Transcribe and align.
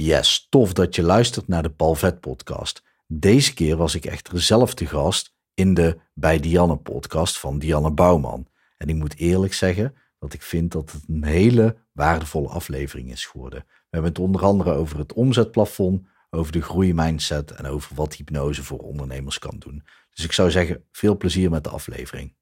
Yes, 0.00 0.46
tof 0.48 0.72
dat 0.72 0.94
je 0.94 1.02
luistert 1.02 1.48
naar 1.48 1.62
de 1.62 1.70
Palvet 1.70 2.20
podcast. 2.20 2.82
Deze 3.06 3.54
keer 3.54 3.76
was 3.76 3.94
ik 3.94 4.04
echter 4.04 4.42
zelf 4.42 4.74
te 4.74 4.86
gast 4.86 5.34
in 5.54 5.74
de 5.74 5.98
Bij 6.14 6.40
Dianne 6.40 6.76
podcast 6.76 7.38
van 7.38 7.58
Dianne 7.58 7.90
Bouwman. 7.90 8.46
En 8.76 8.88
ik 8.88 8.94
moet 8.94 9.16
eerlijk 9.16 9.54
zeggen 9.54 9.94
dat 10.18 10.32
ik 10.32 10.42
vind 10.42 10.72
dat 10.72 10.92
het 10.92 11.02
een 11.08 11.24
hele 11.24 11.76
waardevolle 11.92 12.48
aflevering 12.48 13.10
is 13.10 13.26
geworden. 13.26 13.64
We 13.66 13.86
hebben 13.90 14.10
het 14.10 14.20
onder 14.20 14.44
andere 14.44 14.72
over 14.72 14.98
het 14.98 15.12
omzetplafond, 15.12 16.06
over 16.30 16.52
de 16.52 16.62
groeimindset 16.62 17.50
en 17.50 17.66
over 17.66 17.94
wat 17.94 18.14
hypnose 18.14 18.64
voor 18.64 18.78
ondernemers 18.78 19.38
kan 19.38 19.58
doen. 19.58 19.84
Dus 20.14 20.24
ik 20.24 20.32
zou 20.32 20.50
zeggen, 20.50 20.84
veel 20.92 21.16
plezier 21.16 21.50
met 21.50 21.64
de 21.64 21.70
aflevering. 21.70 22.34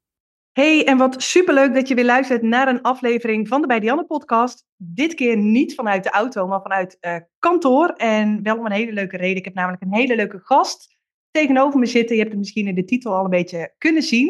Hey, 0.57 0.87
en 0.87 0.99
wat 0.99 1.23
superleuk 1.23 1.75
dat 1.75 1.89
je 1.89 1.95
weer 1.95 2.05
luistert 2.05 2.43
naar 2.43 2.69
een 2.69 2.83
aflevering 2.83 3.49
van 3.49 3.61
de 3.61 3.67
Bij 3.67 3.81
Dianne 3.81 4.05
podcast. 4.05 4.65
Dit 4.77 5.15
keer 5.15 5.37
niet 5.37 5.75
vanuit 5.75 6.03
de 6.03 6.11
auto, 6.11 6.47
maar 6.47 6.63
vanuit 6.63 6.97
uh, 7.01 7.17
kantoor. 7.39 7.89
En 7.89 8.43
wel 8.43 8.59
om 8.59 8.67
een 8.67 8.73
hele 8.73 8.93
leuke 8.93 9.17
reden. 9.17 9.37
Ik 9.37 9.45
heb 9.45 9.55
namelijk 9.55 9.83
een 9.83 9.95
hele 9.95 10.17
leuke 10.17 10.39
gast 10.39 10.97
tegenover 11.31 11.79
me 11.79 11.87
zitten. 11.87 12.15
Je 12.15 12.21
hebt 12.21 12.33
het 12.33 12.41
misschien 12.41 12.67
in 12.67 12.75
de 12.75 12.85
titel 12.85 13.15
al 13.15 13.25
een 13.25 13.31
beetje 13.31 13.75
kunnen 13.79 14.03
zien. 14.03 14.29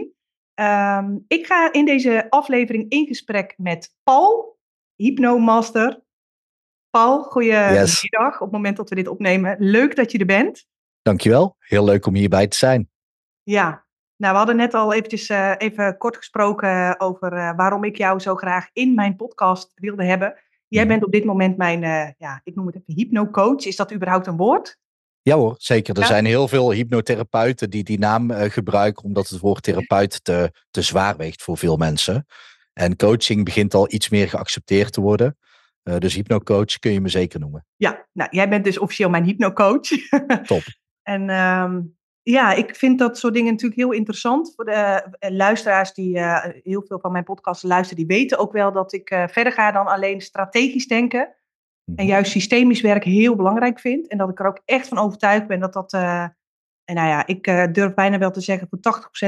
Um, 0.55 1.25
ik 1.29 1.47
ga 1.47 1.73
in 1.73 1.85
deze 1.85 2.27
aflevering 2.31 2.91
in 2.91 3.07
gesprek 3.07 3.55
met 3.57 3.95
Paul, 4.03 4.59
hypnomaster. 4.95 6.03
Paul, 6.91 7.23
goedemiddag 7.23 8.01
yes. 8.01 8.35
op 8.35 8.41
het 8.41 8.51
moment 8.51 8.77
dat 8.77 8.89
we 8.89 8.95
dit 8.95 9.09
opnemen. 9.09 9.57
Leuk 9.59 9.97
dat 9.97 10.13
je 10.13 10.19
er 10.19 10.27
bent. 10.27 10.67
Dankjewel, 11.03 11.57
heel 11.59 11.85
leuk 11.85 12.07
om 12.07 12.15
hierbij 12.15 12.47
te 12.47 12.57
zijn. 12.57 12.91
Ja, 13.43 13.86
nou, 14.17 14.33
we 14.33 14.39
hadden 14.39 14.57
net 14.57 14.75
al 14.75 14.93
eventjes 14.93 15.29
uh, 15.29 15.53
even 15.59 15.97
kort 15.97 16.17
gesproken 16.17 17.01
over 17.01 17.33
uh, 17.33 17.57
waarom 17.57 17.85
ik 17.85 17.97
jou 17.97 18.21
zo 18.21 18.35
graag 18.35 18.69
in 18.73 18.95
mijn 18.95 19.17
podcast 19.17 19.73
wilde 19.75 20.05
hebben. 20.05 20.35
Jij 20.69 20.83
mhm. 20.83 20.93
bent 20.93 21.05
op 21.05 21.13
dit 21.13 21.25
moment 21.25 21.57
mijn, 21.57 21.83
uh, 21.83 22.09
ja, 22.19 22.41
ik 22.45 22.55
noem 22.55 22.67
het 22.67 22.77
even 22.77 22.95
hypnocoach. 22.95 23.65
Is 23.65 23.77
dat 23.77 23.93
überhaupt 23.93 24.27
een 24.27 24.37
woord? 24.37 24.79
Ja 25.23 25.37
hoor, 25.37 25.55
zeker. 25.59 25.95
Er 25.95 26.01
ja. 26.01 26.07
zijn 26.07 26.25
heel 26.25 26.49
veel 26.49 26.73
hypnotherapeuten 26.73 27.71
die 27.71 27.85
die 27.85 27.99
naam 27.99 28.31
gebruiken 28.31 29.05
omdat 29.05 29.29
het 29.29 29.41
woord 29.41 29.63
therapeut 29.63 30.25
te, 30.25 30.53
te 30.71 30.83
zwaar 30.83 31.17
weegt 31.17 31.43
voor 31.43 31.59
veel 31.59 31.77
mensen. 31.77 32.27
En 32.73 32.97
coaching 32.97 33.45
begint 33.45 33.75
al 33.75 33.93
iets 33.93 34.09
meer 34.09 34.29
geaccepteerd 34.29 34.93
te 34.93 35.01
worden. 35.01 35.37
dus 35.83 36.15
hypnocoach 36.15 36.79
kun 36.79 36.93
je 36.93 37.01
me 37.01 37.09
zeker 37.09 37.41
noemen. 37.41 37.67
Ja, 37.77 38.07
nou 38.13 38.29
jij 38.33 38.49
bent 38.49 38.65
dus 38.65 38.79
officieel 38.79 39.11
mijn 39.11 39.25
hypnocoach. 39.25 39.89
Top. 40.47 40.63
en 41.03 41.31
um, 41.31 41.96
ja, 42.31 42.53
ik 42.53 42.77
vind 42.77 42.99
dat 42.99 43.19
soort 43.19 43.35
dingen 43.35 43.51
natuurlijk 43.53 43.81
heel 43.81 43.93
interessant. 43.93 44.53
Voor 44.55 44.65
de 44.65 45.05
uh, 45.21 45.31
luisteraars 45.31 45.93
die 45.95 46.17
uh, 46.17 46.45
heel 46.63 46.83
veel 46.87 46.99
van 46.99 47.13
mijn 47.13 47.25
podcast 47.25 47.63
luisteren, 47.63 48.07
die 48.07 48.17
weten 48.17 48.39
ook 48.39 48.53
wel 48.53 48.73
dat 48.73 48.93
ik 48.93 49.11
uh, 49.11 49.29
verder 49.29 49.53
ga 49.53 49.73
dan 49.73 49.87
alleen 49.87 50.21
strategisch 50.21 50.87
denken. 50.87 51.35
En 51.85 51.95
Mhm. 51.95 52.07
juist 52.07 52.31
systemisch 52.31 52.81
werk 52.81 53.05
heel 53.05 53.37
belangrijk 53.37 53.81
vind. 53.81 54.09
En 54.09 54.19
dat 54.19 54.29
ik 54.29 54.39
er 54.39 54.47
ook 54.47 54.61
echt 54.65 54.89
van 54.89 54.99
overtuigd 54.99 55.47
ben 55.47 55.61
dat 55.61 55.73
dat, 55.73 55.93
en 55.93 56.95
nou 56.95 57.09
ja, 57.09 57.27
ik 57.27 57.45
durf 57.75 57.95
bijna 57.95 58.19
wel 58.19 58.31
te 58.31 58.41
zeggen, 58.41 58.69
voor 58.69 58.79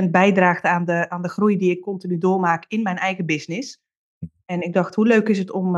80% 0.05 0.11
bijdraagt 0.11 0.65
aan 0.65 0.85
de, 0.85 1.11
aan 1.11 1.23
de 1.23 1.29
groei 1.29 1.57
die 1.57 1.71
ik 1.71 1.81
continu 1.81 2.19
doormaak 2.19 2.65
in 2.69 2.83
mijn 2.83 2.97
eigen 2.97 3.27
business. 3.27 3.83
En 4.45 4.63
ik 4.63 4.73
dacht, 4.73 4.95
hoe 4.95 5.07
leuk 5.07 5.29
is 5.29 5.39
het 5.39 5.51
om 5.51 5.77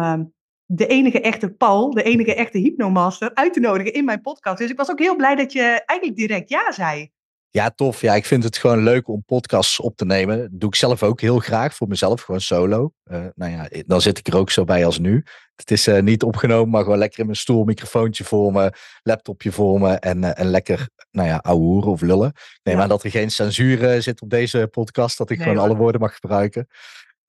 de 0.73 0.87
enige 0.87 1.21
echte 1.21 1.51
Paul, 1.51 1.91
de 1.91 2.03
enige 2.03 2.35
echte 2.35 2.59
hypnomaster, 2.59 3.31
uit 3.35 3.53
te 3.53 3.61
nodigen 3.61 3.93
in 3.93 4.05
mijn 4.05 4.21
podcast. 4.21 4.59
Dus 4.59 4.71
ik 4.71 4.77
was 4.77 4.91
ook 4.91 4.99
heel 4.99 5.17
blij 5.17 5.35
dat 5.35 5.53
je 5.53 5.83
eigenlijk 5.87 6.19
direct 6.19 6.49
ja 6.49 6.73
zei. 6.73 7.11
Ja, 7.51 7.71
tof. 7.71 8.01
Ja, 8.01 8.15
ik 8.15 8.25
vind 8.25 8.45
het 8.45 8.57
gewoon 8.57 8.83
leuk 8.83 9.09
om 9.09 9.23
podcasts 9.27 9.81
op 9.81 9.97
te 9.97 10.05
nemen. 10.05 10.39
Dat 10.39 10.61
doe 10.61 10.69
ik 10.69 10.75
zelf 10.75 11.03
ook 11.03 11.21
heel 11.21 11.39
graag 11.39 11.75
voor 11.75 11.89
mezelf, 11.89 12.21
gewoon 12.21 12.41
solo. 12.41 12.93
Uh, 13.05 13.25
nou 13.35 13.53
ja, 13.53 13.69
dan 13.87 14.01
zit 14.01 14.19
ik 14.19 14.27
er 14.27 14.37
ook 14.37 14.51
zo 14.51 14.65
bij 14.65 14.85
als 14.85 14.99
nu. 14.99 15.25
Het 15.55 15.71
is 15.71 15.89
uh, 15.89 16.01
niet 16.01 16.23
opgenomen, 16.23 16.71
maar 16.71 16.83
gewoon 16.83 16.99
lekker 16.99 17.19
in 17.19 17.25
mijn 17.25 17.37
stoel, 17.37 17.65
microfoontje 17.65 18.25
voor 18.25 18.53
me, 18.53 18.73
laptopje 19.03 19.53
voor 19.53 19.81
me 19.81 19.95
en, 19.95 20.19
uh, 20.23 20.39
en 20.39 20.47
lekker, 20.47 20.89
nou 21.11 21.29
ja, 21.29 21.37
ouwehoeren 21.37 21.91
of 21.91 22.01
lullen. 22.01 22.33
Ja. 22.63 22.81
aan 22.81 22.89
dat 22.89 23.05
er 23.05 23.11
geen 23.11 23.31
censuur 23.31 24.03
zit 24.03 24.23
op 24.23 24.31
deze 24.31 24.69
podcast, 24.71 25.19
dat 25.19 25.31
ik 25.31 25.37
nee, 25.37 25.47
gewoon 25.47 25.63
hoor. 25.63 25.69
alle 25.69 25.79
woorden 25.79 26.01
mag 26.01 26.15
gebruiken. 26.15 26.67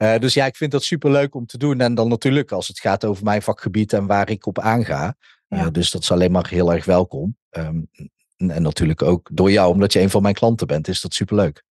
Uh, 0.02 0.18
dus 0.18 0.34
ja, 0.34 0.46
ik 0.46 0.56
vind 0.56 0.72
dat 0.72 0.84
super 0.84 1.12
leuk 1.12 1.36
om 1.36 1.46
te 1.46 1.58
doen. 1.58 1.82
En 1.82 1.96
dan 1.96 2.08
natuurlijk 2.08 2.52
als 2.52 2.68
het 2.68 2.80
gaat 2.80 3.06
over 3.06 3.24
mijn 3.24 3.42
vakgebied 3.42 3.94
en 3.94 4.06
waar 4.08 4.30
ik 4.30 4.46
op 4.46 4.60
aanga. 4.60 5.16
Ja. 5.48 5.66
Uh, 5.66 5.68
dus 5.72 5.92
dat 5.92 6.02
is 6.02 6.12
alleen 6.12 6.32
maar 6.32 6.48
heel 6.48 6.74
erg 6.74 6.86
welkom. 6.86 7.38
Um, 7.50 7.90
en 8.38 8.62
natuurlijk 8.62 9.02
ook 9.02 9.30
door 9.34 9.52
jou, 9.52 9.72
omdat 9.72 9.94
je 9.94 10.00
een 10.00 10.10
van 10.10 10.22
mijn 10.22 10.34
klanten 10.34 10.68
bent, 10.68 10.88
is 10.88 11.02
dat 11.02 11.14
super 11.14 11.36
leuk. 11.36 11.64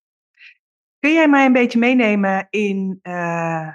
Kun 0.99 1.13
jij 1.13 1.29
mij 1.29 1.45
een 1.45 1.53
beetje 1.53 1.79
meenemen 1.79 2.47
in 2.49 2.99
uh, 3.03 3.67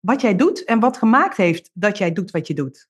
wat 0.00 0.20
jij 0.20 0.36
doet 0.36 0.64
en 0.64 0.80
wat 0.80 0.96
gemaakt 0.96 1.36
heeft 1.36 1.70
dat 1.72 1.98
jij 1.98 2.12
doet 2.12 2.30
wat 2.30 2.46
je 2.46 2.54
doet? 2.54 2.88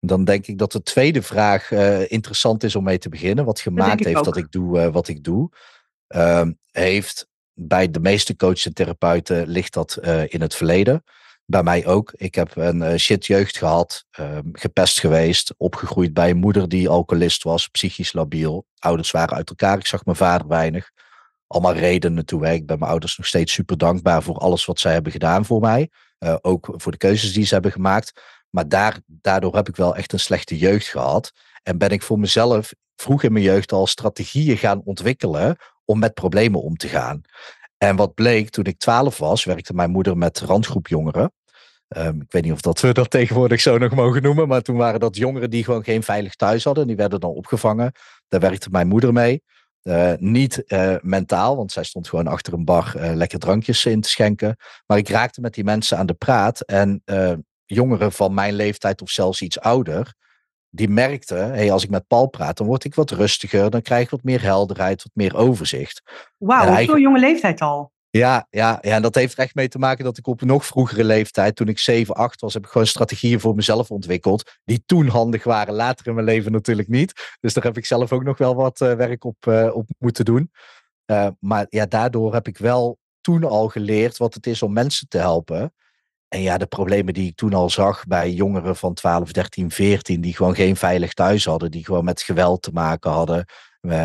Dan 0.00 0.24
denk 0.24 0.46
ik 0.46 0.58
dat 0.58 0.72
de 0.72 0.82
tweede 0.82 1.22
vraag 1.22 1.70
interessant 2.08 2.62
is 2.62 2.76
om 2.76 2.84
mee 2.84 2.98
te 2.98 3.08
beginnen. 3.08 3.44
Wat 3.44 3.60
gemaakt 3.60 4.04
heeft 4.04 4.16
ook. 4.16 4.24
dat 4.24 4.36
ik 4.36 4.50
doe 4.50 4.90
wat 4.90 5.08
ik 5.08 5.24
doe. 5.24 5.50
heeft 6.70 7.29
bij 7.62 7.90
de 7.90 8.00
meeste 8.00 8.36
coaches 8.36 8.66
en 8.66 8.74
therapeuten 8.74 9.48
ligt 9.48 9.72
dat 9.72 9.98
uh, 10.02 10.22
in 10.32 10.40
het 10.40 10.54
verleden. 10.54 11.04
Bij 11.44 11.62
mij 11.62 11.86
ook. 11.86 12.12
Ik 12.16 12.34
heb 12.34 12.56
een 12.56 12.80
uh, 12.80 12.94
shit 12.96 13.26
jeugd 13.26 13.56
gehad, 13.56 14.04
uh, 14.20 14.38
gepest 14.52 15.00
geweest, 15.00 15.54
opgegroeid 15.56 16.14
bij 16.14 16.30
een 16.30 16.36
moeder 16.36 16.68
die 16.68 16.88
alcoholist 16.88 17.42
was, 17.42 17.68
psychisch 17.68 18.12
labiel. 18.12 18.66
Ouders 18.78 19.10
waren 19.10 19.36
uit 19.36 19.48
elkaar, 19.48 19.78
ik 19.78 19.86
zag 19.86 20.04
mijn 20.04 20.16
vader 20.16 20.48
weinig. 20.48 20.90
Allemaal 21.46 21.74
redenen 21.74 22.24
toe. 22.24 22.52
Ik 22.52 22.66
ben 22.66 22.78
mijn 22.78 22.90
ouders 22.90 23.16
nog 23.16 23.26
steeds 23.26 23.52
super 23.52 23.78
dankbaar 23.78 24.22
voor 24.22 24.36
alles 24.36 24.64
wat 24.64 24.78
zij 24.78 24.92
hebben 24.92 25.12
gedaan 25.12 25.44
voor 25.44 25.60
mij. 25.60 25.90
Uh, 26.18 26.36
ook 26.40 26.74
voor 26.76 26.92
de 26.92 26.98
keuzes 26.98 27.32
die 27.32 27.44
ze 27.44 27.54
hebben 27.54 27.72
gemaakt. 27.72 28.22
Maar 28.50 28.68
daar, 28.68 28.98
daardoor 29.06 29.54
heb 29.54 29.68
ik 29.68 29.76
wel 29.76 29.96
echt 29.96 30.12
een 30.12 30.20
slechte 30.20 30.58
jeugd 30.58 30.86
gehad. 30.86 31.32
En 31.62 31.78
ben 31.78 31.90
ik 31.90 32.02
voor 32.02 32.18
mezelf 32.18 32.72
vroeg 32.96 33.22
in 33.22 33.32
mijn 33.32 33.44
jeugd 33.44 33.72
al 33.72 33.86
strategieën 33.86 34.56
gaan 34.56 34.82
ontwikkelen 34.84 35.56
om 35.90 35.98
met 35.98 36.14
problemen 36.14 36.62
om 36.62 36.76
te 36.76 36.88
gaan. 36.88 37.22
En 37.78 37.96
wat 37.96 38.14
bleek, 38.14 38.50
toen 38.50 38.64
ik 38.64 38.78
12 38.78 39.18
was, 39.18 39.44
werkte 39.44 39.74
mijn 39.74 39.90
moeder 39.90 40.16
met 40.16 40.40
randgroep 40.40 40.88
jongeren. 40.88 41.32
Um, 41.96 42.20
ik 42.20 42.32
weet 42.32 42.42
niet 42.42 42.52
of 42.52 42.60
dat 42.60 42.80
we 42.80 42.92
dat 42.92 43.10
tegenwoordig 43.10 43.60
zo 43.60 43.78
nog 43.78 43.94
mogen 43.94 44.22
noemen, 44.22 44.48
maar 44.48 44.62
toen 44.62 44.76
waren 44.76 45.00
dat 45.00 45.16
jongeren 45.16 45.50
die 45.50 45.64
gewoon 45.64 45.84
geen 45.84 46.02
veilig 46.02 46.34
thuis 46.34 46.64
hadden. 46.64 46.86
Die 46.86 46.96
werden 46.96 47.20
dan 47.20 47.30
opgevangen. 47.30 47.92
Daar 48.28 48.40
werkte 48.40 48.70
mijn 48.70 48.88
moeder 48.88 49.12
mee. 49.12 49.42
Uh, 49.82 50.12
niet 50.18 50.62
uh, 50.66 50.94
mentaal, 51.00 51.56
want 51.56 51.72
zij 51.72 51.84
stond 51.84 52.08
gewoon 52.08 52.26
achter 52.26 52.52
een 52.52 52.64
bar 52.64 52.92
uh, 52.96 53.14
lekker 53.14 53.38
drankjes 53.38 53.84
in 53.84 54.00
te 54.00 54.08
schenken. 54.08 54.56
Maar 54.86 54.98
ik 54.98 55.08
raakte 55.08 55.40
met 55.40 55.54
die 55.54 55.64
mensen 55.64 55.98
aan 55.98 56.06
de 56.06 56.14
praat. 56.14 56.60
En 56.60 57.02
jongeren 57.64 58.12
van 58.12 58.34
mijn 58.34 58.54
leeftijd 58.54 59.02
of 59.02 59.10
zelfs 59.10 59.42
iets 59.42 59.60
ouder, 59.60 60.14
die 60.70 60.88
merkte, 60.88 61.34
hey, 61.34 61.72
als 61.72 61.84
ik 61.84 61.90
met 61.90 62.06
Paul 62.06 62.26
praat, 62.26 62.56
dan 62.56 62.66
word 62.66 62.84
ik 62.84 62.94
wat 62.94 63.10
rustiger, 63.10 63.70
dan 63.70 63.82
krijg 63.82 64.02
ik 64.02 64.10
wat 64.10 64.22
meer 64.22 64.42
helderheid, 64.42 65.02
wat 65.02 65.12
meer 65.14 65.36
overzicht. 65.36 66.02
Wauw, 66.38 66.62
op 66.62 66.68
eigen... 66.68 66.92
zo'n 66.92 67.00
jonge 67.00 67.18
leeftijd 67.18 67.60
al. 67.60 67.92
Ja, 68.12 68.46
ja, 68.50 68.78
ja, 68.80 68.94
en 68.94 69.02
dat 69.02 69.14
heeft 69.14 69.38
echt 69.38 69.54
mee 69.54 69.68
te 69.68 69.78
maken 69.78 70.04
dat 70.04 70.18
ik 70.18 70.26
op 70.26 70.40
een 70.40 70.46
nog 70.46 70.66
vroegere 70.66 71.04
leeftijd, 71.04 71.56
toen 71.56 71.68
ik 71.68 71.78
7, 71.78 72.14
8 72.14 72.40
was, 72.40 72.54
heb 72.54 72.64
ik 72.64 72.70
gewoon 72.70 72.86
strategieën 72.86 73.40
voor 73.40 73.54
mezelf 73.54 73.90
ontwikkeld. 73.90 74.58
Die 74.64 74.82
toen 74.86 75.06
handig 75.06 75.44
waren, 75.44 75.74
later 75.74 76.06
in 76.06 76.14
mijn 76.14 76.26
leven 76.26 76.52
natuurlijk 76.52 76.88
niet. 76.88 77.36
Dus 77.40 77.54
daar 77.54 77.64
heb 77.64 77.76
ik 77.76 77.86
zelf 77.86 78.12
ook 78.12 78.24
nog 78.24 78.38
wel 78.38 78.54
wat 78.54 78.80
uh, 78.80 78.92
werk 78.92 79.24
op, 79.24 79.46
uh, 79.48 79.70
op 79.74 79.86
moeten 79.98 80.24
doen. 80.24 80.50
Uh, 81.06 81.28
maar 81.40 81.66
ja, 81.68 81.86
daardoor 81.86 82.32
heb 82.32 82.48
ik 82.48 82.58
wel 82.58 82.98
toen 83.20 83.44
al 83.44 83.68
geleerd 83.68 84.16
wat 84.16 84.34
het 84.34 84.46
is 84.46 84.62
om 84.62 84.72
mensen 84.72 85.08
te 85.08 85.18
helpen. 85.18 85.74
En 86.30 86.42
ja, 86.42 86.58
de 86.58 86.66
problemen 86.66 87.14
die 87.14 87.28
ik 87.28 87.36
toen 87.36 87.54
al 87.54 87.70
zag 87.70 88.06
bij 88.06 88.32
jongeren 88.32 88.76
van 88.76 88.94
12, 88.94 89.32
13, 89.32 89.70
14, 89.70 90.20
die 90.20 90.36
gewoon 90.36 90.54
geen 90.54 90.76
veilig 90.76 91.12
thuis 91.12 91.44
hadden, 91.44 91.70
die 91.70 91.84
gewoon 91.84 92.04
met 92.04 92.22
geweld 92.22 92.62
te 92.62 92.70
maken 92.72 93.10
hadden, 93.10 93.46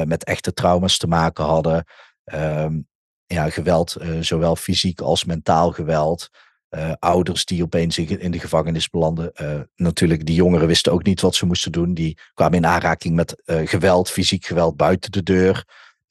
met 0.05 0.23
echte 0.23 0.53
trauma's 0.53 0.97
te 0.97 1.07
maken 1.07 1.43
hadden. 1.43 1.85
Um, 2.33 2.87
ja, 3.25 3.49
geweld, 3.49 3.97
uh, 4.01 4.19
zowel 4.19 4.55
fysiek 4.55 5.01
als 5.01 5.25
mentaal 5.25 5.71
geweld. 5.71 6.29
Uh, 6.69 6.91
ouders 6.99 7.45
die 7.45 7.63
opeens 7.63 7.97
in 7.97 8.31
de 8.31 8.39
gevangenis 8.39 8.89
belanden. 8.89 9.31
Natuurlijk, 9.75 10.25
die 10.25 10.35
jongeren 10.35 10.67
wisten 10.67 10.91
ook 10.91 11.03
niet 11.03 11.21
wat 11.21 11.35
ze 11.35 11.45
moesten 11.45 11.71
doen. 11.71 11.93
Die 11.93 12.17
kwamen 12.33 12.57
in 12.57 12.65
aanraking 12.65 13.15
met 13.15 13.41
geweld, 13.45 14.09
fysiek 14.09 14.45
geweld 14.45 14.77
buiten 14.77 15.11
de 15.11 15.23
deur. 15.23 15.65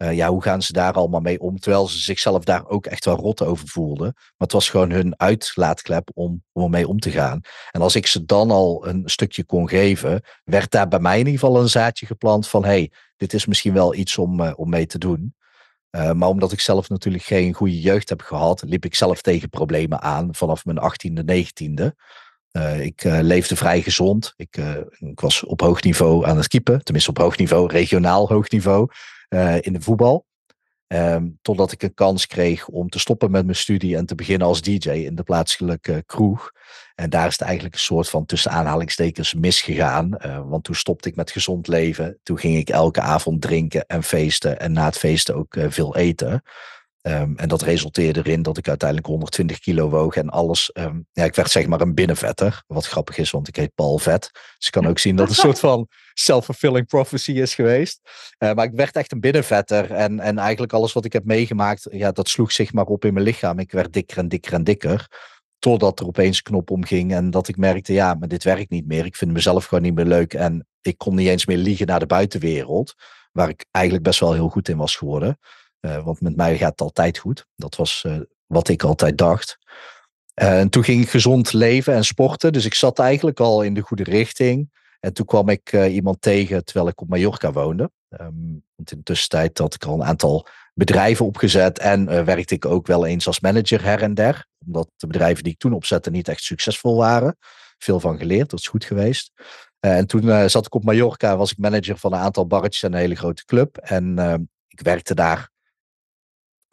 Uh, 0.04 0.12
ja, 0.12 0.28
hoe 0.28 0.42
gaan 0.42 0.62
ze 0.62 0.72
daar 0.72 0.92
allemaal 0.92 1.20
mee 1.20 1.40
om? 1.40 1.58
Terwijl 1.58 1.88
ze 1.88 1.98
zichzelf 1.98 2.44
daar 2.44 2.66
ook 2.66 2.86
echt 2.86 3.04
wel 3.04 3.16
rot 3.16 3.42
over 3.42 3.68
voelden. 3.68 4.12
Maar 4.14 4.34
het 4.36 4.52
was 4.52 4.68
gewoon 4.68 4.90
hun 4.90 5.14
uitlaatklep 5.16 6.10
om, 6.14 6.42
om 6.52 6.62
ermee 6.62 6.88
om 6.88 6.98
te 6.98 7.10
gaan. 7.10 7.40
En 7.70 7.80
als 7.80 7.96
ik 7.96 8.06
ze 8.06 8.24
dan 8.24 8.50
al 8.50 8.86
een 8.86 9.02
stukje 9.04 9.44
kon 9.44 9.68
geven, 9.68 10.22
werd 10.44 10.70
daar 10.70 10.88
bij 10.88 10.98
mij 10.98 11.18
in 11.18 11.26
ieder 11.26 11.40
geval 11.40 11.60
een 11.60 11.68
zaadje 11.68 12.06
geplant 12.06 12.48
van: 12.48 12.64
hey, 12.64 12.90
dit 13.16 13.32
is 13.32 13.46
misschien 13.46 13.72
wel 13.72 13.94
iets 13.94 14.18
om, 14.18 14.40
uh, 14.40 14.52
om 14.56 14.68
mee 14.68 14.86
te 14.86 14.98
doen. 14.98 15.34
Uh, 15.90 16.12
maar 16.12 16.28
omdat 16.28 16.52
ik 16.52 16.60
zelf 16.60 16.88
natuurlijk 16.88 17.24
geen 17.24 17.52
goede 17.52 17.80
jeugd 17.80 18.08
heb 18.08 18.20
gehad, 18.20 18.62
liep 18.66 18.84
ik 18.84 18.94
zelf 18.94 19.20
tegen 19.20 19.48
problemen 19.48 20.00
aan 20.00 20.34
vanaf 20.34 20.64
mijn 20.64 20.78
18e, 20.78 21.24
19e. 21.24 21.86
ik 22.80 23.02
leefde 23.04 23.56
vrij 23.56 23.82
gezond. 23.82 24.32
Ik, 24.36 24.56
ik 24.98 25.20
was 25.20 25.44
op 25.44 25.60
hoog 25.60 25.82
niveau 25.82 26.26
aan 26.26 26.36
het 26.36 26.48
keepen, 26.48 26.84
tenminste 26.84 27.10
op 27.10 27.18
hoog 27.18 27.36
niveau, 27.36 27.70
regionaal 27.70 28.28
hoog 28.28 28.50
niveau. 28.50 28.88
Uh, 29.28 29.56
in 29.60 29.72
de 29.72 29.80
voetbal. 29.80 30.26
Ehm, 30.86 31.28
totdat 31.42 31.72
ik 31.72 31.82
een 31.82 31.94
kans 31.94 32.26
kreeg 32.26 32.68
om 32.68 32.88
te 32.88 32.98
stoppen 32.98 33.30
met 33.30 33.44
mijn 33.44 33.56
studie 33.56 33.96
en 33.96 34.06
te 34.06 34.14
beginnen 34.14 34.46
als 34.46 34.60
DJ 34.60 34.90
in 34.90 35.14
de 35.14 35.22
plaatselijke 35.22 36.02
kroeg. 36.06 36.52
En 36.94 37.10
daar 37.10 37.26
is 37.26 37.32
het 37.32 37.42
eigenlijk 37.42 37.74
een 37.74 37.80
soort 37.80 38.08
van 38.08 38.26
tussen 38.26 38.50
aanhalingstekens 38.50 39.34
misgegaan. 39.34 40.10
Uh, 40.26 40.40
want 40.48 40.64
toen 40.64 40.74
stopte 40.74 41.08
ik 41.08 41.16
met 41.16 41.30
gezond 41.30 41.68
leven. 41.68 42.18
Toen 42.22 42.38
ging 42.38 42.56
ik 42.56 42.68
elke 42.68 43.00
avond 43.00 43.40
drinken 43.40 43.86
en 43.86 44.02
feesten. 44.02 44.60
En 44.60 44.72
na 44.72 44.84
het 44.84 44.98
feesten 44.98 45.34
ook 45.34 45.56
veel 45.68 45.96
eten. 45.96 46.42
Um, 47.06 47.36
en 47.36 47.48
dat 47.48 47.62
resulteerde 47.62 48.20
erin 48.20 48.42
dat 48.42 48.58
ik 48.58 48.68
uiteindelijk 48.68 49.08
120 49.08 49.58
kilo 49.58 49.88
woog 49.88 50.16
en 50.16 50.28
alles. 50.28 50.70
Um, 50.74 51.06
ja, 51.12 51.24
ik 51.24 51.34
werd 51.34 51.50
zeg 51.50 51.66
maar 51.66 51.80
een 51.80 51.94
binnenvetter. 51.94 52.62
Wat 52.66 52.86
grappig 52.86 53.18
is, 53.18 53.30
want 53.30 53.48
ik 53.48 53.56
heet 53.56 53.74
Paul. 53.74 53.96
Dus 53.96 54.30
ik 54.58 54.70
kan 54.70 54.86
ook 54.86 54.98
zien 54.98 55.16
dat 55.16 55.28
het 55.28 55.36
een 55.36 55.42
soort 55.42 55.58
van 55.58 55.88
self-fulfilling 56.14 56.86
prophecy 56.86 57.32
is 57.32 57.54
geweest. 57.54 58.00
Uh, 58.38 58.52
maar 58.52 58.64
ik 58.64 58.72
werd 58.74 58.96
echt 58.96 59.12
een 59.12 59.20
binnenvetter. 59.20 59.90
En, 59.90 60.20
en 60.20 60.38
eigenlijk 60.38 60.72
alles 60.72 60.92
wat 60.92 61.04
ik 61.04 61.12
heb 61.12 61.24
meegemaakt, 61.24 61.86
ja, 61.90 62.12
dat 62.12 62.28
sloeg 62.28 62.52
zich 62.52 62.72
maar 62.72 62.86
op 62.86 63.04
in 63.04 63.12
mijn 63.12 63.26
lichaam. 63.26 63.58
Ik 63.58 63.72
werd 63.72 63.92
dikker 63.92 64.18
en 64.18 64.28
dikker 64.28 64.52
en 64.52 64.64
dikker. 64.64 65.08
Totdat 65.58 66.00
er 66.00 66.06
opeens 66.06 66.36
een 66.36 66.42
knop 66.42 66.70
omging 66.70 67.12
en 67.12 67.30
dat 67.30 67.48
ik 67.48 67.56
merkte, 67.56 67.92
ja, 67.92 68.14
maar 68.14 68.28
dit 68.28 68.44
werkt 68.44 68.70
niet 68.70 68.86
meer. 68.86 69.04
Ik 69.04 69.16
vind 69.16 69.32
mezelf 69.32 69.64
gewoon 69.64 69.84
niet 69.84 69.94
meer 69.94 70.04
leuk. 70.04 70.34
En 70.34 70.66
ik 70.80 70.98
kon 70.98 71.14
niet 71.14 71.28
eens 71.28 71.46
meer 71.46 71.58
liegen 71.58 71.86
naar 71.86 72.00
de 72.00 72.06
buitenwereld. 72.06 72.94
Waar 73.32 73.48
ik 73.48 73.66
eigenlijk 73.70 74.04
best 74.04 74.20
wel 74.20 74.32
heel 74.32 74.48
goed 74.48 74.68
in 74.68 74.76
was 74.76 74.96
geworden. 74.96 75.38
Uh, 75.84 76.04
want 76.04 76.20
met 76.20 76.36
mij 76.36 76.56
gaat 76.56 76.70
het 76.70 76.80
altijd 76.80 77.18
goed. 77.18 77.46
Dat 77.56 77.76
was 77.76 78.04
uh, 78.06 78.20
wat 78.46 78.68
ik 78.68 78.82
altijd 78.82 79.18
dacht. 79.18 79.58
En 80.34 80.68
toen 80.68 80.84
ging 80.84 81.02
ik 81.02 81.10
gezond 81.10 81.52
leven 81.52 81.94
en 81.94 82.04
sporten. 82.04 82.52
Dus 82.52 82.64
ik 82.64 82.74
zat 82.74 82.98
eigenlijk 82.98 83.40
al 83.40 83.62
in 83.62 83.74
de 83.74 83.80
goede 83.80 84.02
richting. 84.02 84.82
En 85.00 85.12
toen 85.12 85.26
kwam 85.26 85.48
ik 85.48 85.72
iemand 85.72 86.20
tegen 86.20 86.64
terwijl 86.64 86.88
ik 86.88 87.00
op 87.00 87.08
Mallorca 87.08 87.52
woonde. 87.52 87.90
Um, 88.08 88.64
want 88.74 88.90
in 88.90 88.96
de 88.96 89.02
tussentijd 89.02 89.58
had 89.58 89.74
ik 89.74 89.84
al 89.84 89.94
een 89.94 90.04
aantal 90.04 90.46
bedrijven 90.74 91.26
opgezet. 91.26 91.78
En 91.78 92.24
werkte 92.24 92.54
ik 92.54 92.64
ook 92.64 92.86
wel 92.86 93.06
eens 93.06 93.26
als 93.26 93.40
manager 93.40 93.82
her 93.82 94.02
en 94.02 94.14
der. 94.14 94.46
Omdat 94.66 94.90
de 94.96 95.06
bedrijven 95.06 95.42
die 95.42 95.52
ik 95.52 95.58
toen 95.58 95.72
opzette 95.72 96.10
niet 96.10 96.28
echt 96.28 96.42
succesvol 96.42 96.96
waren. 96.96 97.36
Veel 97.78 98.00
van 98.00 98.18
geleerd, 98.18 98.50
dat 98.50 98.58
is 98.58 98.66
goed 98.66 98.84
geweest. 98.84 99.32
en 99.80 100.06
toen 100.06 100.50
zat 100.50 100.66
ik 100.66 100.74
op 100.74 100.84
Mallorca, 100.84 101.36
was 101.36 101.50
ik 101.50 101.58
manager 101.58 101.98
van 101.98 102.12
een 102.12 102.20
aantal 102.20 102.46
barretjes 102.46 102.82
en 102.82 102.92
een 102.92 102.98
hele 102.98 103.16
grote 103.16 103.44
club. 103.44 103.76
En 103.76 104.18
ehm, 104.18 104.40
ik 104.68 104.80
werkte 104.80 105.14
daar 105.14 105.52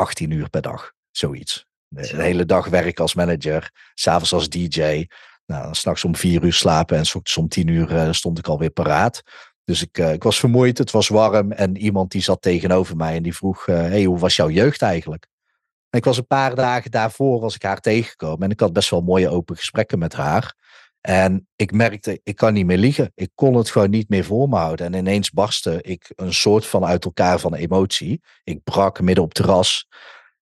18 0.01 0.31
uur 0.31 0.50
per 0.50 0.62
dag, 0.62 0.92
zoiets. 1.12 1.65
De, 1.88 2.21
hele 2.21 2.45
dag 2.45 2.68
werk 2.68 3.00
als 3.00 3.13
manager, 3.13 3.71
s'avonds 3.94 4.33
als 4.33 4.50
DJ. 4.50 5.06
Nou, 5.45 5.74
s'nachts 5.74 6.03
om 6.03 6.15
vier 6.15 6.44
uur 6.44 6.53
slapen 6.53 6.98
en 6.98 7.06
s 7.06 7.38
om 7.38 7.48
tien 7.48 7.68
uur 7.68 7.92
uh, 7.92 8.12
stond 8.12 8.38
ik 8.38 8.48
alweer 8.48 8.69
paraat. 8.69 9.21
Dus 9.63 9.81
ik, 9.81 9.98
uh, 9.98 10.13
ik 10.13 10.24
was 10.24 10.39
vermoeid, 10.39 10.77
het 10.77 10.92
was 10.92 11.07
warm 11.07 11.51
en 11.51 11.77
iemand 11.77 12.12
die 12.12 12.21
zat 12.21 12.42
tegenover 12.42 12.95
mij 12.95 13.15
en 13.15 13.24
die 13.24 13.36
vroeg, 13.36 13.68
uh, 13.68 13.75
hey, 13.75 14.03
hoe 14.03 14.19
was 14.19 14.36
jouw 14.36 14.50
jeugd 14.50 14.81
eigenlijk? 14.81 15.27
En 15.89 16.00
ik 16.00 16.06
was 16.06 16.18
een 16.18 16.27
paar 16.27 16.56
dagen 16.56 16.92
daarvoor 16.92 17.39
was 17.39 17.56
ik 17.56 17.63
haar 17.63 17.80
tegengekomen 17.80 18.44
en 18.44 18.50
ik 18.50 18.59
had 18.59 18.74
best 18.74 18.89
wel 18.89 19.01
mooie 19.01 19.30
open 19.30 19.56
gesprekken 19.56 20.00
met 20.00 20.13
haar. 20.13 20.56
En 21.01 21.48
ik 21.56 21.71
merkte, 21.71 22.19
ik 22.24 22.36
kan 22.36 22.53
niet 22.53 22.65
meer 22.65 22.77
liegen. 22.77 23.12
Ik 23.15 23.31
kon 23.36 23.53
het 23.53 23.69
gewoon 23.69 23.89
niet 23.89 24.09
meer 24.09 24.24
voor 24.24 24.50
me 24.50 24.56
houden. 24.56 24.86
En 24.86 24.94
ineens 24.94 25.31
barstte 25.31 25.81
ik 25.81 26.12
een 26.15 26.33
soort 26.33 26.65
van 26.65 26.86
uit 26.86 27.06
elkaar 27.06 27.39
van 27.39 27.53
emotie. 27.53 28.21
Ik 28.44 28.63
brak 28.63 29.01
midden 29.01 29.24
op 29.24 29.33
terras. 29.33 29.88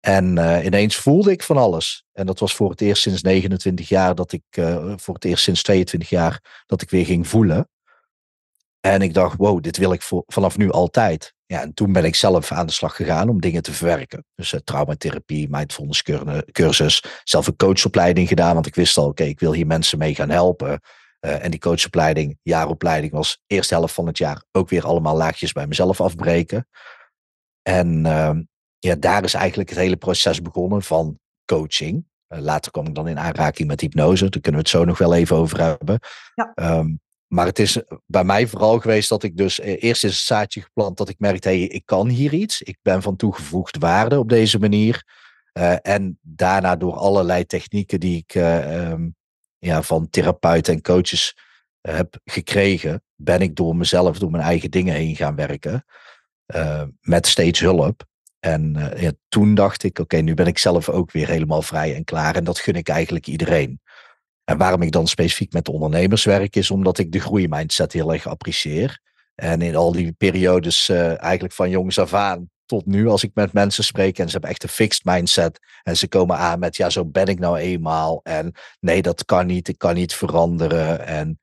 En 0.01 0.37
uh, 0.39 0.65
ineens 0.65 0.97
voelde 0.97 1.31
ik 1.31 1.43
van 1.43 1.57
alles. 1.57 2.05
En 2.13 2.27
dat 2.27 2.39
was 2.39 2.55
voor 2.55 2.71
het 2.71 2.81
eerst 2.81 3.03
sinds 3.03 3.23
29 3.23 3.89
jaar 3.89 4.15
dat 4.15 4.33
ik, 4.33 4.43
uh, 4.59 4.93
voor 4.97 5.15
het 5.15 5.25
eerst 5.25 5.45
sinds 5.45 5.63
22 5.63 6.09
jaar, 6.09 6.63
dat 6.67 6.83
ik 6.83 6.91
weer 6.91 7.05
ging 7.05 7.29
voelen. 7.29 7.69
En 8.81 9.03
ik 9.03 9.15
dacht, 9.15 9.37
wow, 9.37 9.63
dit 9.63 9.77
wil 9.77 9.93
ik 9.93 10.03
vanaf 10.27 10.57
nu 10.57 10.71
altijd. 10.71 11.35
Ja, 11.53 11.61
en 11.61 11.75
toen 11.75 11.93
ben 11.93 12.05
ik 12.05 12.15
zelf 12.15 12.53
aan 12.53 12.67
de 12.67 12.73
slag 12.73 12.97
gegaan 12.97 13.29
om 13.29 13.41
dingen 13.41 13.63
te 13.63 13.73
verwerken. 13.73 14.25
Dus 14.35 14.53
uh, 14.53 14.61
traumatherapie, 14.61 15.49
mindfulness 15.51 16.03
cursus, 16.53 17.05
zelf 17.25 17.47
een 17.47 17.57
coachopleiding 17.57 18.29
gedaan, 18.29 18.55
want 18.55 18.67
ik 18.67 18.75
wist 18.75 18.97
al, 18.97 19.07
oké, 19.07 19.23
ik 19.23 19.41
wil 19.41 19.53
hier 19.53 19.67
mensen 19.67 19.99
mee 19.99 20.15
gaan 20.15 20.31
helpen. 20.31 20.81
Uh, 21.21 21.45
en 21.45 21.51
die 21.51 21.61
coachopleiding, 21.61 22.39
jaaropleiding, 22.43 23.13
was 23.13 23.43
eerste 23.47 23.75
helft 23.75 23.95
van 23.95 24.07
het 24.07 24.19
jaar 24.19 24.45
ook 24.53 24.69
weer 24.69 24.85
allemaal 24.85 25.17
laagjes 25.17 25.53
bij 25.53 25.67
mezelf 25.67 26.01
afbreken. 26.01 26.69
En 27.63 28.05
uh, 28.07 28.39
ja, 28.79 28.95
daar 28.95 29.25
is 29.25 29.35
eigenlijk 29.35 29.69
het 29.69 29.79
hele 29.79 29.97
proces 29.97 30.43
begonnen 30.43 30.83
van 30.83 31.19
coaching. 31.45 32.05
Uh, 32.29 32.39
later 32.39 32.71
kwam 32.71 32.87
ik 32.87 32.95
dan 32.95 33.09
in 33.09 33.19
aanraking 33.19 33.69
met 33.69 33.81
hypnose, 33.81 34.29
daar 34.29 34.41
kunnen 34.41 34.61
we 34.61 34.69
het 34.69 34.77
zo 34.77 34.85
nog 34.85 34.99
wel 34.99 35.15
even 35.15 35.37
over 35.37 35.61
hebben. 35.61 35.99
Ja. 36.35 36.79
Um, 36.79 37.01
maar 37.33 37.47
het 37.47 37.59
is 37.59 37.79
bij 38.07 38.25
mij 38.25 38.47
vooral 38.47 38.79
geweest 38.79 39.09
dat 39.09 39.23
ik 39.23 39.37
dus 39.37 39.61
eh, 39.61 39.83
eerst 39.83 40.05
is 40.05 40.11
het 40.17 40.27
zaadje 40.27 40.61
geplant 40.61 40.97
dat 40.97 41.09
ik 41.09 41.19
merkte, 41.19 41.49
hey, 41.49 41.61
ik 41.61 41.87
kan 41.87 42.09
hier 42.09 42.33
iets. 42.33 42.63
Ik 42.63 42.79
ben 42.83 43.03
van 43.03 43.17
toegevoegde 43.17 43.79
waarde 43.79 44.19
op 44.19 44.29
deze 44.29 44.59
manier. 44.59 45.05
Uh, 45.53 45.75
en 45.83 46.19
daarna 46.21 46.77
door 46.77 46.95
allerlei 46.95 47.47
technieken 47.47 48.01
die 48.01 48.25
ik 48.27 48.35
um, 48.35 49.17
ja, 49.59 49.83
van 49.83 50.11
therapeuten 50.11 50.75
en 50.75 50.83
coaches 50.83 51.37
heb 51.81 52.21
gekregen, 52.25 53.03
ben 53.15 53.41
ik 53.41 53.57
door 53.57 53.77
mezelf, 53.77 54.19
door 54.19 54.31
mijn 54.31 54.45
eigen 54.45 54.71
dingen 54.71 54.95
heen 54.95 55.17
gaan 55.17 55.35
werken. 55.35 55.85
met 57.01 57.27
steeds 57.27 57.61
hulp. 57.61 58.05
En 58.39 58.93
toen 59.29 59.55
dacht 59.55 59.83
ik, 59.83 59.99
oké, 59.99 60.17
nu 60.17 60.35
ben 60.35 60.47
ik 60.47 60.59
zelf 60.59 60.89
ook 60.89 61.13
weer 61.13 61.29
helemaal 61.29 61.63
vrij 61.63 61.95
en 61.95 62.05
klaar. 62.05 62.37
En 62.37 62.45
dat 62.45 62.59
gun 62.59 62.75
ik 62.75 62.89
eigenlijk 62.89 63.27
iedereen. 63.27 63.81
En 64.53 64.59
waarom 64.59 64.83
ik 64.83 64.93
dan 64.93 65.07
specifiek 65.07 65.53
met 65.53 65.69
ondernemers 65.69 66.25
werk, 66.25 66.57
is 66.57 66.71
omdat 66.71 66.99
ik 66.99 67.13
de 67.13 67.21
groeimindset 67.21 67.93
heel 67.93 68.13
erg 68.13 68.27
apprecieer. 68.27 69.01
En 69.35 69.63
in 69.63 69.77
al 69.77 69.93
die 69.93 70.13
periodes, 70.13 70.89
uh, 70.89 71.23
eigenlijk 71.23 71.55
van 71.55 71.71
jongs 71.71 71.99
af 71.99 72.15
aan 72.15 72.51
tot 72.67 72.87
nu, 72.87 73.09
als 73.09 73.23
ik 73.23 73.31
met 73.35 73.53
mensen 73.53 73.85
spreek 73.85 74.19
en 74.19 74.27
ze 74.27 74.33
hebben 74.33 74.51
echt 74.51 74.63
een 74.63 74.69
fixed 74.69 75.05
mindset. 75.05 75.59
En 75.83 75.97
ze 75.97 76.09
komen 76.09 76.37
aan 76.37 76.59
met, 76.59 76.77
ja, 76.77 76.91
zo 76.91 77.05
ben 77.05 77.27
ik 77.27 77.39
nou 77.39 77.59
eenmaal. 77.59 78.21
En 78.23 78.53
nee, 78.81 79.03
dat 79.03 79.25
kan 79.25 79.47
niet, 79.47 79.69
ik 79.69 79.79
kan 79.79 79.95
niet 79.95 80.15
veranderen. 80.15 81.07
En 81.07 81.41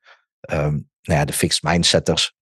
um, 0.51 0.89
nou 1.01 1.19
ja, 1.19 1.25
de 1.25 1.33
fixed 1.33 1.63
mindsetters, 1.63 2.33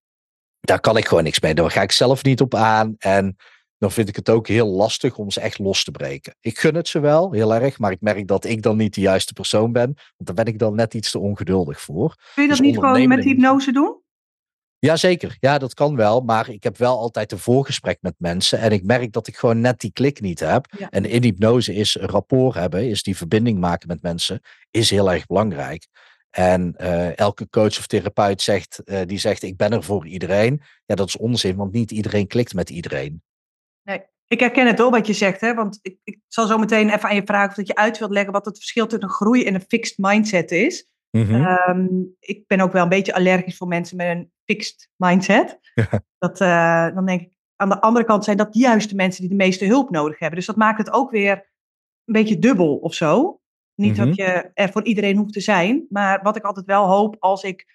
daar 0.60 0.80
kan 0.80 0.98
ik 0.98 1.08
gewoon 1.08 1.24
niks 1.24 1.40
mee. 1.40 1.54
Daar 1.54 1.72
ga 1.72 1.81
ik 1.81 1.92
zelf 1.92 2.24
niet 2.24 2.42
op 2.42 2.56
aan. 2.56 2.96
En 2.98 3.36
dan 3.78 3.92
vind 3.92 4.10
ik 4.10 4.16
het 4.16 4.30
ook 4.30 4.48
heel 4.48 4.68
lastig 4.68 5.18
om 5.18 5.32
ze 5.32 5.40
echt 5.40 5.60
los 5.60 5.84
te 5.84 5.92
breken. 5.92 6.36
Ik 6.40 6.60
gun 6.60 6.76
het 6.76 6.88
ze 6.88 7.00
wel, 7.00 7.32
heel 7.32 7.56
erg, 7.56 7.80
maar 7.80 7.92
ik 7.92 8.02
merk 8.02 8.28
dat 8.28 8.46
ik 8.46 8.62
dan 8.62 8.78
niet 8.78 8.94
de 8.94 9.02
juiste 9.02 9.34
persoon 9.34 9.72
ben. 9.72 9.86
Want 9.86 10.36
daar 10.36 10.46
ben 10.46 10.54
ik 10.54 10.60
dan 10.60 10.76
net 10.76 10.94
iets 10.94 11.12
te 11.12 11.20
ongeduldig 11.20 11.82
voor. 11.82 12.16
Kun 12.34 12.44
je 12.44 12.50
dat 12.50 12.58
dus 12.58 12.68
niet 12.68 12.76
gewoon 12.78 13.08
met 13.08 13.24
hypnose 13.24 13.72
doen? 13.72 14.02
Jazeker, 14.80 15.38
ja, 15.40 15.58
dat 15.58 15.74
kan 15.74 15.96
wel. 15.96 16.22
Maar 16.22 16.50
ik 16.50 16.64
heb 16.64 16.78
wel 16.78 16.98
altijd 16.98 17.32
een 17.32 17.38
voorgesprek 17.38 17.98
met 18.02 18.16
mensen. 18.18 18.60
En 18.60 18.72
ik 18.72 18.84
merk 18.84 19.12
dat 19.12 19.28
ik 19.28 19.38
gewoon 19.38 19.60
net 19.60 19.80
die 19.80 19.92
klik 19.92 20.22
niet 20.22 20.40
heb. 20.40 20.66
En 20.90 21.06
in 21.06 21.24
hypnose 21.24 21.74
is 21.74 21.96
rapport 21.96 22.56
hebben, 22.56 22.90
is 22.90 23.04
die 23.04 23.18
verbinding 23.18 23.60
maken 23.60 23.88
met 23.88 24.02
mensen, 24.02 24.42
is 24.72 24.90
heel 24.90 25.12
erg 25.12 25.26
belangrijk. 25.26 25.88
En 26.30 26.76
uh, 26.82 27.18
elke 27.18 27.50
coach 27.50 27.78
of 27.78 27.88
therapeut 27.88 28.42
zegt, 28.42 28.82
uh, 28.86 29.02
die 29.06 29.20
zegt, 29.20 29.44
ik 29.44 29.58
ben 29.58 29.72
er 29.72 29.84
voor 29.84 30.08
iedereen. 30.08 30.62
Ja, 30.86 30.96
dat 30.96 31.07
is 31.07 31.18
onzin, 31.18 31.56
want 31.56 31.72
niet 31.72 31.92
iedereen 31.92 32.28
klikt 32.28 32.54
met 32.54 32.69
iedereen. 32.69 33.22
Nee, 33.88 34.02
ik 34.28 34.40
herken 34.40 34.68
het 34.68 34.78
wel 34.78 34.92
wat 34.92 35.08
je 35.08 35.14
zegt, 35.14 35.42
hè? 35.42 35.54
want 35.54 35.80
ik, 35.82 36.00
ik 36.04 36.20
zal 36.28 36.48
zo 36.48 36.58
meteen 36.58 36.90
even 36.90 37.10
aan 37.10 37.16
je 37.16 37.26
vragen 37.26 37.50
of 37.50 37.56
dat 37.56 37.68
je 37.68 37.76
uit 37.76 37.98
wilt 37.98 38.12
leggen 38.12 38.34
wat 38.34 38.46
het 38.46 38.58
verschil 38.58 38.88
tussen 38.88 39.08
een 39.08 39.16
groei 39.16 39.46
en 39.46 39.54
een 39.54 39.66
fixed 39.68 39.98
mindset 39.98 40.52
is. 40.52 40.90
Mm 41.12 41.24
-hmm. 41.24 42.16
ik 42.20 42.48
ben 42.48 42.60
ook 42.60 42.72
wel 42.72 42.84
een 42.84 42.90
beetje 42.90 43.14
allergisch 43.14 43.58
voor 43.58 43.68
mensen 43.68 43.98
met 43.98 44.08
een 44.08 44.32
fixed 44.46 44.90
mindset. 44.96 45.60
Dat, 46.20 46.42
uh, 46.42 46.96
dan 46.96 47.06
denk 47.06 47.22
ik, 47.22 47.38
aan 47.56 47.70
de 47.70 47.82
andere 47.82 48.06
kant 48.06 48.24
zijn 48.24 48.38
dat 48.38 48.56
juist 48.56 48.90
de 48.90 48.96
mensen 48.96 49.22
die 49.22 49.30
de 49.30 49.44
meeste 49.44 49.66
hulp 49.66 49.90
nodig 49.90 50.20
hebben. 50.20 50.38
Dus 50.38 50.48
dat 50.48 50.56
maakt 50.56 50.78
het 50.78 50.92
ook 50.92 51.12
weer 51.12 51.32
een 52.06 52.14
beetje 52.14 52.40
dubbel 52.40 52.76
of 52.76 52.94
zo. 52.94 53.42
Niet 53.76 53.92
mm 53.92 53.98
-hmm. 53.98 54.06
dat 54.06 54.16
je 54.16 54.52
er 54.54 54.72
voor 54.72 54.84
iedereen 54.84 55.18
hoeft 55.18 55.34
te 55.34 55.40
zijn, 55.40 55.86
maar 55.90 56.22
wat 56.24 56.36
ik 56.36 56.44
altijd 56.44 56.66
wel 56.66 56.86
hoop 56.86 57.16
als 57.20 57.44
ik 57.44 57.66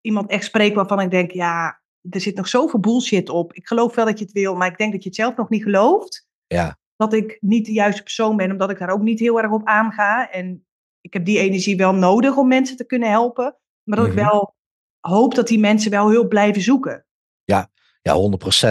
iemand 0.00 0.30
echt 0.30 0.44
spreek 0.44 0.74
waarvan 0.74 1.00
ik 1.00 1.10
denk, 1.10 1.30
ja, 1.30 1.82
er 2.10 2.20
zit 2.20 2.36
nog 2.36 2.48
zoveel 2.48 2.80
bullshit 2.80 3.28
op. 3.28 3.52
Ik 3.52 3.66
geloof 3.66 3.94
wel 3.94 4.04
dat 4.04 4.18
je 4.18 4.24
het 4.24 4.34
wil, 4.34 4.54
maar 4.54 4.70
ik 4.70 4.78
denk 4.78 4.92
dat 4.92 5.02
je 5.02 5.08
het 5.08 5.18
zelf 5.18 5.36
nog 5.36 5.48
niet 5.48 5.62
gelooft. 5.62 6.28
Ja. 6.46 6.78
Dat 6.96 7.12
ik 7.12 7.36
niet 7.40 7.66
de 7.66 7.72
juiste 7.72 8.02
persoon 8.02 8.36
ben, 8.36 8.50
omdat 8.50 8.70
ik 8.70 8.78
daar 8.78 8.90
ook 8.90 9.02
niet 9.02 9.20
heel 9.20 9.40
erg 9.40 9.52
op 9.52 9.66
aanga. 9.66 10.30
En 10.30 10.66
ik 11.00 11.12
heb 11.12 11.24
die 11.24 11.38
energie 11.38 11.76
wel 11.76 11.94
nodig 11.94 12.36
om 12.36 12.48
mensen 12.48 12.76
te 12.76 12.86
kunnen 12.86 13.10
helpen. 13.10 13.56
Maar 13.82 13.98
dat 13.98 14.06
ik 14.06 14.14
mhm. 14.14 14.24
wel 14.24 14.54
hoop 15.00 15.34
dat 15.34 15.48
die 15.48 15.58
mensen 15.58 15.90
wel 15.90 16.10
heel 16.10 16.28
blijven 16.28 16.62
zoeken. 16.62 17.06
Ja, 17.44 17.70
ja, 18.02 18.16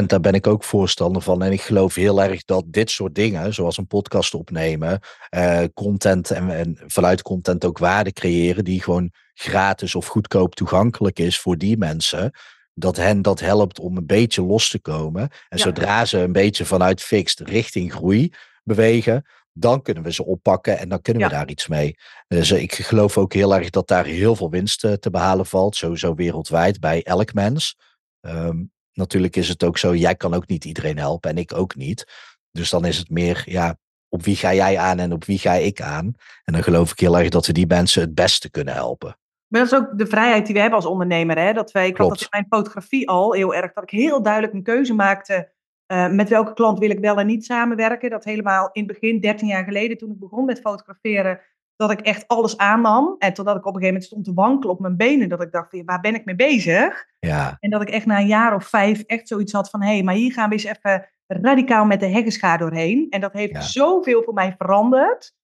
100%. 0.01 0.05
Daar 0.05 0.19
ben 0.19 0.33
ik 0.33 0.47
ook 0.47 0.63
voorstander 0.63 1.21
van. 1.21 1.43
En 1.43 1.51
ik 1.51 1.61
geloof 1.61 1.95
heel 1.95 2.23
erg 2.23 2.43
dat 2.43 2.63
dit 2.67 2.91
soort 2.91 3.15
dingen, 3.15 3.53
zoals 3.53 3.77
een 3.77 3.87
podcast 3.87 4.33
opnemen, 4.33 4.99
uh, 5.35 5.63
content 5.73 6.31
en, 6.31 6.49
en, 6.49 6.77
vanuit 6.87 7.21
content 7.21 7.65
ook 7.65 7.77
waarde 7.77 8.11
creëren, 8.11 8.63
die 8.63 8.81
gewoon 8.81 9.11
gratis 9.33 9.95
of 9.95 10.07
goedkoop 10.07 10.55
toegankelijk 10.55 11.19
is 11.19 11.39
voor 11.39 11.57
die 11.57 11.77
mensen, 11.77 12.31
dat 12.73 12.95
hen 12.95 13.21
dat 13.21 13.39
helpt 13.39 13.79
om 13.79 13.97
een 13.97 14.05
beetje 14.05 14.41
los 14.41 14.69
te 14.69 14.79
komen. 14.79 15.29
En 15.49 15.59
zodra 15.59 16.05
ze 16.05 16.17
een 16.17 16.31
beetje 16.31 16.65
vanuit 16.65 17.01
fixed 17.01 17.49
richting 17.49 17.93
groei 17.93 18.31
bewegen, 18.63 19.25
dan 19.53 19.81
kunnen 19.81 20.03
we 20.03 20.13
ze 20.13 20.25
oppakken 20.25 20.79
en 20.79 20.89
dan 20.89 21.01
kunnen 21.01 21.23
we 21.23 21.29
daar 21.29 21.49
iets 21.49 21.67
mee. 21.67 21.95
Dus 22.27 22.51
eh, 22.51 22.61
ik 22.61 22.73
geloof 22.73 23.17
ook 23.17 23.33
heel 23.33 23.55
erg 23.55 23.69
dat 23.69 23.87
daar 23.87 24.05
heel 24.05 24.35
veel 24.35 24.49
winst 24.49 24.79
te 24.79 25.09
behalen 25.11 25.45
valt, 25.45 25.75
sowieso 25.75 26.15
wereldwijd 26.15 26.79
bij 26.79 27.03
elk 27.03 27.33
mens. 27.33 27.75
Um, 28.21 28.71
natuurlijk 28.93 29.35
is 29.35 29.49
het 29.49 29.63
ook 29.63 29.77
zo, 29.77 29.95
jij 29.95 30.15
kan 30.15 30.33
ook 30.33 30.47
niet 30.47 30.65
iedereen 30.65 30.97
helpen 30.97 31.29
en 31.29 31.37
ik 31.37 31.53
ook 31.53 31.75
niet. 31.75 32.05
Dus 32.51 32.69
dan 32.69 32.85
is 32.85 32.97
het 32.97 33.09
meer, 33.09 33.43
ja, 33.45 33.77
op 34.09 34.23
wie 34.23 34.35
ga 34.35 34.53
jij 34.53 34.77
aan 34.77 34.99
en 34.99 35.13
op 35.13 35.25
wie 35.25 35.39
ga 35.39 35.53
ik 35.53 35.81
aan? 35.81 36.13
En 36.43 36.53
dan 36.53 36.63
geloof 36.63 36.91
ik 36.91 36.99
heel 36.99 37.19
erg 37.19 37.29
dat 37.29 37.45
we 37.45 37.53
die 37.53 37.67
mensen 37.67 38.01
het 38.01 38.13
beste 38.13 38.49
kunnen 38.49 38.73
helpen. 38.73 39.17
Maar 39.53 39.61
dat 39.61 39.71
is 39.71 39.77
ook 39.77 39.97
de 39.97 40.07
vrijheid 40.07 40.45
die 40.45 40.53
we 40.53 40.61
hebben 40.61 40.79
als 40.79 40.87
ondernemer. 40.87 41.37
Hè? 41.37 41.53
Dat 41.53 41.71
wij, 41.71 41.87
ik 41.87 41.97
had 41.97 42.09
dat 42.09 42.21
in 42.21 42.27
mijn 42.29 42.45
fotografie 42.49 43.09
al 43.09 43.33
heel 43.33 43.55
erg, 43.55 43.73
dat 43.73 43.83
ik 43.83 43.89
heel 43.89 44.21
duidelijk 44.21 44.53
een 44.53 44.63
keuze 44.63 44.93
maakte. 44.93 45.51
Uh, 45.87 46.09
met 46.09 46.29
welke 46.29 46.53
klant 46.53 46.79
wil 46.79 46.89
ik 46.89 46.99
wel 46.99 47.17
en 47.17 47.25
niet 47.25 47.45
samenwerken. 47.45 48.09
Dat 48.09 48.23
helemaal 48.23 48.69
in 48.71 48.83
het 48.83 48.99
begin, 48.99 49.19
13 49.19 49.47
jaar 49.47 49.63
geleden, 49.63 49.97
toen 49.97 50.11
ik 50.11 50.19
begon 50.19 50.45
met 50.45 50.59
fotograferen, 50.59 51.39
dat 51.75 51.91
ik 51.91 52.01
echt 52.01 52.27
alles 52.27 52.57
aannam. 52.57 53.15
En 53.17 53.33
totdat 53.33 53.55
ik 53.55 53.65
op 53.65 53.75
een 53.75 53.81
gegeven 53.81 53.93
moment 53.93 54.03
stond 54.03 54.25
te 54.25 54.33
wankelen 54.33 54.73
op 54.73 54.79
mijn 54.79 54.97
benen. 54.97 55.29
Dat 55.29 55.41
ik 55.41 55.51
dacht, 55.51 55.83
waar 55.85 56.01
ben 56.01 56.15
ik 56.15 56.25
mee 56.25 56.35
bezig? 56.35 57.05
Ja. 57.19 57.57
En 57.59 57.69
dat 57.69 57.81
ik 57.81 57.89
echt 57.89 58.05
na 58.05 58.19
een 58.19 58.27
jaar 58.27 58.55
of 58.55 58.65
vijf 58.65 59.01
echt 59.01 59.27
zoiets 59.27 59.53
had 59.53 59.69
van... 59.69 59.81
hé, 59.81 59.93
hey, 59.93 60.03
maar 60.03 60.15
hier 60.15 60.31
gaan 60.31 60.49
we 60.49 60.55
eens 60.55 60.63
even 60.63 61.09
radicaal 61.27 61.85
met 61.85 61.99
de 61.99 62.07
heggenschaar 62.07 62.57
doorheen. 62.57 63.07
En 63.09 63.21
dat 63.21 63.33
heeft 63.33 63.63
zoveel 63.63 64.23
voor 64.23 64.33
mij 64.33 64.55
veranderd. 64.57 65.35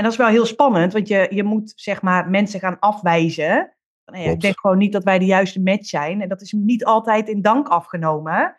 En 0.00 0.06
dat 0.06 0.14
is 0.14 0.20
wel 0.24 0.28
heel 0.28 0.46
spannend, 0.46 0.92
want 0.92 1.08
je, 1.08 1.26
je 1.30 1.44
moet 1.44 1.72
zeg 1.76 2.02
maar 2.02 2.30
mensen 2.30 2.60
gaan 2.60 2.78
afwijzen. 2.78 3.76
Nou 4.04 4.24
ja, 4.24 4.30
ik 4.30 4.40
denk 4.40 4.60
gewoon 4.60 4.78
niet 4.78 4.92
dat 4.92 5.04
wij 5.04 5.18
de 5.18 5.24
juiste 5.24 5.60
match 5.60 5.86
zijn. 5.86 6.20
En 6.20 6.28
dat 6.28 6.40
is 6.40 6.52
niet 6.52 6.84
altijd 6.84 7.28
in 7.28 7.42
dank 7.42 7.68
afgenomen. 7.68 8.56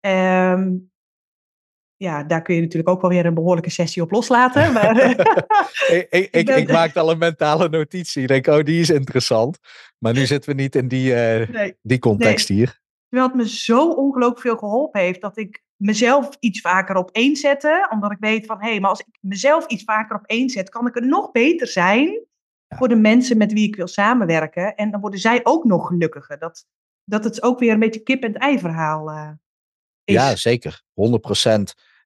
Um, 0.00 0.90
ja, 1.96 2.24
daar 2.24 2.42
kun 2.42 2.54
je 2.54 2.60
natuurlijk 2.60 2.90
ook 2.90 3.00
wel 3.00 3.10
weer 3.10 3.26
een 3.26 3.34
behoorlijke 3.34 3.70
sessie 3.70 4.02
op 4.02 4.10
loslaten. 4.10 4.72
Maar, 4.72 4.96
ik, 5.88 6.06
ik, 6.10 6.28
ik, 6.30 6.48
ik 6.62 6.72
maak 6.72 6.96
al 6.96 7.10
een 7.10 7.18
mentale 7.18 7.68
notitie. 7.68 8.22
Ik 8.22 8.28
denk, 8.28 8.46
oh, 8.46 8.64
die 8.64 8.80
is 8.80 8.90
interessant. 8.90 9.58
Maar 9.98 10.12
nu 10.12 10.26
zitten 10.26 10.56
we 10.56 10.62
niet 10.62 10.74
in 10.74 10.88
die, 10.88 11.14
uh, 11.14 11.70
die 11.82 11.98
context 11.98 12.48
nee. 12.48 12.58
hier. 12.58 12.80
Terwijl 13.08 13.30
het 13.30 13.40
me 13.40 13.48
zo 13.48 13.90
ongelooflijk 13.90 14.40
veel 14.40 14.56
geholpen 14.56 15.00
heeft 15.00 15.20
dat 15.20 15.38
ik 15.38 15.62
mezelf 15.82 16.36
iets 16.40 16.60
vaker 16.60 16.96
op 16.96 17.10
één 17.10 17.36
zette. 17.36 17.88
Omdat 17.90 18.10
ik 18.10 18.16
weet 18.20 18.46
van, 18.46 18.60
hé, 18.60 18.68
hey, 18.70 18.80
maar 18.80 18.90
als 18.90 19.00
ik 19.00 19.06
mezelf 19.20 19.66
iets 19.66 19.84
vaker 19.84 20.16
op 20.16 20.26
één 20.26 20.50
zet, 20.50 20.68
kan 20.68 20.86
ik 20.86 20.96
er 20.96 21.06
nog 21.06 21.30
beter 21.30 21.66
zijn 21.66 22.26
voor 22.68 22.88
de 22.88 22.96
mensen 22.96 23.38
met 23.38 23.52
wie 23.52 23.66
ik 23.66 23.76
wil 23.76 23.86
samenwerken. 23.86 24.74
En 24.74 24.90
dan 24.90 25.00
worden 25.00 25.20
zij 25.20 25.40
ook 25.42 25.64
nog 25.64 25.86
gelukkiger. 25.86 26.38
Dat, 26.38 26.66
dat 27.04 27.24
het 27.24 27.42
ook 27.42 27.58
weer 27.58 27.72
een 27.72 27.78
beetje 27.78 28.02
kip-en-ei 28.02 28.58
verhaal 28.58 29.10
uh, 29.10 29.30
is. 30.04 30.14
Ja, 30.14 30.36
zeker. 30.36 30.82
100% 30.90 30.92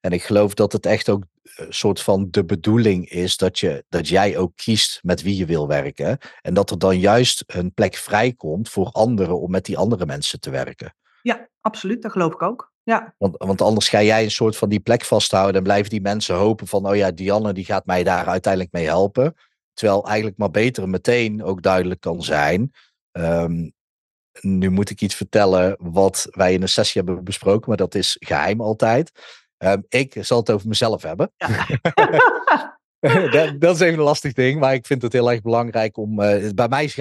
En 0.01 0.11
ik 0.11 0.23
geloof 0.23 0.53
dat 0.53 0.71
het 0.71 0.85
echt 0.85 1.09
ook 1.09 1.23
een 1.43 1.65
eh, 1.65 1.71
soort 1.71 2.01
van 2.01 2.27
de 2.31 2.45
bedoeling 2.45 3.09
is 3.09 3.37
dat, 3.37 3.59
je, 3.59 3.85
dat 3.89 4.07
jij 4.07 4.37
ook 4.37 4.55
kiest 4.55 4.99
met 5.03 5.21
wie 5.21 5.37
je 5.37 5.45
wil 5.45 5.67
werken. 5.67 6.17
En 6.41 6.53
dat 6.53 6.71
er 6.71 6.79
dan 6.79 6.99
juist 6.99 7.43
een 7.47 7.73
plek 7.73 7.95
vrijkomt 7.95 8.69
voor 8.69 8.89
anderen 8.91 9.39
om 9.39 9.51
met 9.51 9.65
die 9.65 9.77
andere 9.77 10.05
mensen 10.05 10.39
te 10.39 10.49
werken. 10.49 10.95
Ja, 11.21 11.49
absoluut. 11.61 12.01
Dat 12.01 12.11
geloof 12.11 12.33
ik 12.33 12.41
ook. 12.41 12.75
Ja. 12.87 13.13
Want, 13.17 13.35
want 13.37 13.61
anders 13.61 13.89
ga 13.89 14.01
jij 14.01 14.23
een 14.23 14.31
soort 14.31 14.57
van 14.57 14.69
die 14.69 14.79
plek 14.79 15.03
vasthouden 15.05 15.55
en 15.55 15.63
blijven 15.63 15.89
die 15.89 16.01
mensen 16.01 16.35
hopen 16.35 16.67
van, 16.67 16.87
oh 16.87 16.95
ja, 16.95 17.11
Dianne 17.11 17.53
die 17.53 17.65
gaat 17.65 17.85
mij 17.85 18.03
daar 18.03 18.27
uiteindelijk 18.27 18.73
mee 18.73 18.85
helpen. 18.85 19.35
Terwijl 19.73 20.05
eigenlijk 20.05 20.37
maar 20.37 20.51
beter 20.51 20.89
meteen 20.89 21.43
ook 21.43 21.61
duidelijk 21.61 21.99
kan 21.99 22.23
zijn. 22.23 22.71
Um, 23.11 23.73
nu 24.41 24.69
moet 24.69 24.89
ik 24.89 25.01
iets 25.01 25.15
vertellen 25.15 25.75
wat 25.79 26.27
wij 26.31 26.53
in 26.53 26.61
een 26.61 26.69
sessie 26.69 27.01
hebben 27.03 27.23
besproken, 27.23 27.67
maar 27.67 27.77
dat 27.77 27.95
is 27.95 28.15
geheim 28.19 28.61
altijd. 28.61 29.11
Um, 29.57 29.85
ik 29.89 30.15
zal 30.19 30.39
het 30.39 30.51
over 30.51 30.67
mezelf 30.67 31.01
hebben. 31.01 31.31
Ja. 31.37 31.65
dat, 33.31 33.61
dat, 33.61 33.75
is 33.75 33.81
even 33.81 33.97
een 33.97 34.05
lastig 34.05 34.33
ding, 34.33 34.59
maar 34.59 34.73
ik 34.73 34.85
vind 34.85 35.01
het 35.01 35.13
heel 35.13 35.31
erg 35.31 35.41
belangrijk 35.41 35.97
om. 35.97 36.21
Uh, 36.21 36.49
bij 36.55 36.67
mij 36.67 36.83
is, 36.83 36.99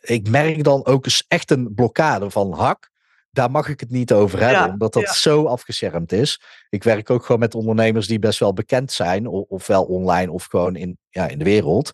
ik 0.00 0.28
merk 0.28 0.64
dan 0.64 0.86
ook 0.86 1.04
eens 1.04 1.24
echt 1.28 1.50
een 1.50 1.74
blokkade 1.74 2.30
van 2.30 2.52
hak 2.52 2.90
daar 3.30 3.50
mag 3.50 3.68
ik 3.68 3.80
het 3.80 3.90
niet 3.90 4.12
over 4.12 4.40
hebben, 4.40 4.72
omdat 4.72 4.92
dat 4.92 5.08
zo 5.08 5.44
afgeschermd 5.44 6.12
is. 6.12 6.40
Ik 6.68 6.82
werk 6.82 7.10
ook 7.10 7.24
gewoon 7.24 7.40
met 7.40 7.54
ondernemers 7.54 8.06
die 8.06 8.18
best 8.18 8.38
wel 8.38 8.52
bekend 8.52 8.92
zijn, 8.92 9.26
ofwel 9.26 9.84
online 9.84 10.32
of 10.32 10.44
gewoon 10.44 10.76
in, 10.76 10.98
ja, 11.08 11.28
in 11.28 11.38
de 11.38 11.44
wereld. 11.44 11.92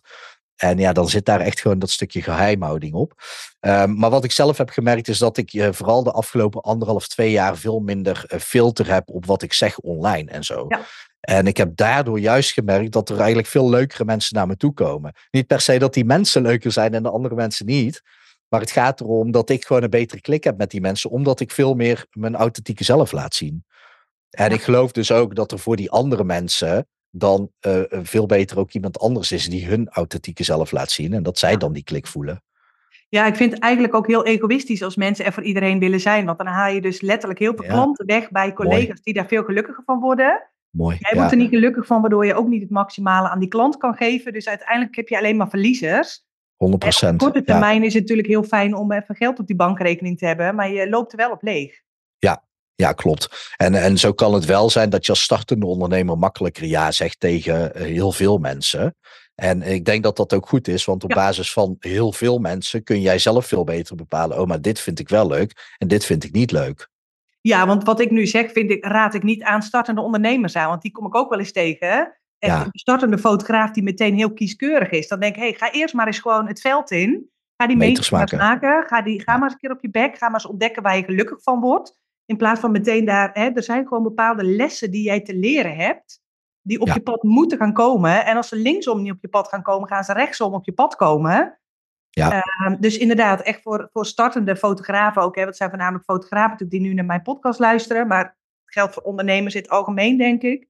En 0.55 0.77
ja, 0.77 0.93
dan 0.93 1.09
zit 1.09 1.25
daar 1.25 1.39
echt 1.39 1.59
gewoon 1.59 1.79
dat 1.79 1.89
stukje 1.89 2.21
geheimhouding 2.21 2.93
op. 2.93 3.13
Um, 3.59 3.97
maar 3.97 4.09
wat 4.09 4.23
ik 4.23 4.31
zelf 4.31 4.57
heb 4.57 4.69
gemerkt 4.69 5.07
is 5.07 5.17
dat 5.17 5.37
ik 5.37 5.53
uh, 5.53 5.67
vooral 5.71 6.03
de 6.03 6.11
afgelopen 6.11 6.61
anderhalf, 6.61 7.07
twee 7.07 7.31
jaar 7.31 7.57
veel 7.57 7.79
minder 7.79 8.25
uh, 8.27 8.39
filter 8.39 8.91
heb 8.91 9.09
op 9.09 9.25
wat 9.25 9.41
ik 9.41 9.53
zeg 9.53 9.79
online 9.79 10.31
en 10.31 10.43
zo. 10.43 10.65
Ja. 10.67 10.79
En 11.19 11.47
ik 11.47 11.57
heb 11.57 11.75
daardoor 11.75 12.19
juist 12.19 12.51
gemerkt 12.51 12.91
dat 12.91 13.09
er 13.09 13.17
eigenlijk 13.17 13.47
veel 13.47 13.69
leukere 13.69 14.05
mensen 14.05 14.35
naar 14.35 14.47
me 14.47 14.57
toe 14.57 14.73
komen. 14.73 15.13
Niet 15.31 15.47
per 15.47 15.61
se 15.61 15.79
dat 15.79 15.93
die 15.93 16.05
mensen 16.05 16.41
leuker 16.41 16.71
zijn 16.71 16.93
en 16.93 17.03
de 17.03 17.09
andere 17.09 17.35
mensen 17.35 17.65
niet. 17.65 18.01
Maar 18.49 18.59
het 18.59 18.71
gaat 18.71 18.99
erom 18.99 19.31
dat 19.31 19.49
ik 19.49 19.65
gewoon 19.65 19.83
een 19.83 19.89
betere 19.89 20.21
klik 20.21 20.43
heb 20.43 20.57
met 20.57 20.71
die 20.71 20.81
mensen, 20.81 21.09
omdat 21.09 21.39
ik 21.39 21.51
veel 21.51 21.73
meer 21.73 22.05
mijn 22.11 22.35
authentieke 22.35 22.83
zelf 22.83 23.11
laat 23.11 23.33
zien. 23.33 23.65
En 24.29 24.51
ik 24.51 24.61
geloof 24.61 24.91
dus 24.91 25.11
ook 25.11 25.35
dat 25.35 25.51
er 25.51 25.59
voor 25.59 25.75
die 25.75 25.91
andere 25.91 26.23
mensen 26.23 26.87
dan 27.09 27.51
uh, 27.67 27.81
veel 27.89 28.25
beter 28.25 28.59
ook 28.59 28.71
iemand 28.71 28.99
anders 28.99 29.31
is 29.31 29.49
die 29.49 29.65
hun 29.65 29.89
authentieke 29.89 30.43
zelf 30.43 30.71
laat 30.71 30.91
zien 30.91 31.13
en 31.13 31.23
dat 31.23 31.39
zij 31.39 31.57
dan 31.57 31.73
die 31.73 31.83
klik 31.83 32.07
voelen. 32.07 32.43
Ja, 33.09 33.25
ik 33.25 33.35
vind 33.35 33.51
het 33.53 33.61
eigenlijk 33.61 33.93
ook 33.93 34.07
heel 34.07 34.25
egoïstisch 34.25 34.83
als 34.83 34.95
mensen 34.95 35.25
er 35.25 35.33
voor 35.33 35.43
iedereen 35.43 35.79
willen 35.79 35.99
zijn. 35.99 36.25
Want 36.25 36.37
dan 36.37 36.47
haal 36.47 36.73
je 36.73 36.81
dus 36.81 37.01
letterlijk 37.01 37.39
heel 37.39 37.53
veel 37.55 37.67
klanten 37.67 38.05
weg 38.05 38.31
bij 38.31 38.53
collega's 38.53 38.87
Mooi. 38.87 38.99
die 39.03 39.13
daar 39.13 39.27
veel 39.27 39.43
gelukkiger 39.43 39.83
van 39.85 39.99
worden. 39.99 40.49
Mooi. 40.69 40.97
Jij 40.99 41.17
wordt 41.17 41.31
er 41.31 41.37
niet 41.37 41.49
gelukkig 41.49 41.85
van, 41.85 42.01
waardoor 42.01 42.25
je 42.25 42.33
ook 42.33 42.47
niet 42.47 42.61
het 42.61 42.69
maximale 42.69 43.29
aan 43.29 43.39
die 43.39 43.47
klant 43.47 43.77
kan 43.77 43.95
geven. 43.95 44.33
Dus 44.33 44.47
uiteindelijk 44.47 44.95
heb 44.95 45.07
je 45.07 45.17
alleen 45.17 45.37
maar 45.37 45.49
verliezers. 45.49 46.25
100 46.55 46.83
procent. 46.83 47.21
Op 47.21 47.31
korte 47.31 47.43
termijn 47.43 47.83
is 47.83 47.93
het 47.93 48.01
natuurlijk 48.01 48.27
heel 48.27 48.43
fijn 48.43 48.75
om 48.75 48.91
even 48.91 49.15
geld 49.15 49.39
op 49.39 49.47
die 49.47 49.55
bankrekening 49.55 50.17
te 50.17 50.25
hebben, 50.25 50.55
maar 50.55 50.71
je 50.71 50.89
loopt 50.89 51.11
er 51.11 51.17
wel 51.17 51.31
op 51.31 51.41
leeg. 51.41 51.81
Ja, 52.17 52.43
ja, 52.75 52.91
klopt. 52.91 53.53
En, 53.57 53.73
en 53.73 53.97
zo 53.97 54.13
kan 54.13 54.33
het 54.33 54.45
wel 54.45 54.69
zijn 54.69 54.89
dat 54.89 55.05
je 55.05 55.11
als 55.11 55.21
startende 55.21 55.65
ondernemer 55.65 56.17
makkelijker 56.17 56.65
ja 56.65 56.91
zegt 56.91 57.19
tegen 57.19 57.75
eh, 57.75 57.85
heel 57.85 58.11
veel 58.11 58.37
mensen. 58.37 58.95
En 59.35 59.61
ik 59.61 59.85
denk 59.85 60.03
dat 60.03 60.17
dat 60.17 60.33
ook 60.33 60.47
goed 60.47 60.67
is, 60.67 60.85
want 60.85 61.03
op 61.03 61.09
basis 61.09 61.53
van 61.53 61.75
heel 61.79 62.11
veel 62.11 62.37
mensen 62.37 62.83
kun 62.83 63.01
jij 63.01 63.19
zelf 63.19 63.45
veel 63.45 63.63
beter 63.63 63.95
bepalen. 63.95 64.39
Oh, 64.39 64.47
maar 64.47 64.61
dit 64.61 64.79
vind 64.79 64.99
ik 64.99 65.09
wel 65.09 65.27
leuk 65.27 65.75
en 65.77 65.87
dit 65.87 66.05
vind 66.05 66.23
ik 66.23 66.31
niet 66.31 66.51
leuk. 66.51 66.89
Ja, 67.41 67.67
want 67.67 67.83
wat 67.83 67.99
ik 67.99 68.11
nu 68.11 68.27
zeg, 68.27 68.51
vind 68.51 68.71
ik, 68.71 68.85
raad 68.85 69.13
ik 69.13 69.23
niet 69.23 69.43
aan 69.43 69.61
startende 69.61 70.01
ondernemers 70.01 70.55
aan. 70.55 70.69
Want 70.69 70.81
die 70.81 70.91
kom 70.91 71.05
ik 71.05 71.15
ook 71.15 71.29
wel 71.29 71.39
eens 71.39 71.51
tegen. 71.51 72.17
En 72.39 72.49
ja. 72.49 72.61
een 72.61 72.69
startende 72.71 73.17
fotograaf 73.17 73.71
die 73.71 73.83
meteen 73.83 74.15
heel 74.15 74.33
kieskeurig 74.33 74.89
is. 74.89 75.07
Dan 75.07 75.19
denk 75.19 75.35
ik, 75.35 75.41
hey, 75.41 75.53
ga 75.53 75.71
eerst 75.71 75.93
maar 75.93 76.07
eens 76.07 76.19
gewoon 76.19 76.47
het 76.47 76.61
veld 76.61 76.91
in. 76.91 77.29
Ga 77.57 77.67
die 77.67 77.77
meters, 77.77 78.09
maken. 78.09 78.37
maken. 78.37 78.83
Ga, 78.87 79.01
die, 79.01 79.21
ga 79.21 79.33
maar 79.33 79.43
eens 79.43 79.53
een 79.53 79.59
keer 79.59 79.71
op 79.71 79.81
je 79.81 79.89
bek. 79.89 80.17
Ga 80.17 80.25
maar 80.25 80.39
eens 80.39 80.49
ontdekken 80.49 80.83
waar 80.83 80.97
je 80.97 81.03
gelukkig 81.03 81.43
van 81.43 81.59
wordt. 81.59 81.99
In 82.25 82.37
plaats 82.37 82.59
van 82.59 82.71
meteen 82.71 83.05
daar, 83.05 83.29
hè, 83.33 83.49
er 83.49 83.63
zijn 83.63 83.87
gewoon 83.87 84.03
bepaalde 84.03 84.43
lessen 84.43 84.91
die 84.91 85.03
jij 85.03 85.21
te 85.21 85.35
leren 85.35 85.75
hebt. 85.75 86.23
Die 86.61 86.79
op 86.79 86.87
je 86.87 87.01
pad 87.01 87.23
moeten 87.23 87.57
gaan 87.57 87.73
komen. 87.73 88.25
En 88.25 88.35
als 88.35 88.47
ze 88.47 88.55
linksom 88.55 89.01
niet 89.01 89.11
op 89.11 89.21
je 89.21 89.27
pad 89.27 89.47
gaan 89.47 89.61
komen, 89.61 89.87
gaan 89.87 90.03
ze 90.03 90.13
rechtsom 90.13 90.53
op 90.53 90.65
je 90.65 90.73
pad 90.73 90.95
komen. 90.95 91.59
Ja. 92.09 92.35
Uh, 92.35 92.75
dus 92.79 92.97
inderdaad, 92.97 93.41
echt 93.41 93.61
voor, 93.61 93.89
voor 93.91 94.05
startende 94.05 94.55
fotografen 94.55 95.21
ook. 95.21 95.35
Hè, 95.35 95.45
het 95.45 95.57
zijn 95.57 95.69
voornamelijk 95.69 96.03
fotografen 96.03 96.69
die 96.69 96.81
nu 96.81 96.93
naar 96.93 97.05
mijn 97.05 97.21
podcast 97.21 97.59
luisteren. 97.59 98.07
Maar 98.07 98.23
het 98.23 98.35
geldt 98.65 98.93
voor 98.93 99.03
ondernemers 99.03 99.55
in 99.55 99.61
het 99.61 99.69
algemeen, 99.69 100.17
denk 100.17 100.41
ik 100.41 100.67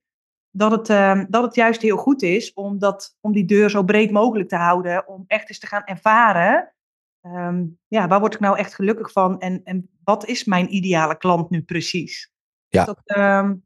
dat 0.57 0.71
het, 0.71 0.89
uh, 0.89 1.24
dat 1.29 1.43
het 1.43 1.55
juist 1.55 1.81
heel 1.81 1.97
goed 1.97 2.21
is 2.21 2.53
om, 2.53 2.79
dat, 2.79 3.17
om 3.21 3.31
die 3.31 3.45
deur 3.45 3.69
zo 3.69 3.83
breed 3.83 4.12
mogelijk 4.12 4.50
te 4.50 4.55
houden. 4.55 5.07
Om 5.07 5.24
echt 5.27 5.50
eens 5.50 5.59
te 5.59 5.67
gaan 5.67 5.83
ervaren. 5.83 6.74
Um, 7.21 7.79
ja, 7.88 8.07
waar 8.07 8.19
word 8.19 8.33
ik 8.33 8.39
nou 8.39 8.57
echt 8.57 8.74
gelukkig 8.74 9.12
van? 9.12 9.39
En, 9.39 9.62
en 9.63 9.89
wat 10.03 10.25
is 10.25 10.43
mijn 10.43 10.75
ideale 10.75 11.17
klant 11.17 11.50
nu 11.50 11.62
precies? 11.62 12.33
Ja. 12.67 12.85
Dat, 12.85 13.01
um, 13.17 13.65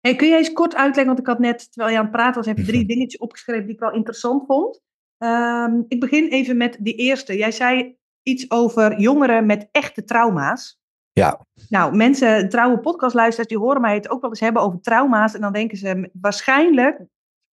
hey, 0.00 0.16
kun 0.16 0.28
jij 0.28 0.38
eens 0.38 0.52
kort 0.52 0.74
uitleggen? 0.74 1.06
Want 1.06 1.18
ik 1.18 1.26
had 1.26 1.38
net, 1.38 1.72
terwijl 1.72 1.92
je 1.92 1.98
aan 1.98 2.06
het 2.06 2.14
praten 2.14 2.42
was, 2.42 2.46
even 2.46 2.64
drie 2.64 2.86
dingetjes 2.86 3.20
opgeschreven 3.20 3.64
die 3.64 3.74
ik 3.74 3.80
wel 3.80 3.92
interessant 3.92 4.46
vond. 4.46 4.80
Um, 5.18 5.84
ik 5.88 6.00
begin 6.00 6.28
even 6.28 6.56
met 6.56 6.76
die 6.80 6.94
eerste. 6.94 7.36
Jij 7.36 7.52
zei 7.52 7.96
iets 8.22 8.50
over 8.50 9.00
jongeren 9.00 9.46
met 9.46 9.68
echte 9.72 10.04
trauma's. 10.04 10.77
Ja. 11.18 11.46
Nou, 11.68 11.96
mensen, 11.96 12.48
trouwe 12.48 12.78
podcastluisteraars, 12.78 13.48
die 13.48 13.58
horen 13.58 13.80
mij 13.80 13.94
het 13.94 14.10
ook 14.10 14.20
wel 14.20 14.30
eens 14.30 14.40
hebben 14.40 14.62
over 14.62 14.80
trauma's. 14.80 15.34
En 15.34 15.40
dan 15.40 15.52
denken 15.52 15.78
ze 15.78 16.10
waarschijnlijk, 16.12 17.00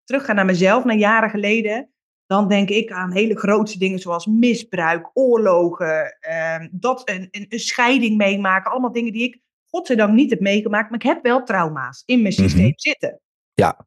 teruggaan 0.04 0.36
naar 0.36 0.46
mezelf, 0.46 0.84
naar 0.84 0.96
jaren 0.96 1.30
geleden. 1.30 1.90
Dan 2.26 2.48
denk 2.48 2.70
ik 2.70 2.92
aan 2.92 3.12
hele 3.12 3.38
grootste 3.38 3.80
dingen 3.80 4.00
zoals 4.00 4.26
misbruik, 4.26 5.10
oorlogen, 5.14 6.18
eh, 6.20 6.66
dat, 6.72 7.10
een, 7.10 7.28
een, 7.32 7.46
een, 7.50 7.60
scheiding 7.60 8.18
meemaken. 8.18 8.72
Allemaal 8.72 8.92
dingen 8.92 9.14
die 9.14 9.24
ik 9.24 9.42
godzijdank 9.70 10.14
niet 10.14 10.30
heb 10.30 10.40
meegemaakt. 10.40 10.90
Maar 10.90 11.00
ik 11.00 11.06
heb 11.06 11.24
wel 11.24 11.44
trauma's 11.44 12.04
in 12.06 12.22
mijn 12.22 12.34
systeem 12.34 12.60
mm 12.60 12.66
-hmm. 12.66 12.80
zitten. 12.80 13.20
Ja. 13.54 13.86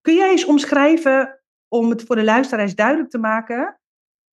Kun 0.00 0.14
jij 0.14 0.30
eens 0.30 0.44
omschrijven, 0.44 1.42
om 1.68 1.90
het 1.90 2.02
voor 2.02 2.16
de 2.16 2.24
luisteraars 2.24 2.74
duidelijk 2.74 3.10
te 3.10 3.18
maken, 3.18 3.80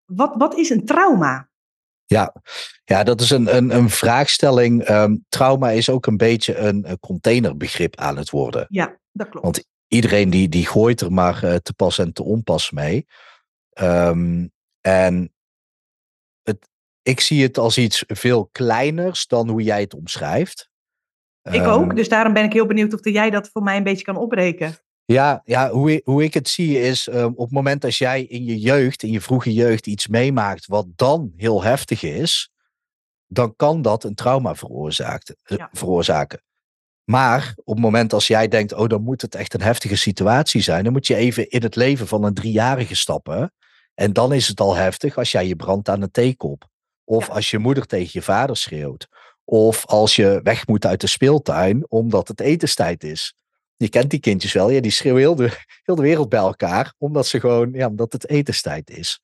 wat, 0.06 0.34
wat 0.38 0.56
is 0.56 0.70
een 0.70 0.86
trauma? 0.86 1.51
Ja, 2.12 2.34
ja 2.84 3.04
dat 3.04 3.22
is 3.22 3.30
een, 3.30 3.56
een, 3.56 3.76
een 3.76 3.90
vraagstelling. 3.90 4.90
Um, 4.90 5.26
trauma 5.30 5.70
is 5.70 5.90
ook 5.90 6.06
een 6.06 6.18
beetje 6.18 6.58
een, 6.58 7.00
containerbegrip 7.00 7.96
aan 7.96 8.18
het 8.18 8.30
worden. 8.30 8.66
Ja, 8.70 8.98
dat 9.12 9.30
klopt. 9.30 9.46
Want 9.46 9.64
iedereen 9.88 10.30
die, 10.30 10.50
die 10.50 10.66
gooit 10.66 11.02
er 11.02 11.12
maar 11.12 11.44
uh, 11.44 11.56
te 11.56 11.74
pas 11.74 11.98
en 11.98 12.14
te 12.14 12.24
onpas 12.24 12.72
mee. 12.72 13.06
Um, 13.82 14.52
en 14.82 15.34
het, 16.42 16.70
ik 17.02 17.20
zie 17.20 17.44
het 17.44 17.58
als 17.58 17.78
iets 17.78 18.04
veel 18.08 18.50
kleiners 18.52 19.28
dan 19.28 19.50
hoe 19.50 19.62
jij 19.62 19.82
het 19.82 19.94
omschrijft. 19.94 20.70
Ik 21.52 21.68
ook, 21.68 21.96
dus 21.96 22.10
daarom 22.10 22.34
ben 22.34 22.44
ik 22.44 22.54
heel 22.54 22.66
benieuwd 22.66 22.94
of 22.94 23.00
jij 23.04 23.30
dat 23.30 23.50
voor 23.50 23.64
mij 23.64 23.78
een 23.78 23.84
beetje 23.84 24.06
kan 24.06 24.18
opbreken. 24.18 24.76
Ja, 25.12 25.42
ja 25.46 25.70
hoe, 25.70 25.92
ik, 25.92 26.02
hoe 26.06 26.24
ik 26.24 26.34
het 26.34 26.50
zie 26.50 26.80
is 26.80 27.08
um, 27.08 27.34
op 27.36 27.46
het 27.46 27.52
moment 27.52 27.82
dat 27.82 27.96
jij 27.96 28.24
in 28.24 28.44
je 28.44 28.60
jeugd, 28.60 29.04
in 29.04 29.12
je 29.12 29.22
vroege 29.22 29.54
jeugd, 29.54 29.88
iets 29.88 30.08
meemaakt 30.08 30.66
wat 30.66 30.86
dan 30.96 31.34
heel 31.36 31.64
heftig 31.64 32.04
is, 32.04 32.52
dan 33.28 33.56
kan 33.56 33.82
dat 33.82 34.04
een 34.04 34.16
trauma 34.16 34.56
veroorzaken. 35.72 36.42
Maar 37.04 37.54
op 37.64 37.76
het 37.76 37.84
moment 37.84 38.14
als 38.14 38.28
jij 38.28 38.48
denkt, 38.48 38.74
oh, 38.74 38.88
dan 38.88 39.04
moet 39.04 39.22
het 39.22 39.36
echt 39.36 39.54
een 39.54 39.62
heftige 39.62 39.96
situatie 39.96 40.62
zijn, 40.62 40.84
dan 40.84 40.94
moet 40.94 41.08
je 41.08 41.16
even 41.16 41.50
in 41.50 41.64
het 41.64 41.76
leven 41.76 42.08
van 42.08 42.24
een 42.24 42.34
driejarige 42.34 42.96
stappen. 42.96 43.54
En 43.94 44.14
dan 44.14 44.34
is 44.34 44.48
het 44.48 44.60
al 44.60 44.76
heftig 44.76 45.18
als 45.18 45.32
jij 45.32 45.48
je 45.48 45.56
brandt 45.56 45.90
aan 45.90 46.00
de 46.00 46.12
theekop. 46.12 46.70
Of 47.04 47.30
als 47.30 47.50
je 47.50 47.60
moeder 47.60 47.86
tegen 47.86 48.10
je 48.14 48.22
vader 48.22 48.58
schreeuwt. 48.58 49.08
Of 49.44 49.86
als 49.86 50.16
je 50.16 50.40
weg 50.44 50.68
moet 50.68 50.86
uit 50.86 51.02
de 51.02 51.08
speeltuin 51.08 51.86
omdat 51.90 52.28
het 52.28 52.40
etenstijd 52.40 53.04
is. 53.04 53.36
Je 53.82 53.90
kent 53.90 54.10
die 54.10 54.20
kindjes 54.20 54.54
wel, 54.54 54.70
ja, 54.70 54.82
die 54.82 54.92
schreeuwen 54.92 55.22
heel 55.22 55.36
de, 55.36 55.58
heel 55.84 55.96
de 55.96 56.02
wereld 56.02 56.30
bij 56.30 56.40
elkaar, 56.40 56.94
omdat 56.98 57.28
ze 57.28 57.40
gewoon, 57.40 57.72
ja, 57.74 57.88
omdat 57.88 58.14
het 58.14 58.30
etenstijd 58.30 58.90
is. 58.90 59.22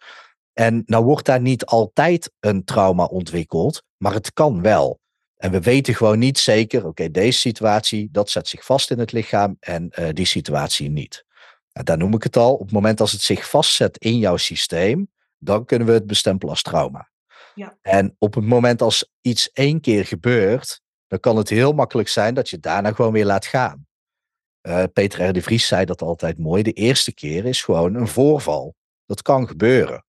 En 0.53 0.83
nou 0.85 1.03
wordt 1.03 1.25
daar 1.25 1.41
niet 1.41 1.65
altijd 1.65 2.31
een 2.39 2.63
trauma 2.63 3.03
ontwikkeld, 3.03 3.83
maar 3.97 4.13
het 4.13 4.33
kan 4.33 4.61
wel. 4.61 4.99
En 5.35 5.51
we 5.51 5.61
weten 5.61 5.95
gewoon 5.95 6.19
niet 6.19 6.37
zeker, 6.37 6.85
oké, 6.85 7.11
deze 7.11 7.39
situatie, 7.39 8.09
dat 8.11 8.29
zet 8.29 8.47
zich 8.47 8.65
vast 8.65 8.91
in 8.91 8.99
het 8.99 9.11
lichaam 9.11 9.57
en 9.59 9.91
uh, 9.99 10.09
die 10.11 10.25
situatie 10.25 10.89
niet. 10.89 11.25
Nou, 11.73 11.85
daar 11.85 11.97
noem 11.97 12.13
ik 12.13 12.23
het 12.23 12.37
al. 12.37 12.53
Op 12.53 12.59
het 12.59 12.71
moment 12.71 13.01
als 13.01 13.11
het 13.11 13.21
zich 13.21 13.49
vastzet 13.49 13.97
in 13.97 14.17
jouw 14.17 14.37
systeem, 14.37 15.11
dan 15.37 15.65
kunnen 15.65 15.87
we 15.87 15.93
het 15.93 16.07
bestempelen 16.07 16.53
als 16.53 16.61
trauma. 16.61 17.09
Ja. 17.55 17.77
En 17.81 18.15
op 18.17 18.33
het 18.33 18.45
moment 18.45 18.81
als 18.81 19.11
iets 19.21 19.51
één 19.51 19.81
keer 19.81 20.05
gebeurt, 20.05 20.81
dan 21.07 21.19
kan 21.19 21.37
het 21.37 21.49
heel 21.49 21.73
makkelijk 21.73 22.09
zijn 22.09 22.33
dat 22.33 22.49
je 22.49 22.59
daarna 22.59 22.91
gewoon 22.91 23.11
weer 23.11 23.25
laat 23.25 23.45
gaan. 23.45 23.86
Uh, 24.67 24.83
Peter 24.93 25.27
R. 25.29 25.33
de 25.33 25.41
Vries 25.41 25.67
zei 25.67 25.85
dat 25.85 26.01
altijd 26.01 26.37
mooi. 26.37 26.63
De 26.63 26.71
eerste 26.71 27.13
keer 27.13 27.45
is 27.45 27.61
gewoon 27.61 27.95
een 27.95 28.07
voorval. 28.07 28.75
Dat 29.05 29.21
kan 29.21 29.47
gebeuren. 29.47 30.05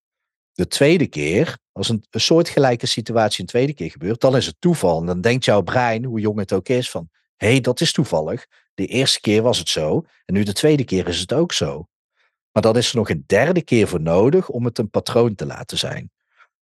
De 0.53 0.67
tweede 0.67 1.07
keer, 1.07 1.59
als 1.73 1.89
een, 1.89 2.05
een 2.11 2.21
soortgelijke 2.21 2.87
situatie 2.87 3.41
een 3.41 3.47
tweede 3.47 3.75
keer 3.75 3.91
gebeurt, 3.91 4.21
dan 4.21 4.37
is 4.37 4.47
het 4.47 4.57
toeval. 4.59 5.01
En 5.01 5.07
dan 5.07 5.21
denkt 5.21 5.45
jouw 5.45 5.63
brein, 5.63 6.05
hoe 6.05 6.21
jong 6.21 6.39
het 6.39 6.53
ook 6.53 6.69
is, 6.69 6.91
van 6.91 7.09
hé, 7.37 7.49
hey, 7.49 7.61
dat 7.61 7.81
is 7.81 7.93
toevallig. 7.93 8.47
De 8.75 8.87
eerste 8.87 9.21
keer 9.21 9.43
was 9.43 9.59
het 9.59 9.69
zo 9.69 10.05
en 10.25 10.35
nu 10.35 10.43
de 10.43 10.53
tweede 10.53 10.85
keer 10.85 11.09
is 11.09 11.21
het 11.21 11.33
ook 11.33 11.53
zo. 11.53 11.87
Maar 12.53 12.63
dan 12.63 12.77
is 12.77 12.91
er 12.91 12.97
nog 12.97 13.11
een 13.11 13.25
derde 13.27 13.63
keer 13.63 13.89
voor 13.89 14.01
nodig 14.01 14.49
om 14.49 14.65
het 14.65 14.79
een 14.79 14.91
patroon 14.91 15.35
te 15.35 15.47
laten 15.47 15.79
zijn. 15.79 16.11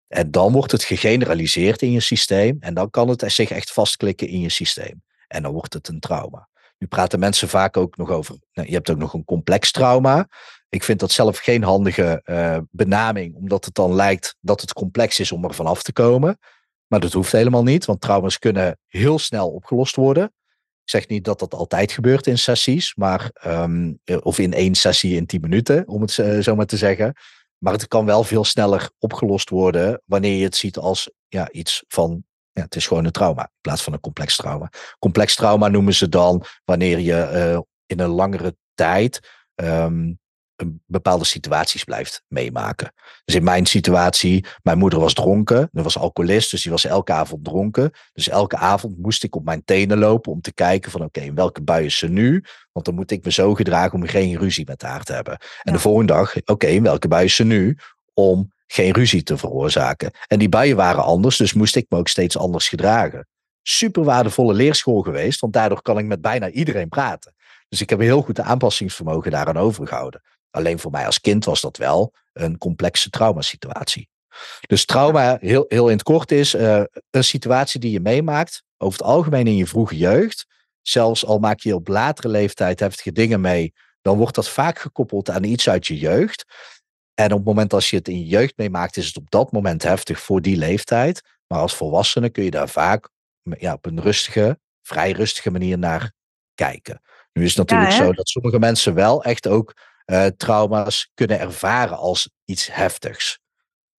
En 0.08 0.30
dan 0.30 0.52
wordt 0.52 0.72
het 0.72 0.84
gegeneraliseerd 0.84 1.82
in 1.82 1.92
je 1.92 2.00
systeem 2.00 2.56
en 2.60 2.74
dan 2.74 2.90
kan 2.90 3.08
het 3.08 3.24
zich 3.26 3.50
echt 3.50 3.72
vastklikken 3.72 4.28
in 4.28 4.40
je 4.40 4.48
systeem. 4.48 5.02
En 5.28 5.42
dan 5.42 5.52
wordt 5.52 5.74
het 5.74 5.88
een 5.88 6.00
trauma. 6.00 6.48
Nu 6.78 6.86
praten 6.86 7.18
mensen 7.18 7.48
vaak 7.48 7.76
ook 7.76 7.96
nog 7.96 8.10
over, 8.10 8.36
nou, 8.52 8.68
je 8.68 8.74
hebt 8.74 8.90
ook 8.90 8.98
nog 8.98 9.14
een 9.14 9.24
complex 9.24 9.70
trauma. 9.70 10.28
Ik 10.68 10.82
vind 10.82 11.00
dat 11.00 11.10
zelf 11.10 11.38
geen 11.38 11.62
handige 11.62 12.22
uh, 12.24 12.58
benaming, 12.70 13.34
omdat 13.34 13.64
het 13.64 13.74
dan 13.74 13.94
lijkt 13.94 14.36
dat 14.40 14.60
het 14.60 14.72
complex 14.72 15.20
is 15.20 15.32
om 15.32 15.44
er 15.44 15.54
vanaf 15.54 15.82
te 15.82 15.92
komen. 15.92 16.38
Maar 16.86 17.00
dat 17.00 17.12
hoeft 17.12 17.32
helemaal 17.32 17.62
niet, 17.62 17.84
want 17.84 18.00
trauma's 18.00 18.38
kunnen 18.38 18.78
heel 18.86 19.18
snel 19.18 19.50
opgelost 19.50 19.96
worden. 19.96 20.24
Ik 20.82 20.92
zeg 20.92 21.08
niet 21.08 21.24
dat 21.24 21.38
dat 21.38 21.54
altijd 21.54 21.92
gebeurt 21.92 22.26
in 22.26 22.38
sessies, 22.38 22.94
maar, 22.94 23.30
um, 23.46 24.00
of 24.22 24.38
in 24.38 24.52
één 24.52 24.74
sessie 24.74 25.16
in 25.16 25.26
tien 25.26 25.40
minuten, 25.40 25.88
om 25.88 26.00
het 26.00 26.16
uh, 26.16 26.38
zo 26.38 26.54
maar 26.54 26.66
te 26.66 26.76
zeggen. 26.76 27.14
Maar 27.58 27.72
het 27.72 27.88
kan 27.88 28.04
wel 28.04 28.24
veel 28.24 28.44
sneller 28.44 28.90
opgelost 28.98 29.50
worden 29.50 30.02
wanneer 30.04 30.38
je 30.38 30.44
het 30.44 30.56
ziet 30.56 30.76
als 30.76 31.10
ja, 31.28 31.50
iets 31.50 31.84
van 31.88 32.24
ja, 32.56 32.62
het 32.62 32.76
is 32.76 32.86
gewoon 32.86 33.04
een 33.04 33.12
trauma 33.12 33.42
in 33.42 33.58
plaats 33.60 33.82
van 33.82 33.92
een 33.92 34.00
complex 34.00 34.36
trauma. 34.36 34.70
Complex 34.98 35.34
trauma 35.34 35.68
noemen 35.68 35.94
ze 35.94 36.08
dan 36.08 36.44
wanneer 36.64 36.98
je 36.98 37.30
uh, 37.52 37.60
in 37.86 38.00
een 38.00 38.10
langere 38.10 38.56
tijd 38.74 39.28
um, 39.54 40.18
een 40.56 40.82
bepaalde 40.86 41.24
situaties 41.24 41.84
blijft 41.84 42.22
meemaken. 42.28 42.92
Dus 43.24 43.34
in 43.34 43.44
mijn 43.44 43.66
situatie, 43.66 44.44
mijn 44.62 44.78
moeder 44.78 44.98
was 45.00 45.14
dronken, 45.14 45.68
dat 45.72 45.84
was 45.84 45.98
alcoholist, 45.98 46.50
dus 46.50 46.62
die 46.62 46.70
was 46.70 46.84
elke 46.84 47.12
avond 47.12 47.44
dronken. 47.44 47.90
Dus 48.12 48.28
elke 48.28 48.56
avond 48.56 48.98
moest 48.98 49.24
ik 49.24 49.36
op 49.36 49.44
mijn 49.44 49.64
tenen 49.64 49.98
lopen 49.98 50.32
om 50.32 50.40
te 50.40 50.54
kijken 50.54 50.90
van 50.90 51.04
oké, 51.04 51.20
in 51.20 51.34
welke 51.34 51.62
bui 51.62 51.84
is 51.84 51.98
ze 51.98 52.08
nu? 52.08 52.44
Want 52.72 52.86
dan 52.86 52.94
moet 52.94 53.10
ik 53.10 53.24
me 53.24 53.32
zo 53.32 53.54
gedragen 53.54 53.92
om 53.92 54.06
geen 54.06 54.38
ruzie 54.38 54.66
met 54.66 54.82
haar 54.82 55.02
te 55.02 55.12
hebben. 55.12 55.38
En 55.62 55.72
de 55.72 55.78
volgende 55.78 56.12
dag, 56.12 56.36
oké, 56.44 56.66
in 56.66 56.82
welke 56.82 57.08
bui 57.08 57.24
is 57.24 57.34
ze 57.34 57.44
nu? 57.44 57.78
Om 58.14 58.54
geen 58.66 58.92
ruzie 58.92 59.22
te 59.22 59.36
veroorzaken. 59.36 60.10
En 60.26 60.38
die 60.38 60.48
buien 60.48 60.76
waren 60.76 61.04
anders, 61.04 61.36
dus 61.36 61.52
moest 61.52 61.76
ik 61.76 61.86
me 61.88 61.98
ook 61.98 62.08
steeds 62.08 62.36
anders 62.38 62.68
gedragen. 62.68 63.28
Super 63.62 64.04
waardevolle 64.04 64.54
leerschool 64.54 65.02
geweest, 65.02 65.40
want 65.40 65.52
daardoor 65.52 65.82
kan 65.82 65.98
ik 65.98 66.04
met 66.04 66.20
bijna 66.20 66.50
iedereen 66.50 66.88
praten. 66.88 67.34
Dus 67.68 67.80
ik 67.80 67.90
heb 67.90 67.98
een 67.98 68.04
heel 68.04 68.22
goed 68.22 68.40
aanpassingsvermogen 68.40 69.30
daaraan 69.30 69.56
overgehouden. 69.56 70.22
Alleen 70.50 70.78
voor 70.78 70.90
mij 70.90 71.06
als 71.06 71.20
kind 71.20 71.44
was 71.44 71.60
dat 71.60 71.76
wel 71.76 72.12
een 72.32 72.58
complexe 72.58 73.10
traumasituatie. 73.10 74.08
Dus 74.66 74.84
trauma, 74.84 75.36
heel, 75.40 75.64
heel 75.68 75.86
in 75.86 75.92
het 75.92 76.02
kort, 76.02 76.32
is 76.32 76.54
uh, 76.54 76.82
een 77.10 77.24
situatie 77.24 77.80
die 77.80 77.90
je 77.90 78.00
meemaakt, 78.00 78.62
over 78.78 78.98
het 78.98 79.08
algemeen 79.08 79.46
in 79.46 79.56
je 79.56 79.66
vroege 79.66 79.96
jeugd. 79.96 80.46
Zelfs 80.82 81.26
al 81.26 81.38
maak 81.38 81.60
je 81.60 81.74
op 81.74 81.88
latere 81.88 82.28
leeftijd 82.28 82.80
heftige 82.80 83.12
dingen 83.12 83.40
mee, 83.40 83.72
dan 84.02 84.16
wordt 84.16 84.34
dat 84.34 84.48
vaak 84.48 84.78
gekoppeld 84.78 85.30
aan 85.30 85.44
iets 85.44 85.68
uit 85.68 85.86
je 85.86 85.98
jeugd. 85.98 86.44
En 87.16 87.32
op 87.32 87.36
het 87.36 87.46
moment 87.46 87.72
als 87.72 87.90
je 87.90 87.96
het 87.96 88.08
in 88.08 88.18
je 88.18 88.26
jeugd 88.26 88.56
meemaakt, 88.56 88.96
is 88.96 89.06
het 89.06 89.16
op 89.16 89.30
dat 89.30 89.52
moment 89.52 89.82
heftig 89.82 90.20
voor 90.20 90.42
die 90.42 90.56
leeftijd. 90.56 91.22
Maar 91.46 91.58
als 91.58 91.74
volwassene 91.74 92.30
kun 92.30 92.44
je 92.44 92.50
daar 92.50 92.68
vaak 92.68 93.08
ja, 93.42 93.72
op 93.72 93.86
een 93.86 94.00
rustige, 94.00 94.58
vrij 94.82 95.10
rustige 95.10 95.50
manier 95.50 95.78
naar 95.78 96.12
kijken. 96.54 97.00
Nu 97.32 97.44
is 97.44 97.56
het 97.56 97.58
natuurlijk 97.58 97.92
zo 97.92 98.12
dat 98.12 98.28
sommige 98.28 98.58
mensen 98.58 98.94
wel 98.94 99.24
echt 99.24 99.46
ook 99.46 99.74
uh, 100.06 100.26
trauma's 100.26 101.10
kunnen 101.14 101.40
ervaren 101.40 101.96
als 101.96 102.30
iets 102.44 102.74
heftigs. 102.74 103.38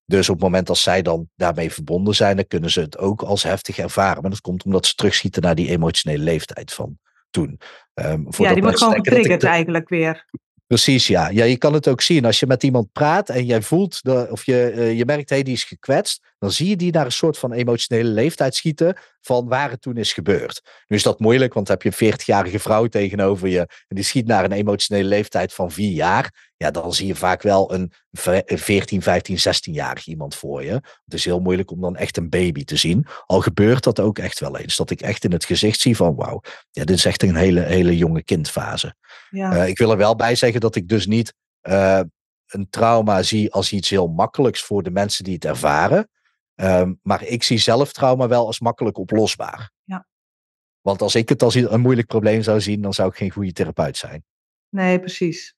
Dus 0.05 0.29
op 0.29 0.35
het 0.35 0.43
moment 0.43 0.67
dat 0.67 0.77
zij 0.77 1.01
dan 1.01 1.29
daarmee 1.35 1.71
verbonden 1.71 2.15
zijn, 2.15 2.35
dan 2.35 2.47
kunnen 2.47 2.69
ze 2.69 2.79
het 2.79 2.97
ook 2.97 3.21
als 3.21 3.43
heftig 3.43 3.77
ervaren. 3.77 4.21
Maar 4.21 4.31
dat 4.31 4.41
komt 4.41 4.63
omdat 4.63 4.85
ze 4.85 4.95
terugschieten 4.95 5.41
naar 5.41 5.55
die 5.55 5.69
emotionele 5.69 6.23
leeftijd 6.23 6.73
van 6.73 6.99
toen. 7.29 7.59
Um, 7.93 8.27
ja, 8.37 8.53
die 8.53 8.63
wordt 8.63 8.77
gewoon 8.77 8.93
getriggerd 8.93 9.43
eigenlijk 9.43 9.89
weer. 9.89 10.25
Precies, 10.67 11.07
ja. 11.07 11.29
ja. 11.29 11.43
Je 11.43 11.57
kan 11.57 11.73
het 11.73 11.87
ook 11.87 12.01
zien. 12.01 12.25
Als 12.25 12.39
je 12.39 12.47
met 12.47 12.63
iemand 12.63 12.91
praat 12.91 13.29
en 13.29 13.45
jij 13.45 13.61
voelt, 13.61 14.01
of 14.29 14.45
je, 14.45 14.71
uh, 14.75 14.97
je 14.97 15.05
merkt, 15.05 15.29
hey, 15.29 15.43
die 15.43 15.53
is 15.53 15.63
gekwetst, 15.63 16.21
dan 16.39 16.51
zie 16.51 16.69
je 16.69 16.75
die 16.75 16.91
naar 16.91 17.05
een 17.05 17.11
soort 17.11 17.37
van 17.37 17.51
emotionele 17.51 18.09
leeftijd 18.09 18.55
schieten 18.55 18.97
van 19.21 19.47
waar 19.47 19.69
het 19.69 19.81
toen 19.81 19.97
is 19.97 20.13
gebeurd. 20.13 20.61
Nu 20.87 20.97
is 20.97 21.03
dat 21.03 21.19
moeilijk, 21.19 21.53
want 21.53 21.67
heb 21.67 21.81
je 21.81 21.91
een 21.97 22.13
40-jarige 22.13 22.59
vrouw 22.59 22.85
tegenover 22.85 23.47
je 23.47 23.59
en 23.59 23.95
die 23.95 24.03
schiet 24.03 24.27
naar 24.27 24.43
een 24.43 24.51
emotionele 24.51 25.07
leeftijd 25.07 25.53
van 25.53 25.71
vier 25.71 25.91
jaar. 25.91 26.46
Ja, 26.57 26.71
dan 26.71 26.93
zie 26.93 27.07
je 27.07 27.15
vaak 27.15 27.41
wel 27.41 27.73
een 27.73 27.91
14, 28.11 29.01
15, 29.01 29.37
16-jarig 29.37 30.05
iemand 30.05 30.35
voor 30.35 30.63
je. 30.63 30.71
Het 30.71 31.13
is 31.13 31.25
heel 31.25 31.39
moeilijk 31.39 31.71
om 31.71 31.81
dan 31.81 31.95
echt 31.95 32.17
een 32.17 32.29
baby 32.29 32.63
te 32.63 32.75
zien. 32.75 33.07
Al 33.25 33.41
gebeurt 33.41 33.83
dat 33.83 33.99
ook 33.99 34.17
echt 34.19 34.39
wel 34.39 34.57
eens. 34.57 34.75
Dat 34.75 34.89
ik 34.89 35.01
echt 35.01 35.23
in 35.23 35.31
het 35.31 35.45
gezicht 35.45 35.79
zie 35.79 35.95
van 35.95 36.15
wauw, 36.15 36.41
ja, 36.71 36.83
dit 36.83 36.97
is 36.97 37.05
echt 37.05 37.23
een 37.23 37.35
hele, 37.35 37.61
hele 37.61 37.97
jonge 37.97 38.23
kindfase. 38.23 38.95
Ja. 39.29 39.55
Uh, 39.55 39.67
ik 39.67 39.77
wil 39.77 39.91
er 39.91 39.97
wel 39.97 40.15
bij 40.15 40.35
zeggen 40.35 40.61
dat 40.61 40.75
ik 40.75 40.87
dus 40.87 41.05
niet 41.05 41.33
uh, 41.61 42.01
een 42.47 42.69
trauma 42.69 43.23
zie 43.23 43.53
als 43.53 43.71
iets 43.71 43.89
heel 43.89 44.07
makkelijks 44.07 44.63
voor 44.63 44.83
de 44.83 44.91
mensen 44.91 45.23
die 45.23 45.33
het 45.33 45.45
ervaren. 45.45 46.09
Um, 46.55 46.99
maar 47.01 47.23
ik 47.23 47.43
zie 47.43 47.57
zelf 47.57 47.91
trauma 47.91 48.27
wel 48.27 48.45
als 48.45 48.59
makkelijk 48.59 48.97
oplosbaar. 48.97 49.71
Ja. 49.83 50.07
Want 50.81 51.01
als 51.01 51.15
ik 51.15 51.29
het 51.29 51.43
als 51.43 51.55
een 51.55 51.79
moeilijk 51.79 52.07
probleem 52.07 52.41
zou 52.41 52.61
zien, 52.61 52.81
dan 52.81 52.93
zou 52.93 53.09
ik 53.09 53.15
geen 53.15 53.31
goede 53.31 53.51
therapeut 53.51 53.97
zijn. 53.97 54.23
Nee, 54.69 54.99
precies. 54.99 55.56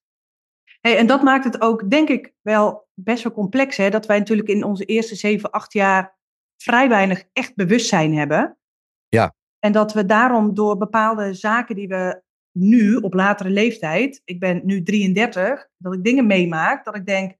Hey, 0.79 0.97
en 0.97 1.07
dat 1.07 1.21
maakt 1.21 1.43
het 1.43 1.61
ook, 1.61 1.89
denk 1.89 2.09
ik, 2.09 2.33
wel 2.41 2.87
best 2.93 3.23
wel 3.23 3.31
complex. 3.33 3.77
Hè? 3.77 3.89
Dat 3.89 4.05
wij 4.05 4.17
natuurlijk 4.17 4.49
in 4.49 4.63
onze 4.63 4.85
eerste 4.85 5.15
zeven, 5.15 5.51
acht 5.51 5.73
jaar 5.73 6.17
vrij 6.57 6.89
weinig 6.89 7.23
echt 7.33 7.55
bewustzijn 7.55 8.15
hebben. 8.15 8.57
Ja. 9.07 9.35
En 9.59 9.71
dat 9.71 9.93
we 9.93 10.05
daarom 10.05 10.53
door 10.53 10.77
bepaalde 10.77 11.33
zaken 11.33 11.75
die 11.75 11.87
we 11.87 12.21
nu 12.51 12.95
op 12.95 13.13
latere 13.13 13.49
leeftijd, 13.49 14.21
ik 14.25 14.39
ben 14.39 14.61
nu 14.63 14.83
33, 14.83 15.67
dat 15.77 15.93
ik 15.93 16.03
dingen 16.03 16.27
meemaak, 16.27 16.85
dat 16.85 16.95
ik 16.95 17.05
denk, 17.05 17.31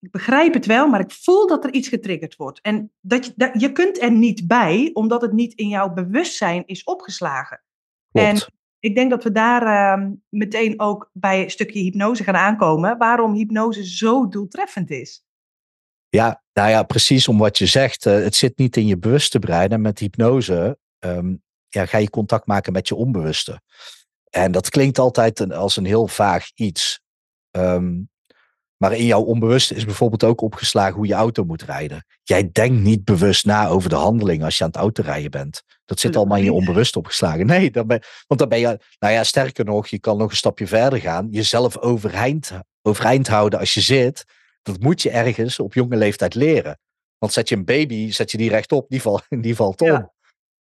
ik 0.00 0.10
begrijp 0.10 0.54
het 0.54 0.66
wel, 0.66 0.88
maar 0.88 1.00
ik 1.00 1.10
voel 1.10 1.46
dat 1.46 1.64
er 1.64 1.72
iets 1.72 1.88
getriggerd 1.88 2.36
wordt. 2.36 2.60
En 2.60 2.92
dat 3.00 3.26
je, 3.26 3.32
dat, 3.36 3.60
je 3.60 3.72
kunt 3.72 4.02
er 4.02 4.12
niet 4.12 4.46
bij, 4.46 4.90
omdat 4.92 5.22
het 5.22 5.32
niet 5.32 5.54
in 5.54 5.68
jouw 5.68 5.92
bewustzijn 5.92 6.66
is 6.66 6.84
opgeslagen. 6.84 7.62
Klopt. 8.10 8.28
En 8.28 8.54
ik 8.86 8.94
denk 8.94 9.10
dat 9.10 9.24
we 9.24 9.32
daar 9.32 9.62
uh, 9.62 10.06
meteen 10.28 10.80
ook 10.80 11.10
bij 11.12 11.42
een 11.42 11.50
stukje 11.50 11.80
hypnose 11.80 12.24
gaan 12.24 12.36
aankomen. 12.36 12.98
Waarom 12.98 13.34
hypnose 13.34 13.86
zo 13.86 14.28
doeltreffend 14.28 14.90
is. 14.90 15.24
Ja, 16.08 16.42
nou 16.52 16.70
ja, 16.70 16.82
precies 16.82 17.28
om 17.28 17.38
wat 17.38 17.58
je 17.58 17.66
zegt. 17.66 18.06
Uh, 18.06 18.12
het 18.12 18.34
zit 18.34 18.58
niet 18.58 18.76
in 18.76 18.86
je 18.86 18.98
bewuste 18.98 19.38
brein. 19.38 19.70
En 19.70 19.80
met 19.80 19.98
hypnose 19.98 20.78
um, 20.98 21.42
ja, 21.68 21.86
ga 21.86 21.98
je 21.98 22.10
contact 22.10 22.46
maken 22.46 22.72
met 22.72 22.88
je 22.88 22.94
onbewuste. 22.94 23.60
En 24.30 24.52
dat 24.52 24.70
klinkt 24.70 24.98
altijd 24.98 25.52
als 25.52 25.76
een 25.76 25.84
heel 25.84 26.06
vaag 26.06 26.50
iets. 26.54 27.00
Um, 27.50 28.08
Maar 28.76 28.92
in 28.92 29.04
jouw 29.04 29.22
onbewuste 29.22 29.74
is 29.74 29.84
bijvoorbeeld 29.84 30.24
ook 30.24 30.40
opgeslagen 30.40 30.94
hoe 30.94 31.06
je 31.06 31.14
auto 31.14 31.44
moet 31.44 31.62
rijden. 31.62 32.06
Jij 32.22 32.48
denkt 32.52 32.82
niet 32.82 33.04
bewust 33.04 33.44
na 33.46 33.68
over 33.68 33.88
de 33.88 33.96
handeling 33.96 34.44
als 34.44 34.58
je 34.58 34.64
aan 34.64 34.70
het 34.70 34.78
autorijden 34.78 35.30
bent. 35.30 35.62
Dat 35.84 36.00
zit 36.00 36.16
allemaal 36.16 36.36
in 36.36 36.44
je 36.44 36.52
onbewust 36.52 36.96
opgeslagen. 36.96 37.46
Nee, 37.56 37.70
dan 37.70 37.86
ben, 37.86 38.02
want 38.26 38.40
dan 38.40 38.48
ben 38.48 38.58
je, 38.58 38.78
nou 38.98 39.12
ja, 39.12 39.24
sterker 39.24 39.64
nog, 39.64 39.86
je 39.86 39.98
kan 39.98 40.16
nog 40.16 40.30
een 40.30 40.36
stapje 40.36 40.66
verder 40.66 41.00
gaan. 41.00 41.28
Jezelf 41.30 41.78
overeind, 41.78 42.52
overeind 42.82 43.28
houden 43.28 43.58
als 43.58 43.74
je 43.74 43.80
zit. 43.80 44.24
Dat 44.62 44.80
moet 44.80 45.02
je 45.02 45.10
ergens 45.10 45.58
op 45.58 45.74
jonge 45.74 45.96
leeftijd 45.96 46.34
leren. 46.34 46.78
Want 47.18 47.32
zet 47.32 47.48
je 47.48 47.56
een 47.56 47.64
baby, 47.64 48.10
zet 48.10 48.30
je 48.30 48.38
die 48.38 48.50
rechtop, 48.50 48.88
die, 48.88 49.02
val, 49.02 49.20
die 49.40 49.56
valt 49.56 49.80
om 49.80 50.14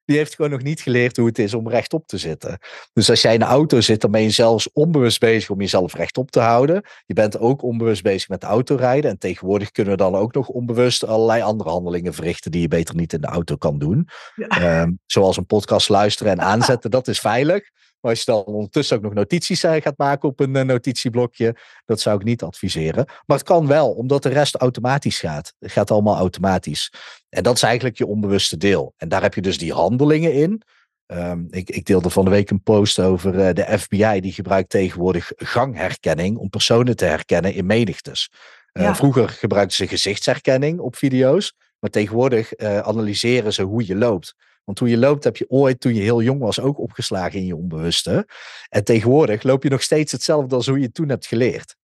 die 0.05 0.17
heeft 0.17 0.35
gewoon 0.35 0.51
nog 0.51 0.63
niet 0.63 0.81
geleerd 0.81 1.17
hoe 1.17 1.27
het 1.27 1.39
is 1.39 1.55
om 1.55 1.69
rechtop 1.69 2.07
te 2.07 2.19
zitten. 2.19 2.59
Dus 2.93 3.11
als 3.11 3.23
jij 3.23 3.35
in 3.35 3.43
een 3.43 3.49
auto 3.49 3.81
zit, 3.81 4.01
dan 4.01 4.11
ben 4.11 4.23
je 4.23 4.31
zelfs 4.31 4.73
onbewust 4.73 5.21
bezig 5.21 5.51
om 5.51 5.61
jezelf 5.61 5.95
rechtop 5.95 6.31
te 6.31 6.41
houden. 6.41 6.83
Je 7.07 7.15
bent 7.15 7.39
ook 7.39 7.63
onbewust 7.63 8.03
bezig 8.03 8.29
met 8.29 8.43
autorijden. 8.43 9.11
En 9.11 9.19
tegenwoordig 9.19 9.71
kunnen 9.71 9.93
we 9.93 9.99
dan 9.99 10.15
ook 10.15 10.35
nog 10.35 10.49
onbewust 10.49 11.05
allerlei 11.05 11.43
andere 11.43 11.71
handelingen 11.71 12.15
verrichten 12.15 12.51
die 12.51 12.61
je 12.61 12.69
beter 12.69 12.95
niet 12.95 13.13
in 13.13 13.21
de 13.21 13.27
auto 13.27 13.57
kan 13.57 13.79
doen. 13.79 14.09
Ehm, 14.37 14.93
zoals 15.07 15.37
een 15.37 15.47
podcast 15.47 15.89
luisteren 15.89 16.33
en 16.33 16.41
aanzetten, 16.41 16.91
dat 16.91 17.09
is 17.09 17.21
veilig. 17.21 17.71
Maar 18.05 18.13
als 18.13 18.23
je 18.23 18.33
dan 18.33 18.45
ondertussen 18.45 18.97
ook 18.97 19.03
nog 19.03 19.15
notities 19.15 19.63
eh, 19.63 19.83
gaat 19.83 19.99
maken 19.99 20.29
op 20.29 20.41
een 20.41 20.57
eh, 20.57 20.65
notitieblokje, 20.65 21.57
dat 21.85 22.01
zou 22.01 22.19
ik 22.19 22.25
niet 22.25 22.43
adviseren. 22.43 23.05
Maar 23.27 23.37
het 23.37 23.47
kan 23.47 23.67
wel, 23.67 23.91
omdat 23.91 24.23
de 24.23 24.29
rest 24.29 24.55
automatisch 24.57 25.19
gaat. 25.19 25.55
Het 25.59 25.73
gaat 25.73 25.91
allemaal 25.91 26.17
automatisch. 26.17 26.93
En 27.29 27.43
dat 27.43 27.57
is 27.57 27.63
eigenlijk 27.63 27.99
je 27.99 28.07
onbewuste 28.07 28.57
deel. 28.57 28.95
En 28.97 29.09
daar 29.09 29.23
heb 29.23 29.35
je 29.35 29.41
dus 29.41 29.59
die 29.59 29.73
handelingen 29.73 30.33
in. 30.33 30.63
Um, 31.07 31.47
ik, 31.51 31.71
ik, 31.71 31.85
deelde 31.85 32.11
van 32.11 32.25
de 32.25 32.31
week 32.31 32.51
een 32.51 32.63
post 32.63 32.99
over 32.99 33.35
uh, 33.35 33.53
de 33.53 33.79
FBI, 33.79 34.21
die 34.21 34.33
gebruikt 34.33 34.71
tegenwoordig 34.71 35.33
gangherkenning 35.37 36.37
om 36.37 36.51
personen 36.51 36.97
te 36.97 37.05
herkennen 37.05 37.55
in 37.55 37.67
menigtes. 37.67 38.31
Uh, 38.73 38.95
Vroeger 38.95 39.29
gebruikten 39.29 39.77
ze 39.77 39.87
gezichtsherkenning 39.87 40.79
op 40.79 40.97
video's, 40.97 41.55
maar 41.79 41.91
tegenwoordig 41.91 42.59
uh, 42.59 42.79
analyseren 42.79 43.53
ze 43.53 43.63
hoe 43.63 43.87
je 43.87 43.97
loopt. 43.97 44.35
Want 44.65 44.79
hoe 44.79 44.89
je 44.89 44.99
loopt 44.99 45.25
heb 45.25 45.37
je 45.37 45.51
ooit, 45.51 45.81
toen 45.81 45.95
je 45.95 46.01
heel 46.01 46.23
jong 46.23 46.41
was, 46.41 46.61
ook 46.61 46.79
opgeslagen 46.79 47.39
in 47.39 47.47
je 47.47 47.57
onbewuste. 47.57 48.29
En 48.69 48.85
tegenwoordig 48.85 49.43
loop 49.43 49.63
je 49.63 49.69
nog 49.69 49.83
steeds 49.83 50.13
hetzelfde 50.13 50.55
als 50.55 50.67
hoe 50.67 50.81
je 50.81 50.93
toen 50.93 51.09
hebt 51.09 51.27
geleerd. 51.27 51.77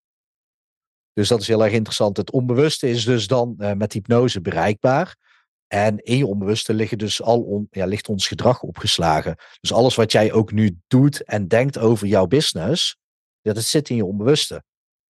Dus 1.12 1.28
dat 1.28 1.40
is 1.40 1.48
heel 1.48 1.64
erg 1.64 1.72
interessant. 1.72 2.16
Het 2.16 2.30
onbewuste 2.30 2.88
is 2.88 3.04
dus 3.04 3.26
dan 3.26 3.54
uh, 3.58 3.72
met 3.72 3.92
hypnose 3.92 4.40
bereikbaar. 4.40 5.16
En 5.66 5.98
in 5.98 6.16
je 6.16 6.26
onbewuste 6.26 6.74
liggen 6.74 6.98
dus 6.98 7.22
al 7.22 7.40
on, 7.40 7.66
ja, 7.70 7.86
ligt 7.86 8.08
ons 8.08 8.28
gedrag 8.28 8.62
opgeslagen. 8.62 9.36
Dus 9.60 9.72
alles 9.72 9.94
wat 9.94 10.12
jij 10.12 10.32
ook 10.32 10.52
nu 10.52 10.78
doet 10.86 11.24
en 11.24 11.48
denkt 11.48 11.78
over 11.78 12.06
jouw 12.06 12.26
business, 12.26 12.96
dat 13.42 13.62
zit 13.62 13.88
in 13.88 13.96
je 13.96 14.04
onbewuste. 14.04 14.62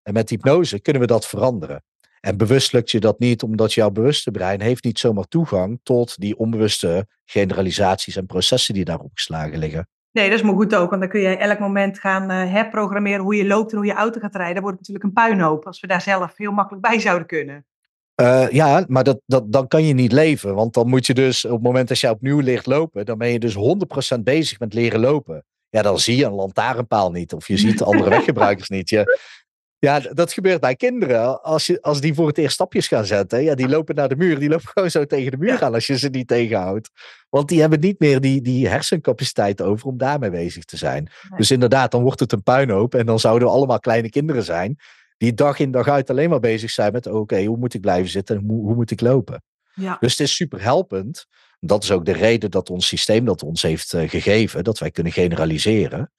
En 0.01 0.13
met 0.13 0.29
hypnose 0.29 0.79
kunnen 0.79 1.01
we 1.01 1.07
dat 1.07 1.27
veranderen. 1.27 1.83
En 2.21 2.37
bewust 2.37 2.73
lukt 2.73 2.91
je 2.91 2.99
dat 2.99 3.19
niet, 3.19 3.43
omdat 3.43 3.73
jouw 3.73 3.89
bewuste 3.89 4.31
brein 4.31 4.61
heeft 4.61 4.83
niet 4.83 4.99
zomaar 4.99 5.27
toegang 5.27 5.79
tot 5.83 6.19
die 6.19 6.37
onbewuste 6.37 7.07
generalisaties 7.25 8.15
en 8.15 8.25
processen 8.25 8.73
die 8.73 8.85
daarop 8.85 9.11
geslagen 9.13 9.59
liggen. 9.59 9.87
Nee, 10.11 10.29
dat 10.29 10.39
is 10.39 10.45
maar 10.45 10.53
goed 10.53 10.75
ook, 10.75 10.89
want 10.89 11.01
dan 11.01 11.09
kun 11.09 11.21
je 11.21 11.37
elk 11.37 11.59
moment 11.59 11.99
gaan 11.99 12.31
uh, 12.31 12.51
herprogrammeren 12.51 13.19
hoe 13.19 13.35
je 13.35 13.45
loopt 13.45 13.71
en 13.71 13.77
hoe 13.77 13.85
je 13.85 13.93
auto 13.93 14.19
gaat 14.19 14.35
rijden. 14.35 14.53
Dan 14.53 14.63
wordt 14.63 14.77
natuurlijk 14.77 15.05
een 15.05 15.13
puinhoop 15.13 15.65
als 15.65 15.79
we 15.79 15.87
daar 15.87 16.01
zelf 16.01 16.37
heel 16.37 16.51
makkelijk 16.51 16.87
bij 16.87 16.99
zouden 16.99 17.27
kunnen. 17.27 17.65
Uh, 18.21 18.49
ja, 18.49 18.85
maar 18.87 19.03
dat, 19.03 19.21
dat, 19.25 19.51
dan 19.51 19.67
kan 19.67 19.83
je 19.83 19.93
niet 19.93 20.11
leven. 20.11 20.55
Want 20.55 20.73
dan 20.73 20.87
moet 20.87 21.05
je 21.05 21.13
dus, 21.13 21.45
op 21.45 21.51
het 21.51 21.61
moment 21.61 21.87
dat 21.87 21.99
je 21.99 22.09
opnieuw 22.09 22.39
leert 22.39 22.65
lopen, 22.65 23.05
dan 23.05 23.17
ben 23.17 23.31
je 23.31 23.39
dus 23.39 23.55
100% 24.17 24.19
bezig 24.19 24.59
met 24.59 24.73
leren 24.73 24.99
lopen. 24.99 25.45
Ja, 25.69 25.81
dan 25.81 25.99
zie 25.99 26.17
je 26.17 26.25
een 26.25 26.33
lantaarnpaal 26.33 27.11
niet. 27.11 27.33
Of 27.33 27.47
je 27.47 27.57
ziet 27.57 27.81
andere 27.81 28.09
weggebruikers 28.17 28.69
niet. 28.69 28.89
Je, 28.89 29.19
ja, 29.79 29.99
dat 29.99 30.33
gebeurt 30.33 30.59
bij 30.59 30.75
kinderen. 30.75 31.43
Als, 31.43 31.65
je, 31.65 31.81
als 31.81 32.01
die 32.01 32.13
voor 32.13 32.27
het 32.27 32.37
eerst 32.37 32.53
stapjes 32.53 32.87
gaan 32.87 33.05
zetten, 33.05 33.43
ja, 33.43 33.55
die 33.55 33.69
lopen 33.69 33.95
naar 33.95 34.09
de 34.09 34.15
muur. 34.15 34.39
Die 34.39 34.49
lopen 34.49 34.67
gewoon 34.73 34.91
zo 34.91 35.05
tegen 35.05 35.31
de 35.31 35.37
muur 35.37 35.63
aan 35.63 35.73
als 35.73 35.87
je 35.87 35.97
ze 35.97 36.09
niet 36.09 36.27
tegenhoudt. 36.27 36.89
Want 37.29 37.47
die 37.47 37.59
hebben 37.59 37.79
niet 37.79 37.99
meer 37.99 38.21
die, 38.21 38.41
die 38.41 38.67
hersencapaciteit 38.67 39.61
over 39.61 39.87
om 39.87 39.97
daarmee 39.97 40.29
bezig 40.29 40.63
te 40.65 40.77
zijn. 40.77 41.09
Dus 41.37 41.51
inderdaad, 41.51 41.91
dan 41.91 42.01
wordt 42.01 42.19
het 42.19 42.31
een 42.31 42.43
puinhoop. 42.43 42.95
En 42.95 43.05
dan 43.05 43.19
zouden 43.19 43.47
we 43.47 43.53
allemaal 43.53 43.79
kleine 43.79 44.09
kinderen 44.09 44.43
zijn. 44.43 44.77
Die 45.17 45.33
dag 45.33 45.59
in 45.59 45.71
dag 45.71 45.87
uit 45.87 46.09
alleen 46.09 46.29
maar 46.29 46.39
bezig 46.39 46.69
zijn 46.69 46.91
met: 46.91 47.07
oké, 47.07 47.43
hoe 47.43 47.57
moet 47.57 47.73
ik 47.73 47.81
blijven 47.81 48.09
zitten 48.09 48.35
en 48.37 48.43
hoe, 48.47 48.65
hoe 48.65 48.75
moet 48.75 48.91
ik 48.91 49.01
lopen? 49.01 49.43
Ja. 49.73 49.97
Dus 49.99 50.11
het 50.11 50.19
is 50.19 50.35
super 50.35 50.61
helpend. 50.61 51.25
Dat 51.59 51.83
is 51.83 51.91
ook 51.91 52.05
de 52.05 52.11
reden 52.11 52.51
dat 52.51 52.69
ons 52.69 52.87
systeem 52.87 53.25
dat 53.25 53.43
ons 53.43 53.61
heeft 53.61 53.93
uh, 53.93 54.09
gegeven, 54.09 54.63
dat 54.63 54.79
wij 54.79 54.91
kunnen 54.91 55.11
generaliseren. 55.11 56.11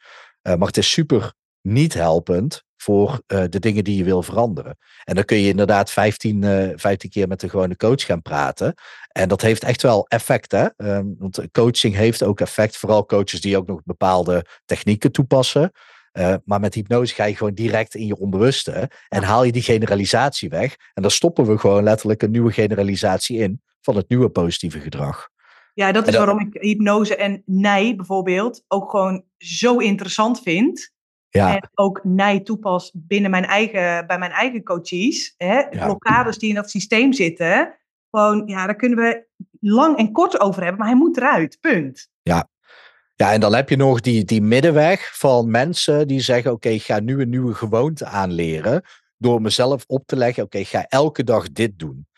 Uh, 0.43 0.55
maar 0.55 0.67
het 0.67 0.77
is 0.77 0.91
super 0.91 1.33
niet 1.63 1.95
helpend 1.95 2.65
voor 2.77 3.23
uh, 3.27 3.45
de 3.49 3.59
dingen 3.59 3.85
die 3.85 3.97
je 3.97 4.05
wil 4.05 4.23
veranderen. 4.23 4.79
En 5.05 5.15
dan 5.15 5.25
kun 5.25 5.37
je 5.37 5.49
inderdaad 5.49 5.91
15, 5.91 6.43
uh, 6.43 6.69
15 6.75 7.11
keer 7.11 7.29
met 7.29 7.43
een 7.43 7.51
gewone 7.51 7.77
coach 7.77 8.05
gaan 8.05 8.23
praten. 8.23 8.75
En 9.13 9.29
dat 9.29 9.41
heeft 9.41 9.65
echt 9.65 9.83
wel 9.83 10.07
effect. 10.09 10.53
Hè? 10.53 10.67
Um, 10.77 11.15
want 11.19 11.41
coaching 11.53 11.95
heeft 11.95 12.23
ook 12.23 12.41
effect. 12.41 12.77
Vooral 12.77 13.07
coaches 13.07 13.41
die 13.41 13.57
ook 13.57 13.67
nog 13.67 13.81
bepaalde 13.85 14.45
technieken 14.65 15.13
toepassen. 15.13 15.73
Uh, 16.13 16.35
maar 16.45 16.61
met 16.61 16.75
hypnose 16.75 17.15
ga 17.15 17.25
je 17.25 17.37
gewoon 17.37 17.55
direct 17.55 17.95
in 17.95 18.07
je 18.07 18.19
onbewuste. 18.19 18.91
En 19.09 19.23
haal 19.23 19.45
je 19.45 19.53
die 19.53 19.63
generalisatie 19.63 20.49
weg. 20.49 20.77
En 20.95 21.03
dan 21.03 21.11
stoppen 21.11 21.47
we 21.47 21.59
gewoon 21.59 21.83
letterlijk 21.83 22.23
een 22.23 22.31
nieuwe 22.31 22.53
generalisatie 22.53 23.39
in 23.39 23.61
van 23.81 23.97
het 23.97 24.09
nieuwe 24.09 24.29
positieve 24.29 24.81
gedrag. 24.81 25.29
Ja, 25.75 25.93
dat 25.93 26.07
is 26.07 26.15
dat... 26.15 26.25
waarom 26.25 26.47
ik 26.47 26.63
hypnose 26.63 27.17
en 27.17 27.43
nee 27.47 27.97
bijvoorbeeld 27.97 28.65
ook 28.69 28.91
gewoon 28.91 29.25
zo 29.39 29.77
interessant 29.77 30.41
vind. 30.41 30.93
Ja. 31.31 31.55
En 31.55 31.71
ook 31.75 32.01
nij 32.03 32.41
toepas 32.41 32.91
binnen 32.95 33.31
mijn 33.31 33.45
eigen, 33.45 34.07
bij 34.07 34.19
mijn 34.19 34.31
eigen 34.31 34.63
coaches. 34.63 35.35
Hè? 35.37 35.55
Ja. 35.55 35.85
Blokkades 35.85 36.39
die 36.39 36.49
in 36.49 36.55
dat 36.55 36.71
systeem 36.71 37.13
zitten. 37.13 37.75
Gewoon, 38.11 38.43
ja, 38.47 38.67
daar 38.67 38.77
kunnen 38.77 38.99
we 38.99 39.27
lang 39.61 39.97
en 39.97 40.13
kort 40.13 40.41
over 40.41 40.61
hebben, 40.63 40.79
maar 40.79 40.89
hij 40.89 40.99
moet 40.99 41.17
eruit. 41.17 41.59
Punt. 41.61 42.09
Ja. 42.23 42.49
Ja, 43.15 43.33
en 43.33 43.41
dan 43.41 43.55
heb 43.55 43.69
je 43.69 43.77
nog 43.77 44.01
die, 44.01 44.25
die 44.25 44.43
middenweg 44.43 45.19
van 45.19 45.51
mensen 45.51 46.09
die 46.09 46.21
zeggen: 46.21 46.53
Oké, 46.53 46.69
ik 46.69 46.83
ga 46.83 47.01
nu 47.01 47.21
een 47.21 47.29
nieuwe 47.29 47.55
gewoonte 47.55 48.07
aanleren. 48.07 48.83
Door 49.17 49.43
mezelf 49.43 49.85
op 49.87 50.07
te 50.07 50.17
leggen: 50.17 50.43
Oké, 50.43 50.59
ik 50.59 50.69
ga 50.69 50.87
elke 50.89 51.25
dag 51.25 51.53
dit 51.53 51.79
doen. 51.79 52.09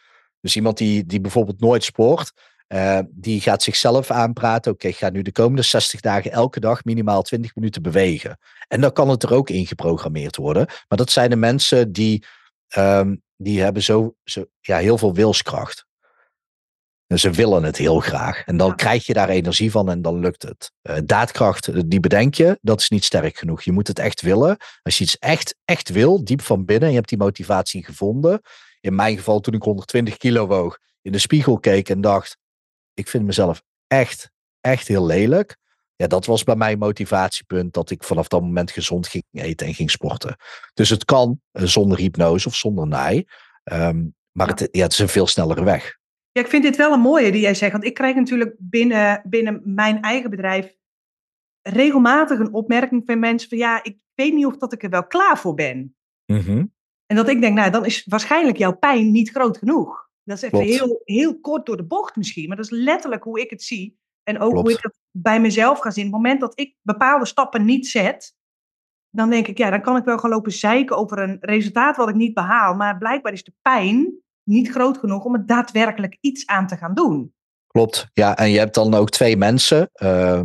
Dus 0.40 0.57
iemand 0.57 0.79
die, 0.79 1.07
die 1.07 1.20
bijvoorbeeld 1.20 1.61
nooit 1.61 1.85
sport, 1.85 2.33
uh, 2.73 2.99
die 3.11 3.41
gaat 3.41 3.63
zichzelf 3.63 4.11
aanpraten. 4.11 4.73
Oké, 4.73 4.81
okay, 4.81 4.91
ik 4.91 4.97
ga 4.97 5.11
nu 5.11 5.23
de 5.23 5.33
komende 5.33 5.63
60 5.63 6.01
dagen 6.01 6.33
elke 6.33 6.61
dag 6.61 6.85
minimaal 6.85 7.23
20 7.23 7.55
minuten 7.55 7.83
bewegen. 7.83 8.39
En 8.69 8.81
dan 8.81 8.93
kan 8.93 9.09
het 9.09 9.23
er 9.23 9.35
ook 9.35 9.51
in 9.51 9.67
geprogrammeerd 9.67 10.37
worden. 10.37 10.67
Maar 10.67 10.99
dat 10.99 11.11
zijn 11.11 11.31
de 11.31 11.37
mensen 11.37 11.93
die, 11.93 12.25
um, 12.77 13.23
die 13.37 13.61
hebben 13.61 13.83
zo, 13.83 14.15
zo 14.25 14.45
ja, 14.61 14.79
heel 14.79 14.99
veel 14.99 15.15
wilskracht. 15.15 15.87
En 17.07 17.19
ze 17.19 17.31
willen 17.31 17.63
het 17.63 17.77
heel 17.77 18.01
graag. 18.01 18.45
En 18.45 18.57
dan 18.57 18.69
ja. 18.69 18.75
krijg 18.75 19.07
je 19.07 19.13
daar 19.13 19.29
energie 19.29 19.71
van 19.71 19.91
en 19.91 20.03
dan 20.03 20.19
lukt 20.19 20.43
het. 20.43 20.73
Uh, 20.83 20.97
daadkracht, 21.05 21.91
die 21.91 22.01
bedenk 22.01 22.35
je, 22.35 22.59
dat 22.61 22.81
is 22.81 22.89
niet 22.89 23.05
sterk 23.05 23.37
genoeg. 23.37 23.63
Je 23.63 23.73
moet 23.73 23.89
het 23.89 23.99
echt 23.99 24.21
willen. 24.21 24.57
Als 24.83 24.99
je 24.99 25.05
iets 25.05 25.19
echt, 25.19 25.57
echt 25.65 25.89
wil, 25.89 26.25
diep 26.25 26.43
van 26.43 26.65
binnen, 26.65 26.85
en 26.85 26.91
je 26.91 26.97
hebt 26.97 27.09
die 27.09 27.19
motivatie 27.19 27.85
gevonden. 27.85 28.41
In 28.81 28.95
mijn 28.95 29.17
geval, 29.17 29.41
toen 29.41 29.55
ik 29.55 29.63
120 29.63 30.17
kilo 30.17 30.47
woog, 30.47 30.79
in 31.03 31.13
de 31.13 31.19
spiegel 31.19 31.59
keek 31.59 31.89
en 31.89 32.01
dacht: 32.01 32.37
ik 32.94 33.09
vind 33.09 33.24
mezelf 33.24 33.62
echt, 33.87 34.31
echt 34.61 34.88
heel 34.88 35.07
lelijk. 35.07 35.57
Ja, 35.96 36.07
dat 36.07 36.26
was 36.26 36.44
bij 36.44 36.57
mij 36.57 36.76
motivatiepunt 36.76 37.72
dat 37.74 37.90
ik 37.90 38.05
vanaf 38.05 38.28
dat 38.28 38.40
moment 38.40 38.70
gezond 38.70 39.09
ging 39.09 39.24
eten 39.31 39.66
en 39.66 39.74
ging 39.74 39.90
sporten. 39.90 40.37
Dus 40.74 40.88
het 40.88 41.05
kan 41.05 41.40
uh, 41.52 41.62
zonder 41.62 41.98
hypnose 41.98 42.48
of 42.48 42.55
zonder 42.55 42.87
naai. 42.87 43.24
Um, 43.72 44.14
maar. 44.33 44.48
Het, 44.48 44.68
ja, 44.72 44.83
het 44.83 44.92
is 44.92 44.98
een 44.98 45.09
veel 45.09 45.26
snellere 45.26 45.64
weg. 45.64 45.98
Ja, 46.33 46.40
ik 46.40 46.48
vind 46.48 46.62
dit 46.62 46.76
wel 46.76 46.92
een 46.92 47.00
mooie 47.00 47.33
die 47.33 47.40
jij 47.40 47.55
zegt. 47.55 47.72
Want 47.72 47.85
ik 47.85 47.94
krijg 47.94 48.14
natuurlijk 48.14 48.55
binnen, 48.59 49.22
binnen 49.24 49.61
mijn 49.64 50.02
eigen 50.02 50.31
bedrijf 50.31 50.74
regelmatig 51.62 52.38
een 52.38 52.52
opmerking 52.52 53.02
van 53.07 53.18
mensen 53.18 53.48
van 53.48 53.59
ja, 53.59 53.83
ik 53.83 53.98
weet 54.14 54.35
niet 54.35 54.46
of 54.46 54.57
dat 54.57 54.72
ik 54.72 54.83
er 54.83 54.90
wel 54.90 55.07
klaar 55.07 55.38
voor 55.38 55.55
ben. 55.55 55.96
Mm 56.26 56.38
-hmm. 56.40 56.72
En 57.07 57.16
dat 57.16 57.28
ik 57.28 57.40
denk, 57.40 57.55
nou, 57.55 57.70
dan 57.70 57.85
is 57.85 58.05
waarschijnlijk 58.05 58.57
jouw 58.57 58.76
pijn 58.76 59.11
niet 59.11 59.31
groot 59.31 59.59
genoeg. 59.59 60.02
Dat 60.25 60.37
is 60.37 60.43
even 60.43 60.61
heel, 60.61 61.01
heel 61.05 61.41
kort 61.41 61.67
door 61.67 61.77
de 61.77 61.85
bocht 61.85 62.17
misschien, 62.17 62.49
maar 62.49 62.57
dat 62.57 62.65
is 62.65 62.71
letterlijk 62.71 63.25
hoe 63.25 63.41
ik 63.41 63.51
het 63.51 63.63
zie. 63.63 64.01
En 64.23 64.39
ook 64.39 64.51
Klopt. 64.51 64.69
hoe 64.69 64.77
ik 64.77 64.83
het 64.83 64.95
bij 65.11 65.41
mezelf 65.41 65.79
ga 65.79 65.91
zien. 65.91 66.07
Op 66.07 66.13
het 66.13 66.23
moment 66.23 66.41
dat 66.41 66.61
ik 66.61 66.77
bepaalde 66.83 67.27
stappen 67.27 67.65
niet 67.65 67.87
zet, 67.87 68.35
dan 69.11 69.31
denk 69.31 69.47
ik, 69.47 69.59
ja, 69.59 69.71
dan 69.71 69.83
kan 69.83 69.97
ik 69.97 70.05
wel 70.05 70.19
gaan 70.19 70.31
lopen 70.31 70.53
zeiken 70.53 70.97
over 70.97 71.19
een 71.19 71.37
resultaat 71.41 71.97
wat 71.97 72.09
ik 72.09 72.15
niet 72.15 72.35
behaal. 72.35 72.75
Maar 72.75 72.99
blijkbaar 72.99 73.33
is 73.33 73.45
de 73.45 73.53
pijn 73.63 74.23
niet 74.43 74.71
groot 74.71 74.99
genoeg 74.99 75.25
om 75.25 75.35
er 75.35 75.47
daadwerkelijk 75.47 76.17
iets 76.21 76.47
aan 76.47 76.67
te 76.67 76.77
gaan 76.77 76.95
doen. 76.95 77.35
Klopt, 77.67 78.07
ja. 78.13 78.37
En 78.37 78.51
je 78.51 78.59
hebt 78.59 78.75
dan 78.75 78.95
ook 78.95 79.11
twee 79.11 79.37
mensen, 79.37 79.91
uh, 80.03 80.41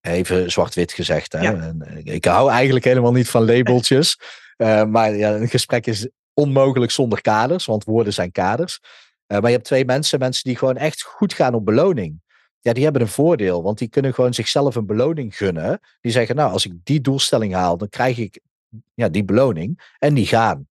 even 0.00 0.50
zwart-wit 0.50 0.92
gezegd. 0.92 1.32
Hè? 1.32 1.40
Ja. 1.40 1.52
En, 1.52 2.00
ik 2.04 2.24
hou 2.24 2.50
eigenlijk 2.50 2.84
helemaal 2.84 3.12
niet 3.12 3.28
van 3.28 3.44
labeltjes. 3.44 4.20
uh, 4.56 4.84
maar 4.94 5.16
ja, 5.16 5.34
een 5.34 5.48
gesprek 5.48 5.86
is 5.86 6.08
onmogelijk 6.40 6.90
zonder 6.90 7.20
kaders, 7.20 7.66
want 7.66 7.84
woorden 7.84 8.12
zijn 8.12 8.32
kaders. 8.32 8.80
Uh, 8.82 9.38
maar 9.38 9.50
je 9.50 9.56
hebt 9.56 9.64
twee 9.64 9.84
mensen, 9.84 10.18
mensen 10.18 10.44
die 10.44 10.56
gewoon 10.56 10.76
echt 10.76 11.02
goed 11.02 11.32
gaan 11.32 11.54
op 11.54 11.64
beloning. 11.64 12.20
Ja, 12.60 12.72
die 12.72 12.84
hebben 12.84 13.02
een 13.02 13.08
voordeel, 13.08 13.62
want 13.62 13.78
die 13.78 13.88
kunnen 13.88 14.14
gewoon 14.14 14.34
zichzelf 14.34 14.74
een 14.74 14.86
beloning 14.86 15.36
gunnen. 15.36 15.80
Die 16.00 16.12
zeggen, 16.12 16.36
nou, 16.36 16.52
als 16.52 16.64
ik 16.64 16.72
die 16.82 17.00
doelstelling 17.00 17.54
haal, 17.54 17.76
dan 17.76 17.88
krijg 17.88 18.18
ik 18.18 18.40
ja, 18.94 19.08
die 19.08 19.24
beloning. 19.24 19.92
En 19.98 20.14
die 20.14 20.26
gaan. 20.26 20.68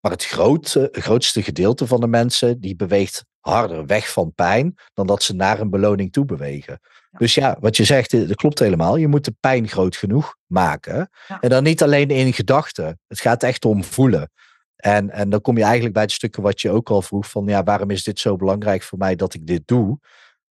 Maar 0.00 0.12
het 0.12 0.24
grote, 0.24 0.88
grootste 0.92 1.42
gedeelte 1.42 1.86
van 1.86 2.00
de 2.00 2.06
mensen 2.06 2.60
die 2.60 2.76
beweegt 2.76 3.24
harder 3.40 3.86
weg 3.86 4.12
van 4.12 4.34
pijn 4.34 4.74
dan 4.94 5.06
dat 5.06 5.22
ze 5.22 5.34
naar 5.34 5.60
een 5.60 5.70
beloning 5.70 6.12
toe 6.12 6.24
bewegen. 6.24 6.80
Dus 7.18 7.34
ja, 7.34 7.56
wat 7.60 7.76
je 7.76 7.84
zegt, 7.84 8.10
dat 8.10 8.34
klopt 8.34 8.58
helemaal. 8.58 8.96
Je 8.96 9.08
moet 9.08 9.24
de 9.24 9.34
pijn 9.40 9.68
groot 9.68 9.96
genoeg 9.96 10.36
maken. 10.46 11.10
En 11.40 11.48
dan 11.48 11.62
niet 11.62 11.82
alleen 11.82 12.08
in 12.08 12.32
gedachten. 12.32 13.00
Het 13.08 13.20
gaat 13.20 13.42
echt 13.42 13.64
om 13.64 13.84
voelen. 13.84 14.30
En, 14.82 15.10
en 15.10 15.30
dan 15.30 15.40
kom 15.40 15.56
je 15.56 15.62
eigenlijk 15.62 15.94
bij 15.94 16.02
het 16.02 16.12
stukje 16.12 16.42
wat 16.42 16.60
je 16.60 16.70
ook 16.70 16.90
al 16.90 17.02
vroeg: 17.02 17.30
van 17.30 17.46
ja, 17.46 17.62
waarom 17.62 17.90
is 17.90 18.04
dit 18.04 18.18
zo 18.18 18.36
belangrijk 18.36 18.82
voor 18.82 18.98
mij 18.98 19.16
dat 19.16 19.34
ik 19.34 19.46
dit 19.46 19.62
doe? 19.64 19.98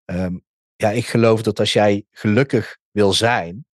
Ehm, 0.05 0.37
ja, 0.75 0.89
ik 0.89 1.05
geloof 1.05 1.41
dat 1.41 1.59
als 1.59 1.73
jij 1.73 2.05
gelukkig 2.11 2.77
wil 2.91 3.13
zijn, 3.13 3.65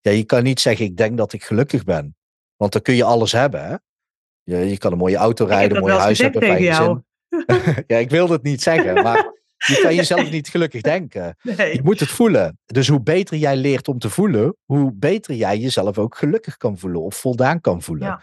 ja, 0.00 0.10
je 0.10 0.24
kan 0.24 0.42
niet 0.42 0.60
zeggen: 0.60 0.84
ik 0.84 0.96
denk 0.96 1.16
dat 1.16 1.32
ik 1.32 1.44
gelukkig 1.44 1.84
ben. 1.84 2.16
Want 2.56 2.72
dan 2.72 2.82
kun 2.82 2.94
je 2.94 3.04
alles 3.04 3.32
hebben. 3.32 3.64
Hè? 3.64 3.76
Je, 4.42 4.56
je 4.56 4.78
kan 4.78 4.92
een 4.92 4.98
mooie 4.98 5.16
auto 5.16 5.44
rijden, 5.44 5.76
een 5.76 5.82
mooi 5.82 5.94
huis 5.94 6.18
hebben, 6.18 6.42
fijn 6.42 6.62
gezin. 6.62 7.04
ja, 7.86 7.96
ik 7.96 8.10
wilde 8.10 8.32
het 8.32 8.42
niet 8.42 8.62
zeggen, 8.62 8.94
maar 9.02 9.32
je 9.56 9.80
kan 9.82 9.94
jezelf 10.02 10.30
niet 10.30 10.48
gelukkig 10.48 10.80
denken. 10.80 11.36
Nee. 11.42 11.74
Je 11.74 11.82
moet 11.82 12.00
het 12.00 12.08
voelen. 12.08 12.58
Dus 12.66 12.88
hoe 12.88 13.02
beter 13.02 13.36
jij 13.36 13.56
leert 13.56 13.88
om 13.88 13.98
te 13.98 14.10
voelen, 14.10 14.56
hoe 14.64 14.92
beter 14.94 15.34
jij 15.34 15.58
jezelf 15.58 15.98
ook 15.98 16.16
gelukkig 16.16 16.56
kan 16.56 16.78
voelen 16.78 17.02
of 17.02 17.14
voldaan 17.14 17.60
kan 17.60 17.82
voelen. 17.82 18.08
Ja. 18.08 18.22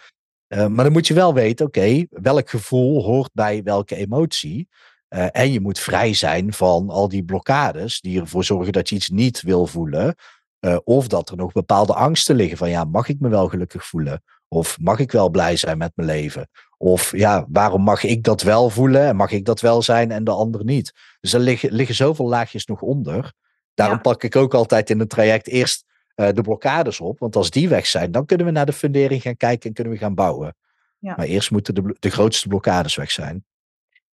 Eh, 0.54 0.68
maar 0.68 0.84
dan 0.84 0.94
moet 0.94 1.08
je 1.08 1.13
wel 1.13 1.34
weten, 1.34 1.66
oké, 1.66 2.06
welk 2.10 2.50
gevoel 2.50 3.04
hoort 3.04 3.30
bij 3.34 3.63
welke 3.63 3.96
emotie. 3.96 4.68
Uh, 5.10 5.28
en 5.32 5.52
je 5.52 5.60
moet 5.60 5.80
vrij 5.80 6.13
zijn 6.13 6.54
van 6.54 6.89
al 6.89 7.08
die 7.08 7.24
blokkades 7.24 8.02
die 8.02 8.20
ervoor 8.20 8.44
zorgen 8.44 8.74
dat 8.74 8.89
je 8.89 8.96
iets 8.96 9.10
niet 9.10 9.42
wil 9.42 9.66
voelen. 9.66 10.16
Uh, 10.60 10.78
of 10.84 11.08
dat 11.08 11.30
er 11.30 11.38
nog 11.38 11.52
bepaalde 11.52 11.94
angsten 11.94 12.36
liggen 12.36 12.58
van, 12.58 12.70
ja, 12.70 12.84
mag 12.84 13.08
ik 13.08 13.20
me 13.20 13.30
wel 13.30 13.48
gelukkig 13.48 13.86
voelen? 13.86 14.24
Of 14.48 14.78
mag 14.80 15.00
ik 15.00 15.12
wel 15.12 15.30
blij 15.30 15.56
zijn 15.56 15.78
met 15.78 15.92
mijn 15.96 16.08
leven? 16.08 16.50
Of 16.78 17.18
ja, 17.18 17.46
waarom 17.50 17.82
mag 17.82 18.04
ik 18.04 18.24
dat 18.24 18.42
wel 18.42 18.70
voelen 18.70 19.06
en 19.06 19.16
mag 19.16 19.32
ik 19.32 19.46
dat 19.46 19.62
wel 19.62 19.82
zijn 19.82 20.12
en 20.12 20.24
de 20.24 20.32
ander 20.32 20.63
niet? 20.63 20.94
Dus 21.20 21.34
er 21.34 21.39
liggen, 21.39 21.72
liggen 21.72 21.96
zoveel 21.96 22.28
laagjes 22.28 22.66
nog 22.66 22.82
onder. 22.82 23.34
Daarom 23.74 24.02
pak 24.02 24.24
ik 24.24 24.36
ook 24.36 24.54
altijd 24.54 24.89
in 24.89 25.00
het 25.00 25.10
traject 25.10 25.48
eerst 25.48 25.86
uh, 26.15 26.30
de 26.34 26.41
blokkades 26.41 26.99
op. 26.99 27.19
Want 27.19 27.36
als 27.36 27.49
die 27.49 27.69
weg 27.69 27.86
zijn, 27.86 28.12
dan 28.12 28.26
kunnen 28.26 28.45
we 28.45 28.52
naar 28.52 28.65
de 28.65 28.73
fundering 28.73 29.21
gaan 29.21 29.38
kijken 29.38 29.67
en 29.67 29.76
kunnen 29.76 29.93
we 29.93 29.99
gaan 29.99 30.15
bouwen. 30.15 30.56
Ja. 30.99 31.13
Maar 31.17 31.26
eerst 31.26 31.52
moeten 31.52 31.76
de, 31.76 31.95
de 31.99 32.10
grootste 32.10 32.47
blokkades 32.47 32.95
weg 32.95 33.12
zijn. 33.12 33.45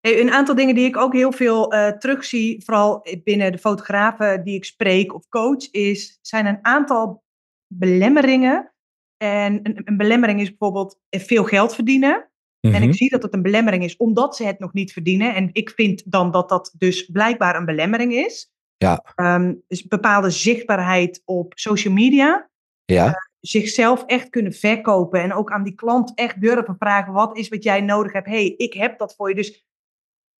Hey, 0.01 0.21
een 0.21 0.31
aantal 0.31 0.55
dingen 0.55 0.75
die 0.75 0.87
ik 0.87 0.97
ook 0.97 1.13
heel 1.13 1.33
veel 1.33 1.75
uh, 1.75 1.89
terugzie, 1.89 2.63
vooral 2.65 3.07
binnen 3.25 3.53
de 3.53 3.59
fotografen 3.59 4.45
die 4.45 4.55
ik 4.55 4.65
spreek 4.65 5.15
of 5.15 5.29
coach, 5.29 5.71
is, 5.71 6.19
zijn 6.23 6.47
een 6.47 6.59
aantal 6.63 7.23
belemmeringen. 7.67 8.73
En 9.17 9.61
een, 9.63 9.81
een 9.85 9.97
belemmering 9.97 10.41
is 10.41 10.49
bijvoorbeeld 10.49 10.99
veel 11.11 11.45
geld 11.45 11.75
verdienen. 11.75 12.31
En 12.61 12.75
ik 12.75 12.81
mhm. 12.81 12.93
zie 12.93 13.11
dat 13.11 13.23
het 13.23 13.35
een 13.35 13.43
belemmering 13.43 13.85
is 13.85 13.97
omdat 13.97 14.37
ze 14.37 14.45
het 14.45 14.59
nog 14.59 14.73
niet 14.73 14.93
verdienen. 14.93 15.35
En 15.35 15.51
ik 15.53 15.71
vind 15.71 16.11
dan 16.13 16.31
dat 16.31 16.49
dat 16.49 16.75
dus 16.79 17.07
blijkbaar 17.07 17.57
een 17.57 17.65
belemmering 17.65 18.13
is. 18.13 18.53
Ja. 18.85 19.05
Um, 19.17 19.63
dus 19.69 19.87
bepaalde 19.87 20.31
zichtbaarheid 20.31 21.23
op 21.25 21.53
social 21.57 21.95
media. 21.95 22.51
Ja. 22.85 23.07
Uh, 23.07 23.13
zichzelf 23.41 24.05
echt 24.07 24.31
kunnen 24.31 24.53
verkopen. 24.53 25.23
En 25.23 25.33
ook 25.33 25.51
aan 25.51 25.63
die 25.65 25.75
klant 25.75 26.15
echt 26.15 26.41
durven 26.41 26.77
vragen: 26.79 27.13
wat 27.13 27.37
is 27.37 27.49
wat 27.49 27.63
jij 27.63 27.81
nodig 27.81 28.13
hebt? 28.13 28.27
hey, 28.27 28.55
ik 28.57 28.73
heb 28.73 28.99
dat 28.99 29.15
voor 29.15 29.29
je. 29.29 29.35
Dus 29.35 29.67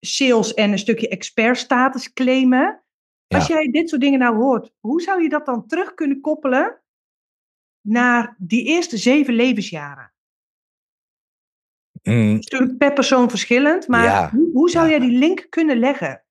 sales 0.01 0.55
en 0.55 0.73
een 0.73 0.79
stukje 0.79 1.09
expertstatus 1.09 2.13
claimen. 2.13 2.85
Als 3.27 3.47
jij 3.47 3.71
dit 3.71 3.89
soort 3.89 4.01
dingen 4.01 4.19
nou 4.19 4.37
hoort, 4.37 4.73
hoe 4.81 5.03
zou 5.03 5.23
je 5.23 5.29
dat 5.29 5.47
dan 5.47 5.67
terug 5.67 5.95
kunnen 5.95 6.21
koppelen 6.21 6.81
naar 7.81 8.35
die 8.39 8.65
eerste 8.65 8.97
zeven 8.97 9.35
levensjaren? 9.35 10.13
Mm. 12.03 12.37
is 12.37 12.47
natuurlijk 12.49 12.79
per 12.79 12.93
persoon 12.93 13.31
verschillend, 13.31 13.89
maar 13.89 14.31
hoe, 14.31 14.51
hoe, 14.53 14.71
zou 14.71 14.89
jij 14.89 14.99
die 14.99 15.19
link 15.19 15.47
kunnen 15.49 15.79
leggen? 15.79 16.25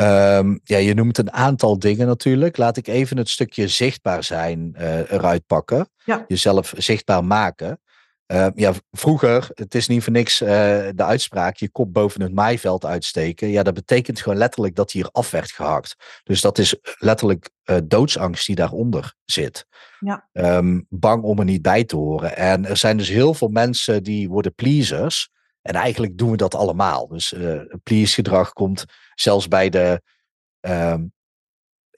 Um, 0.00 0.60
ja, 0.64 0.76
je 0.76 0.94
noemt 0.94 1.18
een 1.18 1.32
aantal 1.32 1.78
dingen 1.78 2.06
natuurlijk. 2.06 2.56
Laat 2.56 2.76
ik 2.76 2.86
even 2.86 3.16
het 3.16 3.28
stukje 3.28 3.68
zichtbaar 3.68 4.24
zijn 4.24 4.74
uh, 4.78 4.98
eruit 4.98 5.46
pakken. 5.46 5.88
Ja. 6.04 6.24
Jezelf 6.28 6.72
zichtbaar 6.76 7.24
maken. 7.24 7.80
Uh, 8.32 8.46
ja, 8.54 8.72
vroeger, 8.90 9.48
het 9.54 9.74
is 9.74 9.88
niet 9.88 10.02
voor 10.02 10.12
niks 10.12 10.40
uh, 10.40 10.48
de 10.94 11.04
uitspraak, 11.04 11.56
je 11.56 11.68
kop 11.68 11.92
boven 11.92 12.22
het 12.22 12.34
maaiveld 12.34 12.84
uitsteken. 12.84 13.48
Ja, 13.48 13.62
dat 13.62 13.74
betekent 13.74 14.20
gewoon 14.20 14.38
letterlijk 14.38 14.74
dat 14.74 14.92
hier 14.92 15.08
af 15.12 15.30
werd 15.30 15.50
gehakt. 15.50 15.94
Dus 16.22 16.40
dat 16.40 16.58
is 16.58 16.76
letterlijk 16.98 17.50
uh, 17.64 17.76
doodsangst 17.84 18.46
die 18.46 18.54
daaronder 18.54 19.14
zit. 19.24 19.66
Ja. 19.98 20.28
Um, 20.32 20.86
bang 20.88 21.22
om 21.22 21.38
er 21.38 21.44
niet 21.44 21.62
bij 21.62 21.84
te 21.84 21.96
horen. 21.96 22.36
En 22.36 22.66
er 22.66 22.76
zijn 22.76 22.96
dus 22.96 23.08
heel 23.08 23.34
veel 23.34 23.48
mensen 23.48 24.02
die 24.02 24.28
worden 24.28 24.54
pleasers. 24.54 25.30
En 25.62 25.74
eigenlijk 25.74 26.18
doen 26.18 26.30
we 26.30 26.36
dat 26.36 26.54
allemaal. 26.54 27.08
Dus 27.08 27.34
please 27.82 28.14
gedrag 28.14 28.52
komt 28.52 28.84
zelfs 29.14 29.48
bij 29.48 29.68
de, 29.68 30.02
um, 30.60 31.12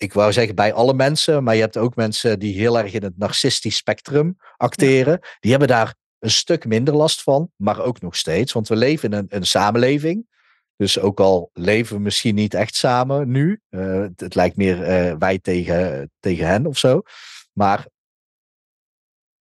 ik 0.02 0.12
wou 0.12 0.32
zeggen 0.32 0.54
bij 0.54 0.72
alle 0.72 0.94
mensen, 0.94 1.44
maar 1.44 1.54
je 1.54 1.60
hebt 1.60 1.76
ook 1.76 1.96
mensen 1.96 2.38
die 2.38 2.54
heel 2.54 2.78
erg 2.78 2.92
in 2.92 3.02
het 3.02 3.18
narcistisch 3.18 3.76
spectrum 3.76 4.36
acteren. 4.56 5.18
Die 5.40 5.50
hebben 5.50 5.68
daar 5.68 5.94
een 6.18 6.30
stuk 6.30 6.66
minder 6.66 6.94
last 6.94 7.22
van, 7.22 7.50
maar 7.56 7.80
ook 7.80 8.00
nog 8.00 8.16
steeds. 8.16 8.52
Want 8.52 8.68
we 8.68 8.76
leven 8.76 9.10
in 9.12 9.18
een, 9.18 9.26
een 9.28 9.46
samenleving. 9.46 10.30
Dus 10.76 10.98
ook 10.98 11.20
al 11.20 11.50
leven 11.52 11.96
we 11.96 12.02
misschien 12.02 12.34
niet 12.34 12.54
echt 12.54 12.74
samen 12.74 13.30
nu. 13.30 13.60
Uh, 13.70 14.06
het, 14.16 14.34
lijkt 14.34 14.56
meer 14.56 14.78
uh, 14.78 15.16
wij 15.18 15.38
tegen, 15.38 16.10
tegen 16.20 16.46
hen 16.46 16.66
of 16.66 16.78
zo. 16.78 17.02
Maar 17.52 17.86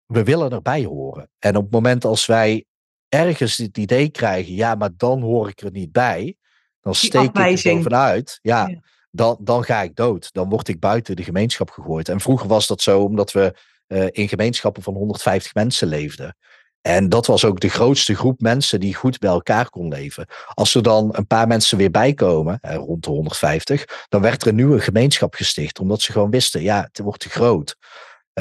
we 0.05 0.23
willen 0.23 0.51
erbij 0.51 0.83
horen. 0.83 1.29
En 1.39 1.55
op 1.55 1.63
het 1.63 1.71
moment 1.71 2.05
als 2.05 2.25
wij 2.25 2.65
ergens 3.13 3.57
het 3.57 3.77
idee 3.77 4.09
krijgen, 4.09 4.53
ja, 4.53 4.75
maar 4.75 4.89
dan 4.97 5.21
hoor 5.21 5.49
ik 5.49 5.61
er 5.61 5.71
niet 5.71 5.91
bij. 5.91 6.35
Dan 6.81 6.95
steek 6.95 7.21
ik 7.21 7.37
er 7.37 7.73
bovenuit. 7.75 8.39
Ja, 8.41 8.67
ja, 8.67 8.79
Dan, 9.11 9.37
dan 9.39 9.63
ga 9.63 9.81
ik 9.81 9.95
dood. 9.95 10.33
Dan 10.33 10.49
word 10.49 10.67
ik 10.67 10.79
buiten 10.79 11.15
de 11.15 11.23
gemeenschap 11.23 11.69
gegooid. 11.69 12.09
En 12.09 12.19
vroeger 12.19 12.47
was 12.47 12.67
dat 12.67 12.81
zo 12.81 13.01
omdat 13.01 13.31
we 13.31 13.53
uh, 13.87 14.07
in 14.11 14.27
gemeenschappen 14.27 14.83
van 14.83 14.93
150 14.93 15.53
mensen 15.53 15.87
leefden. 15.87 16.35
En 16.81 17.09
dat 17.09 17.25
was 17.25 17.45
ook 17.45 17.59
de 17.59 17.69
grootste 17.69 18.15
groep 18.15 18.41
mensen 18.41 18.79
die 18.79 18.95
goed 18.95 19.19
bij 19.19 19.29
elkaar 19.29 19.69
kon 19.69 19.87
leven. 19.87 20.27
Als 20.53 20.75
er 20.75 20.83
dan 20.83 21.09
een 21.11 21.27
paar 21.27 21.47
mensen 21.47 21.77
weer 21.77 21.91
bijkomen, 21.91 22.59
rond 22.61 23.03
de 23.03 23.09
150, 23.09 24.05
dan 24.09 24.21
werd 24.21 24.41
er 24.41 24.47
een 24.47 24.55
nieuwe 24.55 24.79
gemeenschap 24.79 25.33
gesticht. 25.33 25.79
Omdat 25.79 26.01
ze 26.01 26.11
gewoon 26.11 26.29
wisten, 26.29 26.61
ja, 26.61 26.81
het 26.81 26.99
wordt 26.99 27.19
te 27.19 27.29
groot. 27.29 27.75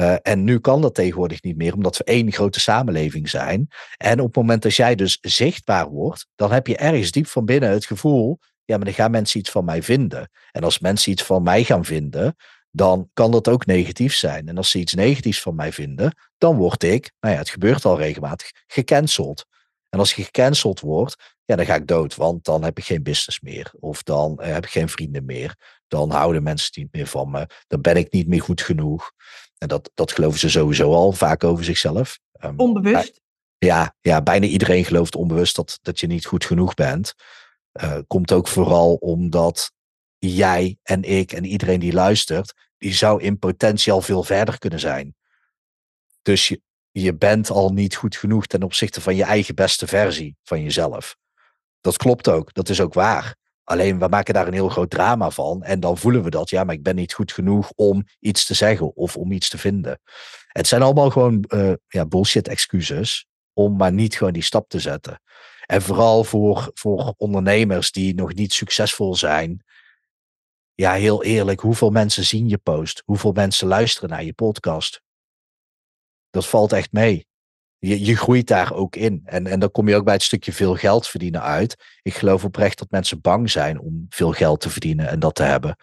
Uh, 0.01 0.15
en 0.21 0.43
nu 0.43 0.59
kan 0.59 0.81
dat 0.81 0.95
tegenwoordig 0.95 1.41
niet 1.41 1.57
meer, 1.57 1.73
omdat 1.73 1.97
we 1.97 2.03
één 2.03 2.31
grote 2.31 2.59
samenleving 2.59 3.29
zijn. 3.29 3.67
En 3.97 4.19
op 4.19 4.25
het 4.25 4.35
moment 4.35 4.61
dat 4.61 4.75
jij 4.75 4.95
dus 4.95 5.17
zichtbaar 5.21 5.89
wordt, 5.89 6.27
dan 6.35 6.51
heb 6.51 6.67
je 6.67 6.77
ergens 6.77 7.11
diep 7.11 7.27
van 7.27 7.45
binnen 7.45 7.69
het 7.69 7.85
gevoel, 7.85 8.39
ja, 8.65 8.75
maar 8.75 8.85
dan 8.85 8.93
gaan 8.93 9.11
mensen 9.11 9.39
iets 9.39 9.49
van 9.49 9.65
mij 9.65 9.83
vinden. 9.83 10.29
En 10.51 10.63
als 10.63 10.79
mensen 10.79 11.11
iets 11.11 11.23
van 11.23 11.43
mij 11.43 11.63
gaan 11.63 11.85
vinden, 11.85 12.35
dan 12.71 13.09
kan 13.13 13.31
dat 13.31 13.47
ook 13.47 13.65
negatief 13.65 14.15
zijn. 14.15 14.47
En 14.47 14.57
als 14.57 14.69
ze 14.69 14.79
iets 14.79 14.93
negatiefs 14.93 15.41
van 15.41 15.55
mij 15.55 15.71
vinden, 15.71 16.17
dan 16.37 16.57
word 16.57 16.83
ik, 16.83 17.11
nou 17.19 17.33
ja, 17.33 17.39
het 17.39 17.49
gebeurt 17.49 17.85
al 17.85 17.97
regelmatig, 17.97 18.51
gecanceld. 18.67 19.45
En 19.89 19.99
als 19.99 20.13
je 20.13 20.23
gecanceld 20.23 20.79
wordt, 20.79 21.35
ja, 21.45 21.55
dan 21.55 21.65
ga 21.65 21.75
ik 21.75 21.87
dood, 21.87 22.15
want 22.15 22.43
dan 22.43 22.63
heb 22.63 22.77
ik 22.77 22.83
geen 22.83 23.03
business 23.03 23.41
meer. 23.41 23.71
Of 23.79 24.03
dan 24.03 24.39
eh, 24.39 24.53
heb 24.53 24.63
ik 24.63 24.71
geen 24.71 24.89
vrienden 24.89 25.25
meer. 25.25 25.79
Dan 25.87 26.11
houden 26.11 26.43
mensen 26.43 26.71
niet 26.73 26.93
meer 26.93 27.07
van 27.07 27.31
me. 27.31 27.47
Dan 27.67 27.81
ben 27.81 27.95
ik 27.95 28.11
niet 28.11 28.27
meer 28.27 28.41
goed 28.41 28.61
genoeg. 28.61 29.11
En 29.61 29.67
dat, 29.67 29.91
dat 29.93 30.11
geloven 30.11 30.39
ze 30.39 30.49
sowieso 30.49 30.93
al 30.93 31.11
vaak 31.11 31.43
over 31.43 31.63
zichzelf. 31.63 32.19
Um, 32.43 32.59
onbewust? 32.59 33.21
Ja, 33.57 33.95
ja, 34.01 34.21
bijna 34.21 34.45
iedereen 34.45 34.85
gelooft 34.85 35.15
onbewust 35.15 35.55
dat, 35.55 35.79
dat 35.81 35.99
je 35.99 36.07
niet 36.07 36.25
goed 36.25 36.45
genoeg 36.45 36.73
bent. 36.73 37.13
Uh, 37.81 37.97
komt 38.07 38.31
ook 38.31 38.47
vooral 38.47 38.93
omdat 38.93 39.71
jij 40.17 40.77
en 40.83 41.03
ik 41.03 41.31
en 41.31 41.45
iedereen 41.45 41.79
die 41.79 41.93
luistert, 41.93 42.53
die 42.77 42.93
zou 42.93 43.21
in 43.21 43.39
potentie 43.39 43.91
al 43.91 44.01
veel 44.01 44.23
verder 44.23 44.57
kunnen 44.57 44.79
zijn. 44.79 45.15
Dus 46.21 46.47
je, 46.47 46.61
je 46.91 47.15
bent 47.15 47.49
al 47.49 47.69
niet 47.69 47.95
goed 47.95 48.15
genoeg 48.15 48.45
ten 48.45 48.63
opzichte 48.63 49.01
van 49.01 49.15
je 49.15 49.23
eigen 49.23 49.55
beste 49.55 49.87
versie 49.87 50.35
van 50.43 50.63
jezelf. 50.63 51.17
Dat 51.81 51.97
klopt 51.97 52.29
ook, 52.29 52.53
dat 52.53 52.69
is 52.69 52.81
ook 52.81 52.93
waar. 52.93 53.35
Alleen 53.63 53.99
we 53.99 54.07
maken 54.07 54.33
daar 54.33 54.47
een 54.47 54.53
heel 54.53 54.69
groot 54.69 54.89
drama 54.89 55.29
van 55.29 55.63
en 55.63 55.79
dan 55.79 55.97
voelen 55.97 56.23
we 56.23 56.29
dat, 56.29 56.49
ja, 56.49 56.63
maar 56.63 56.75
ik 56.75 56.83
ben 56.83 56.95
niet 56.95 57.13
goed 57.13 57.31
genoeg 57.31 57.71
om 57.75 58.05
iets 58.19 58.45
te 58.45 58.53
zeggen 58.53 58.95
of 58.95 59.17
om 59.17 59.31
iets 59.31 59.49
te 59.49 59.57
vinden. 59.57 59.99
Het 60.47 60.67
zijn 60.67 60.81
allemaal 60.81 61.09
gewoon 61.09 61.45
uh, 61.47 61.73
ja, 61.87 62.05
bullshit 62.05 62.47
excuses 62.47 63.25
om 63.53 63.75
maar 63.77 63.93
niet 63.93 64.15
gewoon 64.15 64.33
die 64.33 64.43
stap 64.43 64.69
te 64.69 64.79
zetten. 64.79 65.21
En 65.65 65.81
vooral 65.81 66.23
voor, 66.23 66.71
voor 66.73 67.13
ondernemers 67.17 67.91
die 67.91 68.15
nog 68.15 68.33
niet 68.33 68.53
succesvol 68.53 69.15
zijn, 69.15 69.63
ja, 70.73 70.93
heel 70.93 71.23
eerlijk, 71.23 71.59
hoeveel 71.59 71.89
mensen 71.89 72.25
zien 72.25 72.47
je 72.47 72.57
post? 72.57 73.01
Hoeveel 73.05 73.31
mensen 73.31 73.67
luisteren 73.67 74.09
naar 74.09 74.23
je 74.23 74.33
podcast? 74.33 75.01
Dat 76.29 76.47
valt 76.47 76.73
echt 76.73 76.91
mee. 76.91 77.27
Je, 77.85 78.05
je 78.05 78.15
groeit 78.15 78.47
daar 78.47 78.73
ook 78.73 78.95
in. 78.95 79.21
En, 79.25 79.47
en 79.47 79.59
dan 79.59 79.71
kom 79.71 79.87
je 79.87 79.95
ook 79.95 80.03
bij 80.03 80.13
het 80.13 80.23
stukje 80.23 80.53
veel 80.53 80.75
geld 80.75 81.07
verdienen 81.07 81.41
uit. 81.41 81.99
Ik 82.01 82.13
geloof 82.13 82.45
oprecht 82.45 82.77
dat 82.77 82.91
mensen 82.91 83.21
bang 83.21 83.49
zijn 83.49 83.79
om 83.79 84.05
veel 84.09 84.31
geld 84.31 84.61
te 84.61 84.69
verdienen 84.69 85.09
en 85.09 85.19
dat 85.19 85.35
te 85.35 85.43
hebben. 85.43 85.75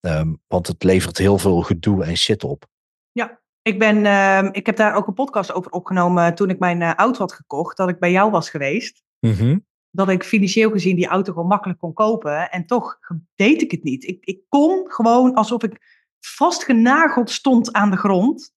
Um, 0.00 0.40
want 0.46 0.66
het 0.66 0.82
levert 0.82 1.18
heel 1.18 1.38
veel 1.38 1.62
gedoe 1.62 2.04
en 2.04 2.16
shit 2.16 2.44
op. 2.44 2.66
Ja, 3.12 3.40
Ik, 3.62 3.78
ben, 3.78 4.06
ehm, 4.06 4.48
ik 4.52 4.66
heb 4.66 4.76
daar 4.76 4.94
ook 4.94 5.06
een 5.06 5.14
podcast 5.14 5.52
over 5.52 5.70
opgenomen 5.70 6.34
toen 6.34 6.50
ik 6.50 6.58
mijn 6.58 6.82
eh, 6.82 6.94
auto 6.94 7.18
had 7.18 7.32
gekocht, 7.32 7.76
dat 7.76 7.88
ik 7.88 7.98
bij 7.98 8.10
jou 8.10 8.30
was 8.30 8.50
geweest. 8.50 9.02
Mhm. 9.20 9.58
Dat 9.90 10.08
ik 10.08 10.24
financieel 10.24 10.70
gezien 10.70 10.96
die 10.96 11.06
auto 11.06 11.32
gewoon 11.32 11.48
makkelijk 11.48 11.78
kon 11.78 11.92
kopen. 11.92 12.50
En 12.50 12.66
toch 12.66 12.98
deed 13.34 13.62
ik 13.62 13.70
het 13.70 13.82
niet. 13.82 14.04
Ik, 14.04 14.24
ik 14.24 14.40
kon 14.48 14.84
gewoon 14.90 15.34
alsof 15.34 15.62
ik 15.62 15.78
vastgenageld 16.20 17.30
stond 17.30 17.72
aan 17.72 17.90
de 17.90 17.96
grond. 17.96 18.52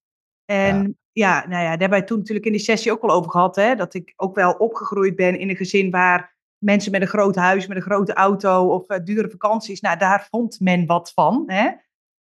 En 0.45 0.97
ja. 1.17 1.39
nou 1.47 1.63
ja, 1.63 1.69
daar 1.69 1.69
hebben 1.69 1.89
wij 1.89 2.03
toen 2.03 2.17
natuurlijk 2.17 2.45
in 2.45 2.51
die 2.51 2.61
sessie 2.61 2.91
ook 2.91 3.01
wel 3.01 3.15
over 3.15 3.31
gehad. 3.31 3.55
Hè, 3.55 3.75
dat 3.75 3.93
ik 3.93 4.13
ook 4.15 4.35
wel 4.35 4.51
opgegroeid 4.51 5.15
ben 5.15 5.39
in 5.39 5.49
een 5.49 5.55
gezin 5.55 5.91
waar 5.91 6.35
mensen 6.57 6.91
met 6.91 7.01
een 7.01 7.07
groot 7.07 7.35
huis, 7.35 7.67
met 7.67 7.77
een 7.77 7.83
grote 7.83 8.13
auto 8.13 8.73
of 8.73 8.89
uh, 8.89 8.97
dure 9.03 9.29
vakanties, 9.29 9.81
nou 9.81 9.97
daar 9.97 10.27
vond 10.29 10.59
men 10.59 10.85
wat 10.85 11.11
van. 11.13 11.43
Hè. 11.47 11.71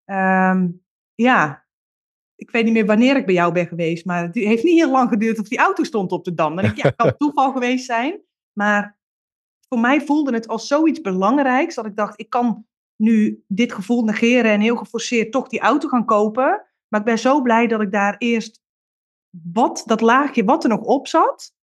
Ehm, 0.05 0.67
ja, 1.15 1.65
ik 2.35 2.51
weet 2.51 2.63
niet 2.63 2.73
meer 2.73 2.85
wanneer 2.85 3.15
ik 3.15 3.25
bij 3.25 3.35
jou 3.35 3.53
ben 3.53 3.67
geweest, 3.67 4.05
maar 4.05 4.23
het 4.23 4.35
heeft 4.35 4.63
niet 4.63 4.79
heel 4.79 4.91
lang 4.91 5.09
geduurd 5.09 5.39
of 5.39 5.47
die 5.47 5.57
auto 5.57 5.83
stond 5.83 6.11
op 6.11 6.23
de 6.23 6.33
dam. 6.33 6.55
Dan 6.55 6.63
denk 6.63 6.77
ik, 6.77 6.83
ja, 6.83 6.87
het 6.87 6.95
kan 6.95 7.17
toeval 7.27 7.51
geweest 7.51 7.85
zijn. 7.85 8.21
Maar 8.53 8.97
voor 9.67 9.79
mij 9.79 10.01
voelde 10.01 10.33
het 10.33 10.47
als 10.47 10.67
zoiets 10.67 11.01
belangrijks 11.01 11.75
dat 11.75 11.85
ik 11.85 11.95
dacht, 11.95 12.19
ik 12.19 12.29
kan 12.29 12.65
nu 12.95 13.43
dit 13.47 13.73
gevoel 13.73 14.03
negeren 14.03 14.51
en 14.51 14.61
heel 14.61 14.75
geforceerd 14.75 15.31
toch 15.31 15.47
die 15.47 15.59
auto 15.59 15.87
gaan 15.87 16.05
kopen. 16.05 16.65
Maar 16.87 16.99
ik 16.99 17.05
ben 17.05 17.19
zo 17.19 17.41
blij 17.41 17.67
dat 17.67 17.81
ik 17.81 17.91
daar 17.91 18.15
eerst 18.17 18.63
wat, 19.43 19.83
dat 19.85 20.01
laagje 20.01 20.43
wat 20.43 20.63
er 20.63 20.69
nog 20.69 20.81
op 20.81 21.07
zat, 21.07 21.53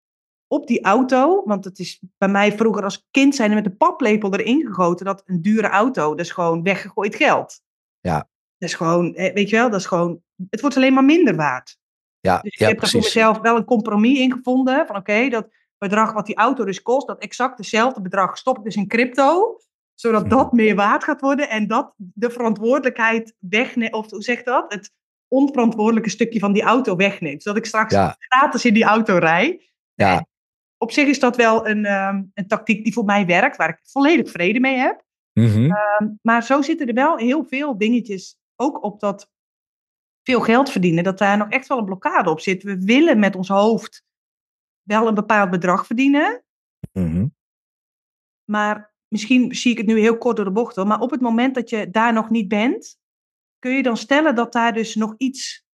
op 0.46 0.66
die 0.66 0.84
auto. 0.84 1.42
Want 1.44 1.64
het 1.64 1.78
is 1.78 2.02
bij 2.18 2.28
mij 2.28 2.52
vroeger 2.52 2.84
als 2.84 3.06
kind 3.10 3.34
zijn 3.34 3.50
er 3.50 3.56
met 3.56 3.66
een 3.66 3.76
paplepel 3.76 4.34
erin 4.34 4.66
gegoten 4.66 5.06
dat 5.06 5.22
een 5.26 5.42
dure 5.42 5.68
auto, 5.68 6.10
dat 6.10 6.24
is 6.26 6.30
gewoon 6.30 6.62
weggegooid 6.62 7.16
geld. 7.16 7.60
Ja. 8.00 8.16
Dat 8.58 8.68
is 8.68 8.74
gewoon, 8.74 9.12
weet 9.12 9.48
je 9.48 9.56
wel, 9.56 9.70
dat 9.70 9.80
is 9.80 9.86
gewoon, 9.86 10.22
het 10.50 10.60
wordt 10.60 10.76
alleen 10.76 10.94
maar 10.94 11.04
minder 11.04 11.36
waard. 11.36 11.80
Ja, 12.20 12.40
dus 12.40 12.52
ik 12.52 12.58
ja, 12.58 12.68
heb 12.68 12.82
er 12.82 12.88
voor 12.88 13.00
mezelf 13.00 13.38
wel 13.38 13.56
een 13.56 13.64
compromis 13.64 14.18
in 14.18 14.32
gevonden. 14.32 14.86
Van 14.86 14.96
oké, 14.96 15.28
dat 15.28 15.48
bedrag 15.78 16.12
wat 16.12 16.26
die 16.26 16.36
auto 16.36 16.64
dus 16.64 16.82
kost, 16.82 17.06
dat 17.06 17.22
exact 17.22 17.58
hetzelfde 17.58 18.00
bedrag 18.00 18.38
stop 18.38 18.58
ik 18.58 18.64
dus 18.64 18.76
in 18.76 18.88
crypto. 18.88 19.56
Zodat 19.94 20.30
dat 20.30 20.46
Mhm. 20.46 20.56
meer 20.56 20.74
waard 20.74 21.04
gaat 21.04 21.20
worden 21.20 21.48
en 21.48 21.66
dat 21.66 21.94
de 21.96 22.30
verantwoordelijkheid 22.30 23.34
wegneemt. 23.38 23.92
Of 23.92 24.10
hoe 24.10 24.22
zegt 24.22 24.44
dat? 24.44 24.72
Het 24.72 24.92
onverantwoordelijke 25.32 26.10
stukje 26.10 26.38
van 26.38 26.52
die 26.52 26.62
auto 26.62 26.96
wegneemt. 26.96 27.42
Zodat 27.42 27.58
ik 27.58 27.66
straks 27.66 27.94
Ja. 27.94 28.16
gratis 28.18 28.64
in 28.64 28.74
die 28.74 28.84
auto 28.84 29.16
rij. 29.16 29.70
Ja. 29.94 30.26
Op 30.76 30.92
zich 30.92 31.08
is 31.08 31.18
dat 31.18 31.36
wel 31.36 31.68
een, 31.68 31.84
ehm, 31.84 32.22
een 32.34 32.46
tactiek 32.46 32.84
die 32.84 32.92
voor 32.92 33.04
mij 33.04 33.26
werkt, 33.26 33.56
waar 33.56 33.68
ik 33.68 33.78
volledig 33.82 34.30
vrede 34.30 34.60
mee 34.60 34.76
heb. 34.76 35.04
Mhm. 35.32 35.70
Ehm, 35.70 36.08
maar 36.22 36.42
zo 36.42 36.62
zitten 36.62 36.86
er 36.86 36.94
wel 36.94 37.16
heel 37.16 37.44
veel 37.44 37.78
dingetjes 37.78 38.38
ook 38.56 38.82
op 38.84 39.00
dat 39.00 39.30
veel 40.22 40.40
geld 40.40 40.70
verdienen, 40.70 41.04
dat 41.04 41.18
daar 41.18 41.36
nog 41.36 41.48
echt 41.48 41.66
wel 41.68 41.78
een 41.78 41.84
blokkade 41.84 42.30
op 42.30 42.40
zit. 42.40 42.62
We 42.62 42.78
willen 42.84 43.18
met 43.18 43.36
ons 43.36 43.48
hoofd 43.48 44.04
wel 44.82 45.08
een 45.08 45.14
bepaald 45.14 45.50
bedrag 45.50 45.86
verdienen, 45.86 46.44
Mhm. 46.92 47.26
maar 48.44 48.94
misschien 49.08 49.54
zie 49.54 49.70
ik 49.72 49.78
het 49.78 49.86
nu 49.86 49.98
heel 49.98 50.18
kort 50.18 50.36
door 50.36 50.44
de 50.44 50.50
bocht 50.52 50.76
hoor, 50.76 50.86
maar 50.86 51.00
op 51.00 51.10
het 51.10 51.20
moment 51.20 51.54
dat 51.54 51.70
je 51.70 51.90
daar 51.90 52.12
nog 52.12 52.30
niet 52.30 52.48
bent, 52.48 52.98
kun 53.62 53.72
je 53.72 53.82
dan 53.82 53.96
stellen 53.96 54.34
dat 54.34 54.52
daar 54.52 54.72
dus 54.72 54.94
nog 54.94 55.14
iets 55.16 55.64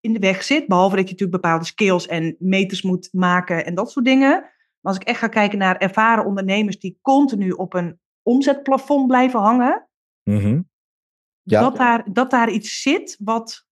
in 0.00 0.12
de 0.12 0.18
weg 0.18 0.42
zit, 0.42 0.66
behalve 0.66 0.96
dat 0.96 1.04
je 1.04 1.10
natuurlijk 1.10 1.42
bepaalde 1.42 1.64
skills 1.64 2.06
en 2.06 2.36
meters 2.38 2.82
moet 2.82 3.08
maken 3.12 3.64
en 3.64 3.74
dat 3.74 3.90
soort 3.90 4.04
dingen. 4.04 4.30
Maar 4.80 4.92
als 4.92 4.96
ik 4.96 5.02
echt 5.02 5.18
ga 5.18 5.28
kijken 5.28 5.58
naar 5.58 5.76
ervaren 5.76 6.24
ondernemers 6.24 6.78
die 6.78 6.98
continu 7.02 7.50
op 7.50 7.74
een 7.74 8.00
omzetplafond 8.22 9.06
blijven 9.06 9.40
hangen, 9.40 9.88
Mhm. 10.22 10.62
Ja. 11.42 11.60
dat, 11.60 11.76
daar, 11.76 12.12
dat 12.12 12.30
daar 12.30 12.50
iets 12.50 12.82
zit 12.82 13.16
wat 13.24 13.66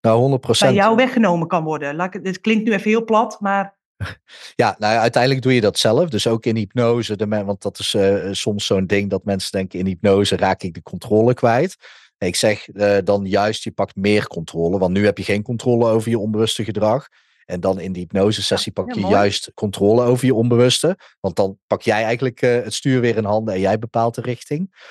Nou, 0.00 0.18
100 0.20 0.58
bij 0.58 0.72
jou 0.72 0.96
weggenomen 0.96 1.46
kan 1.48 1.64
worden. 1.64 2.00
Het- 2.00 2.40
klinkt 2.40 2.64
nu 2.64 2.72
even 2.72 2.90
heel 2.90 3.04
plat, 3.04 3.40
maar 3.40 3.78
Ja, 4.54 4.76
nou 4.78 4.94
ja, 4.94 5.00
uiteindelijk 5.00 5.42
doe 5.42 5.54
je 5.54 5.60
dat 5.60 5.78
zelf. 5.78 6.08
Dus 6.08 6.26
ook 6.26 6.46
in 6.46 6.56
hypnose. 6.56 7.16
De 7.16 7.26
men, 7.26 7.46
want 7.46 7.62
dat 7.62 7.78
is 7.78 7.94
eh, 7.94 8.28
soms 8.30 8.66
zo'n 8.66 8.86
ding 8.86 9.10
dat 9.10 9.24
mensen 9.24 9.52
denken: 9.52 9.78
in 9.78 9.86
hypnose 9.86 10.36
raak 10.36 10.62
ik 10.62 10.74
de 10.74 10.82
controle 10.82 11.34
kwijt. 11.34 11.76
Nee, 12.18 12.28
Ik 12.28 12.36
zeg 12.36 12.68
eh, 12.68 12.98
dan 13.04 13.24
juist, 13.24 13.64
je 13.64 13.70
pakt 13.70 13.96
meer 13.96 14.26
controle. 14.26 14.78
Want 14.78 14.92
nu 14.92 15.04
heb 15.04 15.18
je 15.18 15.24
geen 15.24 15.42
controle 15.42 15.88
over 15.88 16.10
je 16.10 16.18
onbewuste 16.18 16.64
gedrag. 16.64 17.08
En 17.44 17.60
dan 17.60 17.80
in 17.80 17.92
die 17.92 18.02
hypnosesessie 18.02 18.72
pak 18.72 18.94
je 18.94 19.06
juist 19.06 19.50
controle 19.54 20.04
over 20.04 20.26
je 20.26 20.34
onbewuste. 20.34 20.98
Want 21.20 21.36
dan 21.36 21.58
pak 21.66 21.82
jij 21.82 22.02
eigenlijk 22.04 22.42
eh, 22.42 22.62
het 22.62 22.74
stuur 22.74 23.00
weer 23.00 23.16
in 23.16 23.24
handen 23.24 23.54
en 23.54 23.60
jij 23.60 23.78
bepaalt 23.78 24.14
de 24.14 24.20
richting. 24.20 24.88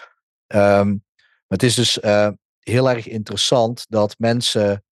Ehm, 0.48 0.88
maar 0.88 1.58
het 1.58 1.63
is 1.63 1.76
dus 1.76 2.00
heel 2.60 2.89
erg 2.89 3.08
interessant 3.08 3.86
dat 3.89 4.15
mensen 4.17 4.84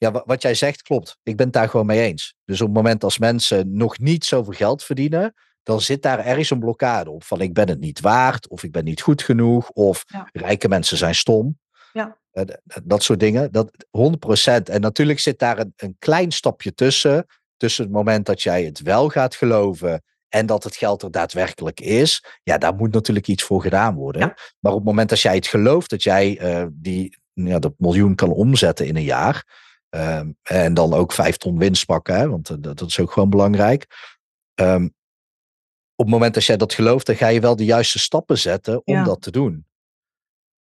ja, 0.00 0.10
wa- 0.10 0.22
wat 0.26 0.42
jij 0.42 0.54
zegt 0.54 0.82
klopt. 0.82 1.18
Ik 1.22 1.36
ben 1.36 1.46
het 1.46 1.54
daar 1.54 1.68
gewoon 1.68 1.86
mee 1.86 2.00
eens. 2.00 2.34
Dus 2.44 2.60
op 2.60 2.66
het 2.66 2.76
moment 2.76 3.04
als 3.04 3.18
mensen 3.18 3.76
nog 3.76 3.98
niet 3.98 4.24
zoveel 4.24 4.52
geld 4.52 4.84
verdienen, 4.84 5.34
dan 5.62 5.80
zit 5.80 6.02
daar 6.02 6.18
ergens 6.18 6.50
een 6.50 6.58
blokkade 6.58 7.10
op. 7.10 7.24
Van 7.24 7.40
ik 7.40 7.54
ben 7.54 7.68
het 7.68 7.80
niet 7.80 8.00
waard, 8.00 8.48
of 8.48 8.62
ik 8.62 8.72
ben 8.72 8.84
niet 8.84 9.00
goed 9.00 9.22
genoeg, 9.22 9.70
of 9.70 10.04
Ja. 10.06 10.28
rijke 10.32 10.68
mensen 10.68 10.96
zijn 10.96 11.14
stom. 11.14 11.58
Ja. 11.92 12.18
Eh, 12.30 12.44
dat 12.84 13.02
soort 13.02 13.20
dingen. 13.20 13.52
Dat 13.52 13.70
100%. 13.90 14.68
En 14.68 14.80
natuurlijk 14.80 15.18
zit 15.20 15.38
daar 15.38 15.58
een, 15.58 15.72
een 15.76 15.96
klein 15.98 16.30
stapje 16.32 16.74
tussen. 16.74 17.26
Tussen 17.56 17.84
het 17.84 17.92
moment 17.92 18.26
dat 18.26 18.42
jij 18.42 18.64
het 18.64 18.80
wel 18.80 19.08
gaat 19.08 19.34
geloven 19.34 20.02
en 20.28 20.46
dat 20.46 20.64
het 20.64 20.76
geld 20.76 21.02
er 21.02 21.10
daadwerkelijk 21.10 21.80
is. 21.80 22.24
Ja, 22.42 22.58
daar 22.58 22.74
moet 22.74 22.92
natuurlijk 22.92 23.26
iets 23.28 23.42
voor 23.42 23.62
gedaan 23.62 23.94
worden. 23.94 24.20
Ja. 24.22 24.36
Maar 24.60 24.72
op 24.72 24.78
het 24.78 24.86
moment 24.86 25.08
dat 25.08 25.20
jij 25.20 25.34
het 25.34 25.46
gelooft 25.46 25.90
dat 25.90 26.02
jij 26.02 26.38
eh, 26.38 26.66
die, 26.72 27.18
ja, 27.32 27.58
dat 27.58 27.72
miljoen 27.76 28.14
kan 28.14 28.30
omzetten 28.30 28.86
in 28.86 28.96
een 28.96 29.02
jaar. 29.02 29.68
Ehm, 29.90 30.30
en 30.42 30.74
dan 30.74 30.94
ook 30.94 31.12
vijf 31.12 31.36
ton 31.36 31.58
winst 31.58 31.86
pakken, 31.86 32.14
hè, 32.16 32.28
want 32.28 32.50
eh, 32.50 32.56
dat, 32.60 32.78
dat 32.78 32.88
is 32.88 32.98
ook 33.00 33.12
gewoon 33.12 33.30
belangrijk. 33.30 33.86
Ehm, 34.54 34.84
op 35.94 36.06
het 36.06 36.14
moment 36.14 36.34
dat 36.34 36.44
jij 36.44 36.56
dat 36.56 36.72
gelooft, 36.74 37.06
dan 37.06 37.16
ga 37.16 37.28
je 37.28 37.40
wel 37.40 37.56
de 37.56 37.64
juiste 37.64 37.98
stappen 37.98 38.38
zetten 38.38 38.86
om 38.86 38.94
Ja. 38.94 39.04
dat 39.04 39.22
te 39.22 39.30
doen. 39.30 39.66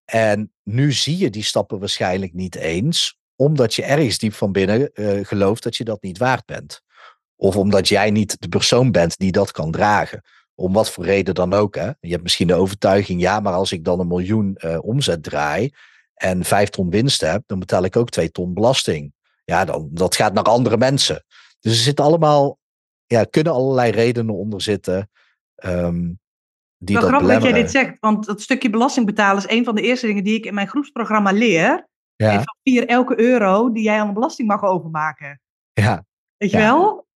En 0.05 0.53
nu 0.63 0.91
zie 0.91 1.17
je 1.17 1.29
die 1.29 1.43
stappen 1.43 1.79
waarschijnlijk 1.79 2.33
niet 2.33 2.55
eens, 2.55 3.17
omdat 3.35 3.73
je 3.73 3.83
ergens 3.83 4.17
diep 4.17 4.33
van 4.33 4.51
binnen 4.51 4.91
eh, 4.93 5.25
gelooft 5.25 5.63
dat 5.63 5.75
je 5.75 5.83
dat 5.83 6.01
niet 6.01 6.17
waard 6.17 6.45
bent. 6.45 6.81
Of 7.35 7.55
omdat 7.55 7.87
jij 7.87 8.11
niet 8.11 8.41
de 8.41 8.47
persoon 8.49 8.91
bent 8.91 9.17
die 9.17 9.31
dat 9.31 9.51
kan 9.51 9.71
dragen. 9.71 10.21
Om 10.55 10.73
wat 10.73 10.91
voor 10.91 11.05
reden 11.05 11.35
dan 11.35 11.53
ook. 11.53 11.75
Hè? 11.75 11.91
Je 11.99 12.11
hebt 12.11 12.23
misschien 12.23 12.47
de 12.47 12.53
overtuiging, 12.53 13.21
ja, 13.21 13.39
maar 13.39 13.53
als 13.53 13.71
ik 13.71 13.83
dan 13.83 13.99
een 13.99 14.07
miljoen 14.07 14.55
eh, 14.55 14.77
omzet 14.83 15.23
draai 15.23 15.73
en 16.13 16.43
vijf 16.43 16.69
ton 16.69 16.89
winst 16.89 17.21
heb, 17.21 17.43
dan 17.45 17.59
betaal 17.59 17.83
ik 17.83 17.95
ook 17.95 18.09
twee 18.09 18.31
ton 18.31 18.53
belasting. 18.53 19.13
Ja, 19.51 19.65
dan, 19.65 19.87
dat 19.91 20.15
gaat 20.15 20.33
naar 20.33 20.43
andere 20.43 20.77
mensen. 20.77 21.23
Dus 21.59 21.71
er 21.71 21.77
zitten 21.83 22.05
allemaal, 22.05 22.57
ja, 23.05 23.23
kunnen 23.23 23.53
allerlei 23.53 23.91
redenen 23.91 24.35
onder 24.35 24.61
zitten. 24.61 25.09
ehm, 25.55 26.11
die 26.77 26.95
wel 26.95 27.01
dat 27.01 27.09
grappig 27.09 27.33
dat 27.33 27.43
jij 27.43 27.53
dit 27.61 27.71
zegt. 27.71 27.97
Want 27.99 28.25
dat 28.25 28.41
stukje 28.41 28.69
belasting 28.69 29.05
betalen 29.05 29.37
is 29.43 29.49
een 29.57 29.63
van 29.63 29.75
de 29.75 29.81
eerste 29.81 30.05
dingen 30.07 30.23
die 30.23 30.35
ik 30.35 30.45
in 30.45 30.53
mijn 30.53 30.67
groepsprogramma 30.67 31.31
leer. 31.31 31.87
Ja, 32.15 32.29
En 32.31 32.35
van 32.35 32.55
vier 32.63 32.87
elke 32.87 33.19
euro 33.19 33.71
die 33.71 33.83
jij 33.83 33.99
aan 33.99 34.07
de 34.07 34.13
belasting 34.13 34.47
mag 34.47 34.63
overmaken. 34.63 35.41
ja, 35.73 36.05
Weet 36.37 36.51
je 36.51 36.57
Ja. 36.57 36.73
wel? 36.73 37.07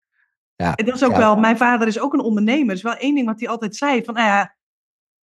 ja. 0.56 0.74
En 0.74 0.84
dat 0.84 0.94
is 0.94 1.04
ook 1.04 1.10
Ja. 1.12 1.18
wel, 1.18 1.36
mijn 1.36 1.56
vader 1.56 1.86
is 1.88 2.00
ook 2.00 2.12
een 2.12 2.20
ondernemer. 2.20 2.66
Dat 2.66 2.76
is 2.76 2.82
wel 2.82 2.94
één 2.96 3.14
ding 3.14 3.26
wat 3.26 3.40
hij 3.40 3.48
altijd 3.48 3.76
zei. 3.76 4.04
Van, 4.04 4.14
nou 4.14 4.26
ja, 4.26 4.56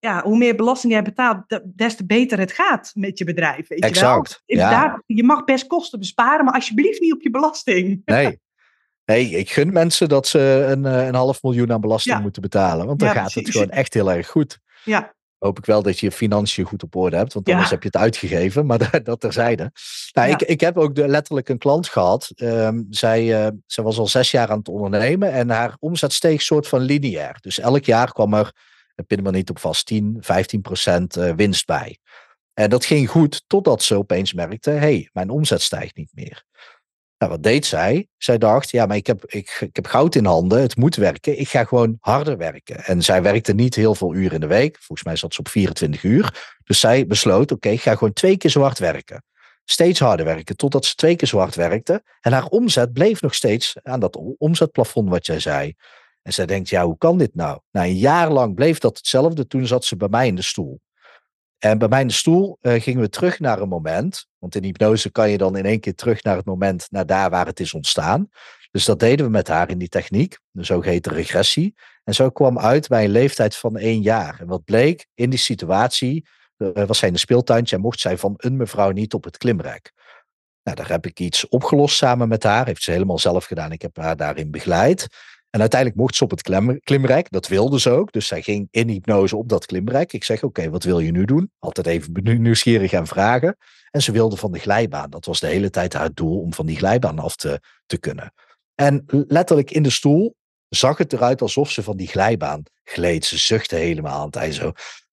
ja, 0.01 0.23
hoe 0.23 0.39
meer 0.39 0.55
belasting 0.57 0.93
jij 0.93 1.03
betaalt, 1.03 1.43
de- 1.47 1.63
des 1.75 1.97
te 1.97 2.07
beter 2.07 2.39
het 2.39 2.53
gaat 2.53 2.91
met 2.95 3.19
je 3.19 3.25
bedrijf. 3.25 3.69
Weet 3.69 3.83
Exact, 3.83 4.43
Je, 4.45 4.57
wel? 4.57 4.65
ja. 4.65 4.71
Daar, 4.71 5.03
je 5.07 5.25
mag 5.25 5.45
best 5.45 5.67
kosten 5.67 5.99
besparen, 5.99 6.45
maar 6.45 6.55
alsjeblieft 6.55 7.01
niet 7.01 7.13
op 7.13 7.23
je 7.23 7.31
belasting. 7.31 8.03
Nee. 8.05 8.39
Nee, 9.05 9.31
ik 9.31 9.51
gun 9.51 9.73
mensen 9.73 10.09
dat 10.09 10.27
ze 10.27 10.67
een, 10.71 10.85
eh, 10.87 11.07
een 11.07 11.15
half 11.15 11.43
miljoen 11.43 11.73
aan 11.73 11.81
belasting 11.81 12.15
Ja. 12.17 12.21
moeten 12.23 12.43
betalen. 12.43 12.87
Want 12.87 12.99
dan 12.99 13.09
Ja, 13.09 13.15
gaat 13.15 13.33
het 13.35 13.51
gewoon 13.51 13.71
echt 13.71 13.95
heel 13.95 14.13
erg 14.13 14.29
goed. 14.29 14.59
Ja, 14.85 15.17
Hoop 15.39 15.59
ik 15.59 15.65
wel 15.65 15.83
dat 15.83 15.99
je 15.99 16.07
je 16.07 16.13
financiën 16.13 16.65
goed 16.65 16.83
op 16.83 16.97
orde 16.97 17.17
hebt. 17.17 17.33
Want 17.33 17.49
anders 17.49 17.71
heb 17.71 17.83
je 17.83 17.89
het 17.93 17.97
uitgegeven. 17.97 18.67
Maar 18.67 18.79
dat, 18.91 19.05
dat 19.05 19.21
terzijde. 19.21 19.73
Nou, 20.13 20.31
ik, 20.31 20.43
ik 20.43 20.61
heb 20.61 20.77
ook 20.79 20.95
de, 20.95 21.09
letterlijk 21.09 21.49
een 21.49 21.59
klant 21.59 21.89
gehad. 21.89 22.31
Ehm, 22.35 22.83
zij, 22.91 23.45
eh, 23.45 23.51
zij 23.67 23.85
was 23.85 23.99
al 23.99 24.07
zes 24.07 24.31
jaar 24.31 24.49
aan 24.51 24.59
het 24.59 24.69
ondernemen. 24.69 25.33
En 25.33 25.51
haar 25.51 25.77
omzet 25.79 26.13
steeg 26.13 26.43
soort 26.43 26.69
van 26.69 26.81
lineair. 26.81 27.37
Dus 27.41 27.59
elk 27.61 27.85
jaar 27.85 28.13
kwam 28.13 28.35
er, 28.35 28.53
ik 28.99 29.07
pin 29.07 29.23
me 29.23 29.31
niet 29.31 29.51
op 29.51 29.59
vast, 29.59 29.87
10, 29.87 30.17
15 30.21 30.61
procent 30.61 31.17
eh, 31.17 31.35
winst 31.35 31.67
bij. 31.67 31.99
En 32.55 32.71
dat 32.71 32.85
ging 32.85 33.11
goed 33.11 33.45
totdat 33.47 33.83
ze 33.83 33.95
opeens 33.95 34.33
merkte, 34.33 34.71
hé, 34.71 34.79
hey, 34.79 35.09
mijn 35.13 35.31
omzet 35.31 35.63
stijgt 35.63 35.97
niet 35.97 36.11
meer. 36.15 36.45
Nou, 37.19 37.33
wat 37.33 37.43
deed 37.43 37.67
zij? 37.67 38.09
Zij 38.17 38.39
dacht, 38.39 38.71
ja, 38.71 38.87
maar 38.87 38.97
ik 38.97 39.07
heb, 39.07 39.25
ik, 39.25 39.59
ik 39.61 39.77
heb 39.77 39.87
goud 39.87 40.15
in 40.15 40.25
handen, 40.25 40.61
het 40.61 40.77
moet 40.77 40.97
werken, 40.97 41.39
ik 41.39 41.49
ga 41.49 41.65
gewoon 41.65 41.97
harder 42.01 42.37
werken. 42.37 42.85
En 42.85 43.03
zij 43.03 43.23
werkte 43.23 43.53
niet 43.53 43.75
heel 43.75 43.95
veel 43.95 44.15
uren 44.15 44.35
in 44.35 44.41
de 44.41 44.47
week, 44.47 44.77
volgens 44.77 45.07
mij 45.07 45.17
zat 45.17 45.35
ze 45.35 45.41
op 45.41 45.49
24 45.49 46.03
uur. 46.03 46.57
Dus 46.65 46.81
zij 46.81 47.07
besloot, 47.07 47.53
oké, 47.53 47.69
ik 47.69 47.81
ga 47.81 47.93
gewoon 47.95 48.13
twee 48.13 48.37
keer 48.37 48.51
zo 48.51 48.61
hard 48.61 48.79
werken. 48.79 49.23
Steeds 49.65 50.01
harder 50.01 50.27
werken, 50.27 50.57
totdat 50.57 50.85
ze 50.85 50.95
twee 50.95 51.17
keer 51.17 51.29
zo 51.29 51.39
hard 51.39 51.55
werkte. 51.55 52.03
En 52.21 52.33
haar 52.33 52.47
omzet 52.47 52.93
bleef 52.93 53.21
nog 53.21 53.35
steeds 53.35 53.77
aan 53.83 54.01
dat 54.01 54.19
omzetplafond 54.39 55.09
wat 55.09 55.27
jij 55.27 55.41
zei. 55.41 55.75
En 56.29 56.35
zij 56.35 56.47
denkt, 56.47 56.69
ja, 56.69 56.85
hoe 56.85 56.99
kan 56.99 57.19
dit 57.19 57.35
nou? 57.35 57.61
Nou, 57.71 57.87
een 57.87 57.97
jaar 57.97 58.31
lang 58.31 58.55
bleef 58.55 58.79
dat 58.79 58.97
hetzelfde, 58.97 59.47
toen 59.47 59.67
zat 59.67 59.85
ze 59.85 59.97
bij 59.97 60.09
mij 60.09 60.27
in 60.27 60.35
de 60.35 60.43
stoel. 60.43 60.81
En 61.59 61.79
bij 61.79 61.89
mij 61.89 62.01
in 62.01 62.07
de 62.07 62.13
stoel 62.13 62.59
uh, 62.61 62.81
gingen 62.83 63.01
we 63.01 63.09
terug 63.09 63.39
naar 63.39 63.61
een 63.61 63.69
moment. 63.69 64.27
Want 64.39 64.55
in 64.55 64.65
hypnose 64.65 65.11
kan 65.11 65.31
je 65.31 65.39
dan 65.39 65.57
in 65.57 65.65
één 65.65 65.81
keer 65.81 65.95
terug 65.95 66.23
naar 66.23 66.37
het 66.37 66.45
moment, 66.45 66.87
naar 66.91 67.07
daar 67.07 67.31
waar 67.31 67.47
het 67.47 67.61
is 67.61 67.75
ontstaan. 67.75 68.29
Dus 68.71 68.85
dat 68.85 69.01
deden 69.01 69.27
we 69.27 69.33
met 69.33 69.49
haar 69.49 69.71
in 69.71 69.79
die 69.79 69.89
techniek, 69.89 70.39
de 70.51 70.65
zogeheten 70.65 71.13
regressie. 71.13 71.75
En 72.05 72.15
zo 72.15 72.31
kwam 72.31 72.59
uit 72.59 72.89
bij 72.89 73.05
een 73.05 73.11
leeftijd 73.11 73.57
van 73.57 73.77
één 73.77 74.03
jaar. 74.03 74.41
En 74.41 74.47
wat 74.47 74.65
bleek, 74.65 75.07
in 75.15 75.31
die 75.31 75.39
situatie 75.39 76.27
uh, 76.57 76.85
was 76.85 76.99
zij 76.99 77.09
in 77.09 77.15
een 77.15 77.21
speeltuintje 77.21 77.77
en 77.77 77.83
mocht 77.83 78.01
zij 78.01 78.19
van 78.19 78.35
een 78.37 78.57
mevrouw 78.57 78.91
niet 78.91 79.15
op 79.15 79.25
het 79.25 79.37
klimrek. 79.37 79.93
Nou, 80.63 80.77
daar 80.77 80.89
heb 80.89 81.07
ik 81.07 81.21
iets 81.21 81.49
opgelost 81.49 81.97
samen 81.97 82.29
met 82.29 82.43
haar. 82.43 82.67
Heeft 82.67 82.83
ze 82.83 82.91
helemaal 82.91 83.19
zelf 83.19 83.45
gedaan. 83.45 83.73
Ik 83.73 83.83
heb 83.83 83.97
haar 83.97 84.17
daarin 84.17 84.51
begeleid. 84.51 85.07
En 85.51 85.61
uiteindelijk 85.61 86.01
mocht 86.01 86.15
ze 86.15 86.25
op 86.25 86.31
het 86.31 86.43
klimrek. 86.83 87.31
Dat 87.31 87.49
wilde 87.49 87.81
ze 87.81 87.91
ook. 87.91 88.13
Dus 88.13 88.27
zij 88.27 88.43
ging 88.43 88.69
in 88.71 88.89
hypnose 88.89 89.37
op 89.37 89.49
dat 89.49 89.67
klimrek. 89.67 90.13
Ik 90.13 90.25
zeg, 90.25 90.43
oké, 90.43 90.71
wat 90.71 90.85
wil 90.85 90.99
je 90.99 91.11
nu 91.11 91.25
doen? 91.25 91.51
Altijd 91.59 91.87
even 91.87 92.43
nieuwsgierig 92.43 92.91
gaan 92.91 93.07
vragen. 93.07 93.57
En 93.91 94.03
ze 94.03 94.13
wilde 94.13 94.37
van 94.37 94.53
de 94.53 94.59
glijbaan. 94.59 95.11
Dat 95.11 95.25
was 95.25 95.41
de 95.41 95.47
hele 95.47 95.71
tijd 95.71 95.93
haar 95.93 96.15
doel 96.15 96.41
om 96.41 96.53
van 96.53 96.67
die 96.67 96.77
glijbaan 96.77 97.19
af 97.19 97.37
te, 97.37 97.61
te 97.87 97.99
kunnen. 97.99 98.33
En 98.75 99.05
letterlijk 99.07 99.71
in 99.71 99.83
de 99.83 99.91
stoel 99.91 100.37
zag 100.69 100.99
het 100.99 101.13
eruit 101.13 101.43
alsof 101.43 101.71
ze 101.71 101.83
van 101.83 101.97
die 101.97 102.09
glijbaan 102.09 102.63
gleed. 102.85 103.25
Ze 103.25 103.39
zuchtte 103.39 103.77
helemaal 103.77 104.21
aan 104.21 104.27
het 104.27 104.37
eind 104.37 104.55
zo. 104.55 104.73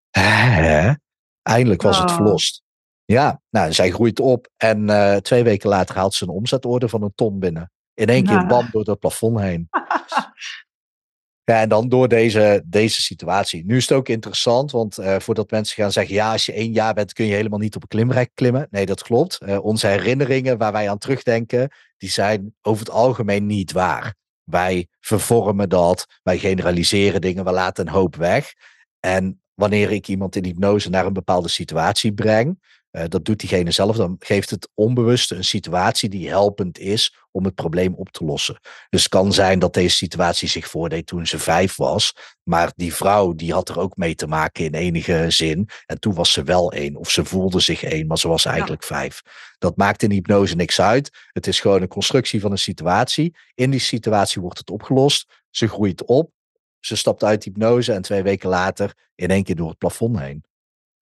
Hè? 0.10 0.94
Eindelijk 1.42 1.82
was 1.82 2.00
het 2.00 2.12
verlost. 2.12 2.64
Ja, 3.06 3.42
nou, 3.50 3.74
zij 3.74 3.92
groeit 3.92 4.20
op 4.20 4.48
en 4.58 4.90
uh, 4.90 5.16
twee 5.16 5.44
weken 5.44 5.70
later 5.70 5.96
haalt 5.96 6.14
ze 6.14 6.24
een 6.24 6.30
omzetorde 6.30 6.90
van 6.90 7.02
een 7.02 7.14
ton 7.16 7.40
binnen. 7.40 7.72
In 7.94 8.08
één 8.08 8.26
keer 8.26 8.46
bam 8.46 8.68
door 8.72 8.84
dat 8.84 9.00
plafond 9.00 9.40
heen. 9.40 9.70
ja, 11.46 11.62
en 11.62 11.70
dan 11.70 11.90
door 11.90 12.08
deze, 12.08 12.64
deze 12.66 13.02
situatie. 13.02 13.66
Nu 13.66 13.78
is 13.78 13.90
het 13.90 13.98
ook 13.98 14.10
interessant, 14.10 14.72
want 14.72 15.00
uh, 15.00 15.16
voordat 15.20 15.52
mensen 15.52 15.76
gaan 15.76 15.92
zeggen: 15.92 16.16
ja, 16.16 16.32
als 16.32 16.46
je 16.46 16.54
één 16.54 16.72
jaar 16.72 16.94
bent, 16.94 17.14
kun 17.14 17.26
je 17.26 17.34
helemaal 17.34 17.60
niet 17.60 17.76
op 17.76 17.82
een 17.82 17.88
klimrek 17.88 18.32
klimmen. 18.34 18.68
Nee, 18.72 18.86
dat 18.86 19.04
klopt. 19.04 19.40
Uh, 19.42 19.66
onze 19.66 19.88
herinneringen 19.88 20.58
waar 20.58 20.72
wij 20.72 20.90
aan 20.90 20.98
terugdenken, 20.98 21.72
die 21.98 22.10
zijn 22.10 22.56
over 22.62 22.86
het 22.86 22.94
algemeen 22.94 23.46
niet 23.46 23.72
waar. 23.72 24.16
Wij 24.44 24.88
vervormen 25.00 25.70
dat, 25.70 26.06
wij 26.24 26.38
generaliseren 26.38 27.22
dingen, 27.22 27.44
we 27.44 27.52
laten 27.52 27.88
een 27.88 27.94
hoop 27.94 28.16
weg. 28.16 28.54
En 29.00 29.42
wanneer 29.54 29.92
ik 29.92 30.08
iemand 30.08 30.36
in 30.36 30.46
hypnose 30.46 30.90
naar 30.90 31.06
een 31.06 31.14
bepaalde 31.14 31.50
situatie 31.50 32.14
breng, 32.14 32.60
uh, 32.96 33.04
dat 33.08 33.26
doet 33.26 33.40
diegene 33.40 33.72
zelf, 33.72 33.96
dan 33.96 34.16
geeft 34.20 34.50
het 34.50 34.70
onbewust 34.74 35.32
een 35.32 35.44
situatie 35.44 36.10
die 36.10 36.30
helpend 36.30 36.80
is 36.80 37.16
om 37.32 37.46
het 37.46 37.56
probleem 37.56 37.94
op 37.94 38.10
te 38.10 38.26
lossen. 38.26 38.60
Dus 38.90 39.02
het 39.02 39.12
kan 39.12 39.34
zijn 39.34 39.60
dat 39.60 39.74
deze 39.74 39.96
situatie 39.96 40.48
zich 40.48 40.68
voordeed 40.68 41.06
toen 41.06 41.28
ze 41.28 41.40
vijf 41.40 41.76
was, 41.76 42.16
maar 42.44 42.72
die 42.76 42.94
vrouw 42.94 43.34
die 43.34 43.54
had 43.54 43.70
er 43.70 43.80
ook 43.80 43.96
mee 43.98 44.16
te 44.16 44.28
maken 44.28 44.66
in 44.66 44.74
enige 44.74 45.26
zin. 45.28 45.70
En 45.86 46.00
toen 46.00 46.14
was 46.14 46.32
ze 46.32 46.44
wel 46.44 46.72
één, 46.72 46.96
of 46.96 47.12
ze 47.12 47.26
voelde 47.26 47.60
zich 47.60 47.84
één, 47.84 48.08
maar 48.08 48.18
ze 48.18 48.28
was 48.28 48.46
eigenlijk 48.46 48.82
ja. 48.82 48.88
vijf. 48.88 49.22
Dat 49.58 49.78
maakt 49.78 50.04
in 50.04 50.12
hypnose 50.12 50.56
niks 50.56 50.82
uit. 50.82 51.10
Het 51.32 51.48
is 51.48 51.60
gewoon 51.60 51.82
een 51.82 51.88
constructie 51.88 52.42
van 52.42 52.52
een 52.52 52.58
situatie. 52.58 53.36
In 53.54 53.72
die 53.72 53.80
situatie 53.80 54.42
wordt 54.42 54.58
het 54.58 54.70
opgelost. 54.70 55.44
Ze 55.50 55.68
groeit 55.68 56.06
op. 56.06 56.32
Ze 56.80 56.96
stapt 56.96 57.24
uit 57.24 57.44
hypnose 57.44 57.94
en 57.94 58.02
twee 58.02 58.24
weken 58.24 58.50
later 58.50 58.94
in 59.16 59.30
één 59.30 59.44
keer 59.44 59.56
door 59.56 59.70
het 59.70 59.78
plafond 59.78 60.20
heen. 60.20 60.44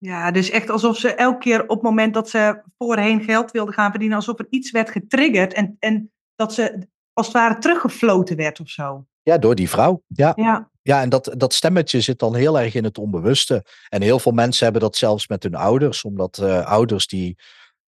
Ja, 0.04 0.32
dus 0.32 0.50
echt 0.50 0.70
alsof 0.70 0.98
ze 0.98 1.14
elke 1.14 1.38
keer 1.38 1.62
op 1.62 1.70
het 1.70 1.82
moment 1.82 2.14
dat 2.14 2.30
ze 2.30 2.62
voorheen 2.78 3.24
geld 3.24 3.52
wilde 3.52 3.72
gaan 3.72 3.90
verdienen, 3.90 4.18
alsof 4.18 4.40
er 4.40 4.48
iets 4.50 4.72
werd 4.72 4.90
getriggerd 4.90 5.54
en, 5.54 5.76
en 5.80 6.12
dat 6.36 6.54
ze 6.54 6.88
als 7.14 7.26
het 7.26 7.36
ware 7.36 7.58
teruggefloten 7.58 8.36
werd 8.36 8.60
of 8.60 8.70
zo. 8.70 9.06
Ja, 9.22 9.38
door 9.38 9.56
die 9.56 9.70
vrouw. 9.70 10.04
Ja, 10.08 10.34
ja. 10.36 10.70
ja 10.82 11.02
en 11.02 11.10
dat, 11.10 11.34
dat 11.38 11.54
stemmetje 11.54 12.02
zit 12.02 12.20
dan 12.20 12.36
heel 12.36 12.60
erg 12.60 12.74
in 12.74 12.84
het 12.84 12.98
onbewuste. 12.98 13.66
En 13.90 14.02
heel 14.02 14.20
veel 14.20 14.32
mensen 14.32 14.64
hebben 14.64 14.82
dat 14.82 14.96
zelfs 14.96 15.28
met 15.28 15.44
hun 15.44 15.56
ouders, 15.56 16.04
omdat 16.04 16.40
uh, 16.42 16.66
ouders 16.66 17.08
die, 17.08 17.38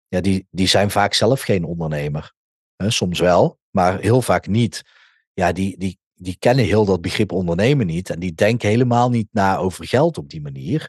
ja, 0.08 0.20
die, 0.20 0.46
die 0.50 0.68
zijn 0.68 0.90
vaak 0.90 1.14
zelf 1.14 1.40
geen 1.40 1.64
ondernemer. 1.64 2.32
He, 2.76 2.90
soms 2.90 3.20
wel, 3.20 3.58
maar 3.70 4.00
heel 4.00 4.22
vaak 4.22 4.46
niet. 4.46 4.82
Ja, 5.32 5.52
die, 5.52 5.78
die, 5.78 5.98
die 6.14 6.36
kennen 6.38 6.64
heel 6.64 6.84
dat 6.84 7.00
begrip 7.00 7.32
ondernemen 7.32 7.86
niet 7.86 8.10
en 8.10 8.18
die 8.18 8.34
denken 8.34 8.68
helemaal 8.68 9.10
niet 9.10 9.28
na 9.30 9.56
over 9.56 9.86
geld 9.86 10.18
op 10.18 10.28
die 10.28 10.42
manier. 10.42 10.88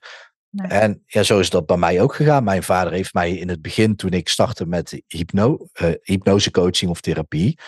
En 0.56 1.04
ja, 1.06 1.24
zo 1.24 1.40
is 1.40 1.50
dat 1.50 1.66
bij 1.66 1.78
mij 1.78 2.02
ook 2.02 2.16
gegaan. 2.16 2.44
Mijn 2.44 2.64
vader 2.64 2.94
heeft 2.94 3.14
mij 3.14 3.32
in 3.32 3.50
het 3.50 3.62
begin, 3.62 3.96
toen 3.96 4.12
ik 4.12 4.30
startte 4.30 4.66
met 4.66 5.02
hypno, 5.08 5.68
uh, 5.82 5.92
hypnosecoaching 6.02 6.92
of 6.92 7.02
therapie, 7.02 7.60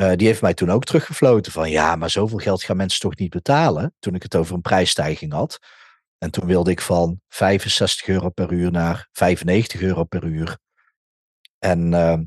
uh, 0.00 0.12
die 0.14 0.26
heeft 0.26 0.42
mij 0.42 0.54
toen 0.54 0.70
ook 0.70 0.84
teruggefloten 0.84 1.52
van 1.52 1.70
ja, 1.70 1.96
maar 1.96 2.10
zoveel 2.10 2.38
geld 2.38 2.62
gaan 2.62 2.76
mensen 2.76 3.00
toch 3.00 3.16
niet 3.16 3.30
betalen. 3.30 3.94
Toen 3.98 4.14
ik 4.14 4.22
het 4.22 4.36
over 4.36 4.54
een 4.54 4.60
prijsstijging 4.60 5.32
had. 5.32 5.58
En 6.18 6.30
toen 6.30 6.46
wilde 6.46 6.70
ik 6.70 6.80
van 6.80 7.20
65 7.28 8.08
euro 8.08 8.28
per 8.28 8.52
uur 8.52 8.70
naar 8.70 9.08
95 9.12 9.80
euro 9.80 10.04
per 10.04 10.24
uur. 10.24 10.58
En, 11.58 11.92
uh, 11.92 12.18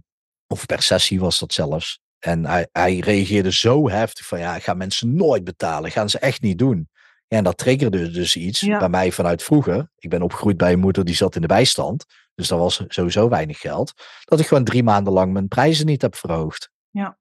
of 0.47 0.65
per 0.65 0.81
sessie 0.81 1.19
was 1.19 1.39
dat 1.39 1.53
zelfs. 1.53 2.01
En 2.19 2.45
hij, 2.45 2.67
hij 2.71 2.97
reageerde 2.97 3.51
zo 3.51 3.89
heftig 3.89 4.25
van 4.25 4.39
ja, 4.39 4.59
gaan 4.59 4.77
mensen 4.77 5.15
nooit 5.15 5.43
betalen, 5.43 5.91
gaan 5.91 6.09
ze 6.09 6.19
echt 6.19 6.41
niet 6.41 6.57
doen. 6.57 6.89
En 7.31 7.43
dat 7.43 7.57
triggerde 7.57 8.09
dus 8.09 8.35
iets 8.35 8.59
bij 8.65 8.89
mij 8.89 9.11
vanuit 9.11 9.43
vroeger. 9.43 9.89
Ik 9.97 10.09
ben 10.09 10.21
opgegroeid 10.21 10.57
bij 10.57 10.71
een 10.71 10.79
moeder 10.79 11.05
die 11.05 11.15
zat 11.15 11.35
in 11.35 11.41
de 11.41 11.47
bijstand. 11.47 12.05
Dus 12.35 12.47
dat 12.47 12.59
was 12.59 12.83
sowieso 12.87 13.29
weinig 13.29 13.59
geld. 13.59 13.93
Dat 14.23 14.39
ik 14.39 14.47
gewoon 14.47 14.63
drie 14.63 14.83
maanden 14.83 15.13
lang 15.13 15.33
mijn 15.33 15.47
prijzen 15.47 15.85
niet 15.85 16.01
heb 16.01 16.15
verhoogd. 16.15 16.71
Ja. 16.89 17.17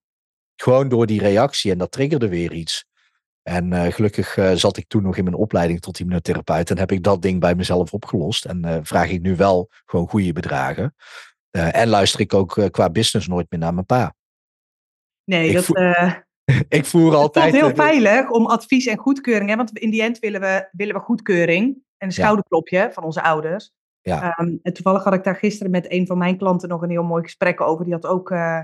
Gewoon 0.56 0.88
door 0.88 1.06
die 1.06 1.20
reactie 1.20 1.72
en 1.72 1.78
dat 1.78 1.90
triggerde 1.90 2.28
weer 2.28 2.52
iets. 2.52 2.84
En 3.42 3.72
uh, 3.72 3.86
gelukkig 3.86 4.36
uh, 4.36 4.52
zat 4.52 4.76
ik 4.76 4.88
toen 4.88 5.02
nog 5.02 5.16
in 5.16 5.24
mijn 5.24 5.36
opleiding 5.36 5.80
tot 5.80 5.96
hypnotherapeut. 5.96 6.70
En 6.70 6.78
heb 6.78 6.92
ik 6.92 7.02
dat 7.02 7.22
ding 7.22 7.40
bij 7.40 7.54
mezelf 7.54 7.92
opgelost. 7.92 8.44
En 8.44 8.66
uh, 8.66 8.78
vraag 8.82 9.10
ik 9.10 9.22
nu 9.22 9.36
wel 9.36 9.70
gewoon 9.84 10.08
goede 10.08 10.32
bedragen. 10.32 10.94
en 11.50 11.88
luister 11.88 12.20
ik 12.20 12.34
ook 12.34 12.68
qua 12.70 12.90
business 12.90 13.26
nooit 13.26 13.46
meer 13.50 13.60
naar 13.60 13.74
mijn 13.74 13.86
pa. 13.86 14.14
Nee, 15.24 15.48
ik 15.48 15.54
dat... 15.54 15.66
ik 16.68 16.84
voer 16.84 17.14
altijd. 17.14 17.44
Het 17.44 17.54
is 17.54 17.60
heel 17.60 17.74
veilig 17.74 18.30
om 18.30 18.46
advies 18.46 18.86
en 18.86 18.96
goedkeuring. 18.96 19.50
Hè? 19.50 19.56
Want 19.56 19.78
in 19.78 19.90
die 19.90 20.02
end 20.02 20.18
willen 20.18 20.40
we, 20.40 20.68
willen 20.72 20.94
we 20.94 21.00
goedkeuring. 21.00 21.64
En 21.96 22.06
een 22.06 22.12
schouderklopje 22.12 22.90
van 22.92 23.04
onze 23.04 23.22
ouders. 23.22 23.72
Ja. 24.02 24.38
Um, 24.38 24.58
en 24.62 24.72
toevallig 24.72 25.04
had 25.04 25.14
ik 25.14 25.24
daar 25.24 25.36
gisteren 25.36 25.70
met 25.70 25.92
een 25.92 26.06
van 26.06 26.18
mijn 26.18 26.36
klanten 26.36 26.68
nog 26.68 26.82
een 26.82 26.90
heel 26.90 27.02
mooi 27.02 27.22
gesprek 27.22 27.60
over. 27.60 27.84
Die 27.84 27.94
had 27.94 28.06
ook, 28.06 28.30
uh, 28.30 28.60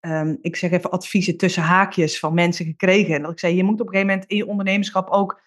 um, 0.00 0.38
ik 0.40 0.56
zeg 0.56 0.70
even, 0.70 0.90
adviezen 0.90 1.36
tussen 1.36 1.62
haakjes 1.62 2.18
van 2.18 2.34
mensen 2.34 2.66
gekregen. 2.66 3.14
En 3.14 3.22
dat 3.22 3.32
ik 3.32 3.38
zei, 3.38 3.56
je 3.56 3.64
moet 3.64 3.80
op 3.80 3.86
een 3.86 3.92
gegeven 3.92 4.08
moment 4.08 4.30
in 4.30 4.36
je 4.36 4.46
ondernemerschap 4.46 5.08
ook 5.08 5.40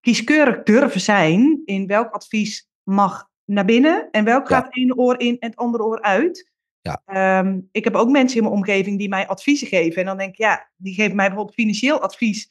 kieskeurig 0.00 0.62
durven 0.62 1.00
zijn. 1.00 1.62
In 1.64 1.86
welk 1.86 2.10
advies 2.10 2.68
mag 2.82 3.30
naar 3.44 3.64
binnen 3.64 4.08
en 4.10 4.24
welk 4.24 4.48
gaat 4.48 4.64
het 4.64 4.76
ene 4.76 4.96
oor 4.96 5.20
in 5.20 5.38
en 5.38 5.48
het 5.48 5.58
andere 5.58 5.84
oor 5.84 6.02
uit. 6.02 6.51
Ja. 6.82 7.38
Um, 7.38 7.68
ik 7.72 7.84
heb 7.84 7.94
ook 7.94 8.08
mensen 8.10 8.36
in 8.36 8.42
mijn 8.42 8.54
omgeving 8.56 8.98
die 8.98 9.08
mij 9.08 9.26
adviezen 9.28 9.66
geven. 9.66 10.00
En 10.00 10.06
dan 10.06 10.16
denk 10.16 10.30
ik, 10.30 10.38
ja, 10.38 10.70
die 10.76 10.94
geven 10.94 11.16
mij 11.16 11.26
bijvoorbeeld 11.26 11.56
financieel 11.56 12.00
advies. 12.00 12.50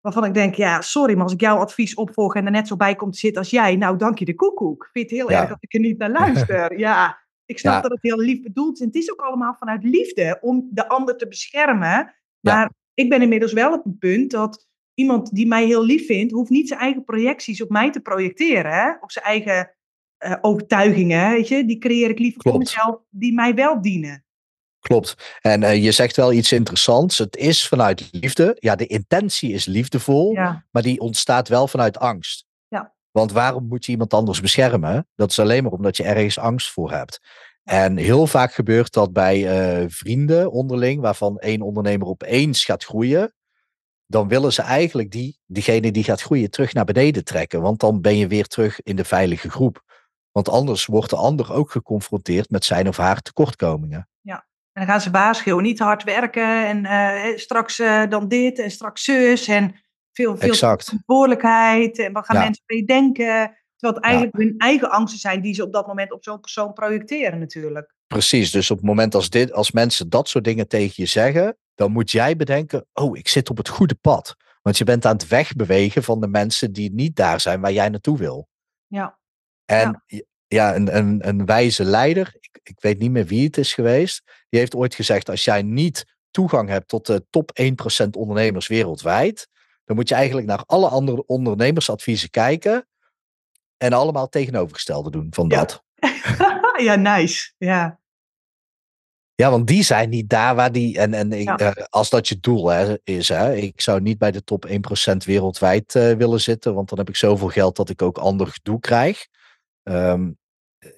Waarvan 0.00 0.24
ik 0.24 0.34
denk, 0.34 0.54
ja, 0.54 0.80
sorry, 0.80 1.14
maar 1.14 1.22
als 1.22 1.32
ik 1.32 1.40
jouw 1.40 1.56
advies 1.56 1.94
opvolg 1.94 2.34
en 2.34 2.44
er 2.44 2.50
net 2.50 2.68
zo 2.68 2.76
bij 2.76 2.94
komt 2.96 3.12
te 3.12 3.18
zitten 3.18 3.40
als 3.42 3.50
jij, 3.50 3.76
nou, 3.76 3.96
dank 3.96 4.18
je 4.18 4.24
de 4.24 4.34
koekoek. 4.34 4.84
Ik 4.84 4.90
vind 4.92 5.10
het 5.10 5.18
heel 5.18 5.30
Ja. 5.30 5.40
erg 5.40 5.48
dat 5.48 5.58
ik 5.60 5.74
er 5.74 5.80
niet 5.80 5.98
naar 5.98 6.10
luister. 6.20 6.78
ja, 6.78 7.18
ik 7.44 7.58
snap 7.58 7.74
Ja. 7.74 7.80
dat 7.80 7.90
het 7.90 8.02
heel 8.02 8.18
lief 8.18 8.42
bedoeld 8.42 8.74
is. 8.74 8.80
En 8.80 8.86
het 8.86 8.96
is 8.96 9.12
ook 9.12 9.20
allemaal 9.20 9.54
vanuit 9.54 9.84
liefde 9.84 10.38
om 10.40 10.68
de 10.70 10.88
ander 10.88 11.16
te 11.16 11.28
beschermen. 11.28 12.14
Maar 12.40 12.70
ik 12.94 13.08
ben 13.08 13.22
inmiddels 13.22 13.52
wel 13.52 13.72
op 13.72 13.84
het 13.84 13.98
punt 13.98 14.30
dat 14.30 14.68
iemand 14.94 15.34
die 15.34 15.46
mij 15.46 15.64
heel 15.66 15.84
lief 15.84 16.06
vindt, 16.06 16.32
hoeft 16.32 16.50
niet 16.50 16.68
zijn 16.68 16.80
eigen 16.80 17.04
projecties 17.04 17.62
op 17.62 17.68
mij 17.70 17.90
te 17.90 18.00
projecteren. 18.00 18.72
Hè? 18.72 18.90
Of 19.00 19.12
zijn 19.12 19.24
eigen 19.24 19.74
eh, 20.20 20.34
overtuigingen, 20.40 21.30
weet 21.30 21.48
je. 21.48 21.64
Die 21.64 21.78
creëer 21.78 22.10
ik 22.10 22.18
liever 22.18 22.42
voor 22.42 22.52
Klopt. 22.52 22.66
mezelf, 22.66 22.96
die 23.10 23.34
mij 23.34 23.54
wel 23.54 23.82
dienen. 23.82 24.24
Klopt. 24.80 25.38
En 25.40 25.62
eh, 25.62 25.84
je 25.84 25.92
zegt 25.92 26.16
wel 26.16 26.32
iets 26.32 26.52
interessants. 26.52 27.18
Het 27.18 27.36
is 27.36 27.68
vanuit 27.68 28.08
liefde. 28.10 28.56
Ja, 28.58 28.74
de 28.74 28.86
intentie 28.86 29.52
is 29.52 29.66
liefdevol, 29.66 30.32
Ja, 30.32 30.64
maar 30.70 30.82
die 30.82 31.00
ontstaat 31.00 31.48
wel 31.48 31.68
vanuit 31.68 31.98
angst. 31.98 32.44
Ja. 32.68 32.94
Want 33.10 33.32
waarom 33.32 33.66
moet 33.68 33.84
je 33.84 33.92
iemand 33.92 34.14
anders 34.14 34.40
beschermen? 34.40 35.08
Dat 35.14 35.30
is 35.30 35.38
alleen 35.38 35.62
maar 35.62 35.72
omdat 35.72 35.96
je 35.96 36.02
ergens 36.02 36.38
angst 36.38 36.70
voor 36.70 36.90
hebt. 36.90 37.20
En 37.64 37.96
heel 37.96 38.26
vaak 38.26 38.52
gebeurt 38.52 38.92
dat 38.92 39.12
bij 39.12 39.48
eh, 39.48 39.84
vrienden 39.88 40.50
onderling, 40.50 41.00
waarvan 41.00 41.38
één 41.38 41.60
ondernemer 41.60 42.06
opeens 42.06 42.64
gaat 42.64 42.84
groeien. 42.84 43.34
Dan 44.06 44.28
willen 44.28 44.52
ze 44.52 44.62
eigenlijk 44.62 45.10
die, 45.10 45.38
diegene 45.46 45.92
die 45.92 46.04
gaat 46.04 46.22
groeien 46.22 46.50
terug 46.50 46.72
naar 46.72 46.84
beneden 46.84 47.24
trekken. 47.24 47.60
Want 47.60 47.80
dan 47.80 48.00
ben 48.00 48.16
je 48.16 48.26
weer 48.26 48.46
terug 48.46 48.80
in 48.82 48.96
de 48.96 49.04
veilige 49.04 49.50
groep. 49.50 49.82
Want 50.32 50.48
anders 50.48 50.86
wordt 50.86 51.10
de 51.10 51.16
ander 51.16 51.52
ook 51.52 51.70
geconfronteerd 51.70 52.50
met 52.50 52.64
zijn 52.64 52.88
of 52.88 52.96
haar 52.96 53.20
tekortkomingen. 53.20 54.08
En 54.72 54.86
dan 54.86 54.94
gaan 54.94 55.00
ze 55.00 55.10
waarschuwen, 55.10 55.62
niet 55.62 55.76
te 55.76 55.84
hard 55.84 56.04
werken 56.04 56.66
en 56.66 56.84
eh, 56.84 57.36
straks 57.36 57.78
eh, 57.78 58.02
dan 58.08 58.28
dit 58.28 58.58
en 58.58 58.70
straks 58.70 59.04
zus 59.04 59.48
en 59.48 59.74
veel, 60.12 60.36
veel 60.36 60.48
Exact. 60.48 60.84
verantwoordelijkheid 60.84 61.98
en 61.98 62.12
wat 62.12 62.24
gaan 62.24 62.36
Ja. 62.36 62.42
mensen 62.42 62.64
mee 62.66 62.84
denken. 62.84 63.58
Terwijl 63.76 64.00
het 64.00 64.04
eigenlijk 64.04 64.36
hun 64.36 64.54
eigen 64.58 64.90
angsten 64.90 65.20
zijn 65.20 65.40
die 65.40 65.54
ze 65.54 65.64
op 65.64 65.72
dat 65.72 65.86
moment 65.86 66.12
op 66.12 66.24
zo'n 66.24 66.40
persoon 66.40 66.72
projecteren 66.72 67.38
natuurlijk. 67.38 67.94
Precies, 68.06 68.50
dus 68.50 68.70
op 68.70 68.76
het 68.76 68.86
moment 68.86 69.14
als, 69.14 69.30
dit, 69.30 69.52
als 69.52 69.70
mensen 69.70 70.08
dat 70.08 70.28
soort 70.28 70.44
dingen 70.44 70.68
tegen 70.68 70.94
je 70.96 71.06
zeggen, 71.06 71.56
dan 71.74 71.92
moet 71.92 72.10
jij 72.10 72.36
bedenken, 72.36 72.86
oh, 72.92 73.16
ik 73.16 73.28
zit 73.28 73.50
op 73.50 73.56
het 73.56 73.68
goede 73.68 73.94
pad. 73.94 74.36
Want 74.62 74.78
je 74.78 74.84
bent 74.84 75.04
aan 75.06 75.12
het 75.12 75.28
wegbewegen 75.28 76.02
van 76.02 76.20
de 76.20 76.28
mensen 76.28 76.72
die 76.72 76.92
niet 76.94 77.16
daar 77.16 77.40
zijn 77.40 77.60
waar 77.60 77.72
jij 77.72 77.88
naartoe 77.88 78.18
wil. 78.18 78.48
Ja, 78.86 79.18
En 79.70 80.04
ja, 80.48 80.74
een, 80.74 80.96
een, 80.96 81.28
een 81.28 81.46
wijze 81.46 81.84
leider, 81.84 82.36
ik, 82.40 82.60
ik 82.62 82.80
weet 82.80 82.98
niet 82.98 83.10
meer 83.10 83.26
wie 83.26 83.44
het 83.44 83.56
is 83.56 83.74
geweest, 83.74 84.22
die 84.48 84.60
heeft 84.60 84.74
ooit 84.74 84.94
gezegd: 84.94 85.28
als 85.28 85.44
jij 85.44 85.62
niet 85.62 86.16
toegang 86.30 86.68
hebt 86.68 86.88
tot 86.88 87.06
de 87.06 87.24
top 87.30 87.50
1% 88.04 88.06
ondernemers 88.10 88.66
wereldwijd, 88.66 89.48
dan 89.84 89.96
moet 89.96 90.08
je 90.08 90.14
eigenlijk 90.14 90.46
naar 90.46 90.62
alle 90.66 90.88
andere 90.88 91.26
ondernemersadviezen 91.26 92.30
kijken 92.30 92.88
en 93.76 93.92
allemaal 93.92 94.28
tegenovergestelde 94.28 95.10
doen 95.10 95.26
van 95.30 95.48
dat. 95.48 95.82
ja, 96.86 96.94
nice. 96.94 97.52
Ja. 97.58 97.98
Ja, 99.34 99.50
want 99.50 99.66
die 99.66 99.82
zijn 99.82 100.08
niet 100.08 100.28
daar 100.28 100.54
waar 100.54 100.72
die. 100.72 100.98
En, 100.98 101.14
en 101.14 101.32
ik, 101.32 101.48
eh, 101.48 101.70
als 101.88 102.10
dat 102.10 102.28
je 102.28 102.40
doel 102.40 102.68
hè, 102.68 102.96
is, 103.04 103.28
hè, 103.28 103.54
ik 103.54 103.80
zou 103.80 104.00
niet 104.00 104.18
bij 104.18 104.30
de 104.30 104.44
top 104.44 104.66
1% 104.68 104.72
wereldwijd 105.24 105.94
uh, 105.94 106.12
willen 106.12 106.40
zitten, 106.40 106.74
want 106.74 106.88
dan 106.88 106.98
heb 106.98 107.08
ik 107.08 107.16
zoveel 107.16 107.48
geld 107.48 107.76
dat 107.76 107.88
ik 107.88 108.02
ook 108.02 108.18
ander 108.18 108.46
gedoe 108.46 108.80
krijg. 108.80 109.26
Um, 109.90 110.38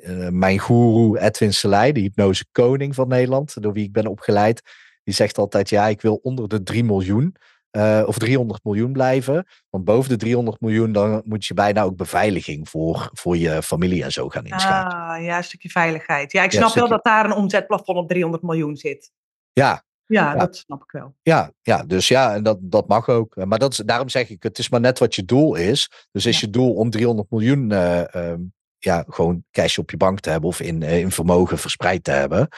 uh, 0.00 0.28
mijn 0.28 0.60
guru 0.60 1.16
Edwin 1.16 1.52
Selei, 1.52 1.92
de 1.92 2.00
hypnose 2.00 2.44
koning 2.52 2.94
van 2.94 3.08
Nederland, 3.08 3.62
door 3.62 3.72
wie 3.72 3.84
ik 3.84 3.92
ben 3.92 4.06
opgeleid, 4.06 4.62
die 5.04 5.14
zegt 5.14 5.38
altijd: 5.38 5.68
ja, 5.68 5.86
ik 5.86 6.00
wil 6.00 6.20
onder 6.22 6.48
de 6.48 6.62
3 6.62 6.84
miljoen. 6.84 7.36
Uh, 7.76 8.02
of 8.06 8.18
300 8.18 8.64
miljoen 8.64 8.92
blijven. 8.92 9.46
Want 9.70 9.84
boven 9.84 10.10
de 10.10 10.16
300 10.16 10.60
miljoen, 10.60 10.92
dan 10.92 11.22
moet 11.24 11.44
je 11.44 11.54
bijna 11.54 11.82
ook 11.82 11.96
beveiliging 11.96 12.68
voor, 12.68 13.10
voor 13.12 13.36
je 13.36 13.62
familie 13.62 14.04
en 14.04 14.12
zo 14.12 14.28
gaan 14.28 14.46
inschakelen. 14.46 15.02
Ah, 15.02 15.22
ja, 15.22 15.36
een 15.36 15.44
stukje 15.44 15.68
veiligheid. 15.68 16.32
Ja, 16.32 16.42
ik 16.42 16.52
snap 16.52 16.74
wel 16.74 16.88
dat 16.88 17.04
daar 17.04 17.24
een 17.24 17.32
omzetplafond 17.32 17.98
op 17.98 18.08
300 18.08 18.42
miljoen 18.42 18.76
zit. 18.76 19.10
Ja. 19.52 19.84
Ja, 20.06 20.34
dat 20.34 20.56
snap 20.56 20.82
ik 20.82 20.90
wel. 20.90 21.14
Ja, 21.22 21.52
ja 21.62 21.84
dus 21.84 22.08
ja, 22.08 22.34
en 22.34 22.42
dat, 22.42 22.58
dat 22.60 22.88
mag 22.88 23.08
ook. 23.08 23.36
Maar 23.44 23.58
dat 23.58 23.72
is, 23.72 23.78
daarom 23.78 24.08
zeg 24.08 24.30
ik, 24.30 24.42
het 24.42 24.58
is 24.58 24.68
maar 24.68 24.80
net 24.80 24.98
wat 24.98 25.14
je 25.14 25.24
doel 25.24 25.54
is. 25.54 25.90
Dus 26.10 26.26
is 26.26 26.40
je 26.40 26.50
doel 26.50 26.74
om 26.74 26.90
300 26.90 27.30
miljoen 27.30 27.70
uh, 27.70 28.04
um, 28.14 28.52
ja, 28.84 29.04
gewoon 29.08 29.44
cash 29.50 29.78
op 29.78 29.90
je 29.90 29.96
bank 29.96 30.20
te 30.20 30.30
hebben 30.30 30.48
of 30.48 30.60
in, 30.60 30.80
uh, 30.80 30.98
in 30.98 31.10
vermogen 31.10 31.58
verspreid 31.58 32.04
te 32.04 32.10
hebben. 32.10 32.48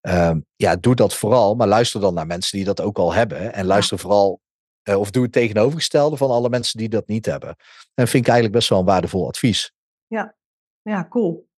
Um, 0.00 0.46
ja, 0.56 0.76
doe 0.76 0.94
dat 0.94 1.14
vooral, 1.14 1.54
maar 1.54 1.68
luister 1.68 2.00
dan 2.00 2.14
naar 2.14 2.26
mensen 2.26 2.56
die 2.56 2.66
dat 2.66 2.80
ook 2.80 2.98
al 2.98 3.12
hebben. 3.12 3.52
En 3.52 3.66
luister 3.66 3.98
vooral 3.98 4.40
uh, 4.88 4.98
of 4.98 5.10
doe 5.10 5.22
het 5.22 5.32
tegenovergestelde 5.32 6.16
van 6.16 6.30
alle 6.30 6.48
mensen 6.48 6.78
die 6.78 6.88
dat 6.88 7.06
niet 7.06 7.26
hebben. 7.26 7.56
En 7.94 8.08
vind 8.08 8.24
ik 8.24 8.30
eigenlijk 8.30 8.52
best 8.52 8.68
wel 8.68 8.78
een 8.78 8.84
waardevol 8.84 9.28
advies. 9.28 9.72
Ja, 10.06 10.34
ja 10.82 11.06
cool. 11.08 11.50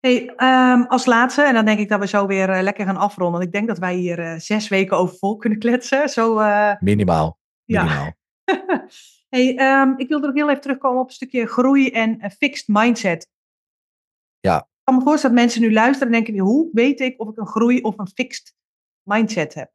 Hey, 0.00 0.32
um, 0.36 0.86
als 0.86 1.06
laatste, 1.06 1.42
en 1.42 1.54
dan 1.54 1.64
denk 1.64 1.78
ik 1.78 1.88
dat 1.88 2.00
we 2.00 2.06
zo 2.06 2.26
weer 2.26 2.56
uh, 2.56 2.62
lekker 2.62 2.86
gaan 2.86 2.96
afronden. 2.96 3.40
Ik 3.40 3.52
denk 3.52 3.68
dat 3.68 3.78
wij 3.78 3.94
hier 3.94 4.18
uh, 4.18 4.34
zes 4.38 4.68
weken 4.68 4.96
over 4.96 5.16
vol 5.16 5.36
kunnen 5.36 5.58
kletsen. 5.58 6.08
Zo, 6.08 6.34
minimaal. 6.80 7.38
minimaal. 7.64 8.04
Ja. 8.04 8.16
hey, 9.36 9.80
um, 9.80 9.98
ik 9.98 10.08
wilde 10.08 10.26
nog 10.26 10.36
heel 10.36 10.48
even 10.48 10.60
terugkomen 10.60 11.00
op 11.00 11.08
een 11.08 11.14
stukje 11.14 11.46
groei 11.46 11.90
en 11.90 12.30
fixed 12.38 12.68
mindset. 12.68 13.28
Ja. 14.42 14.58
Ik 14.58 14.84
kan 14.84 14.94
me 14.94 15.02
voorstellen 15.02 15.36
dat 15.36 15.44
mensen 15.44 15.62
nu 15.62 15.72
luisteren 15.72 16.12
en 16.14 16.24
denken, 16.24 16.44
hoe 16.44 16.68
weet 16.72 17.00
ik 17.00 17.20
of 17.20 17.28
ik 17.28 17.36
een 17.36 17.46
groei 17.46 17.80
of 17.80 17.98
een 17.98 18.08
fixed 18.14 18.54
mindset 19.02 19.54
heb? 19.54 19.70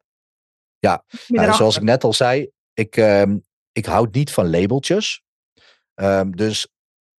Ja, 0.78 1.04
nou, 1.26 1.54
zoals 1.54 1.76
ik 1.76 1.82
net 1.82 2.04
al 2.04 2.12
zei, 2.12 2.50
ik, 2.74 2.96
um, 2.96 3.44
ik 3.72 3.86
houd 3.86 4.14
niet 4.14 4.32
van 4.32 4.50
labeltjes. 4.50 5.22
Um, 5.94 6.36
dus 6.36 6.68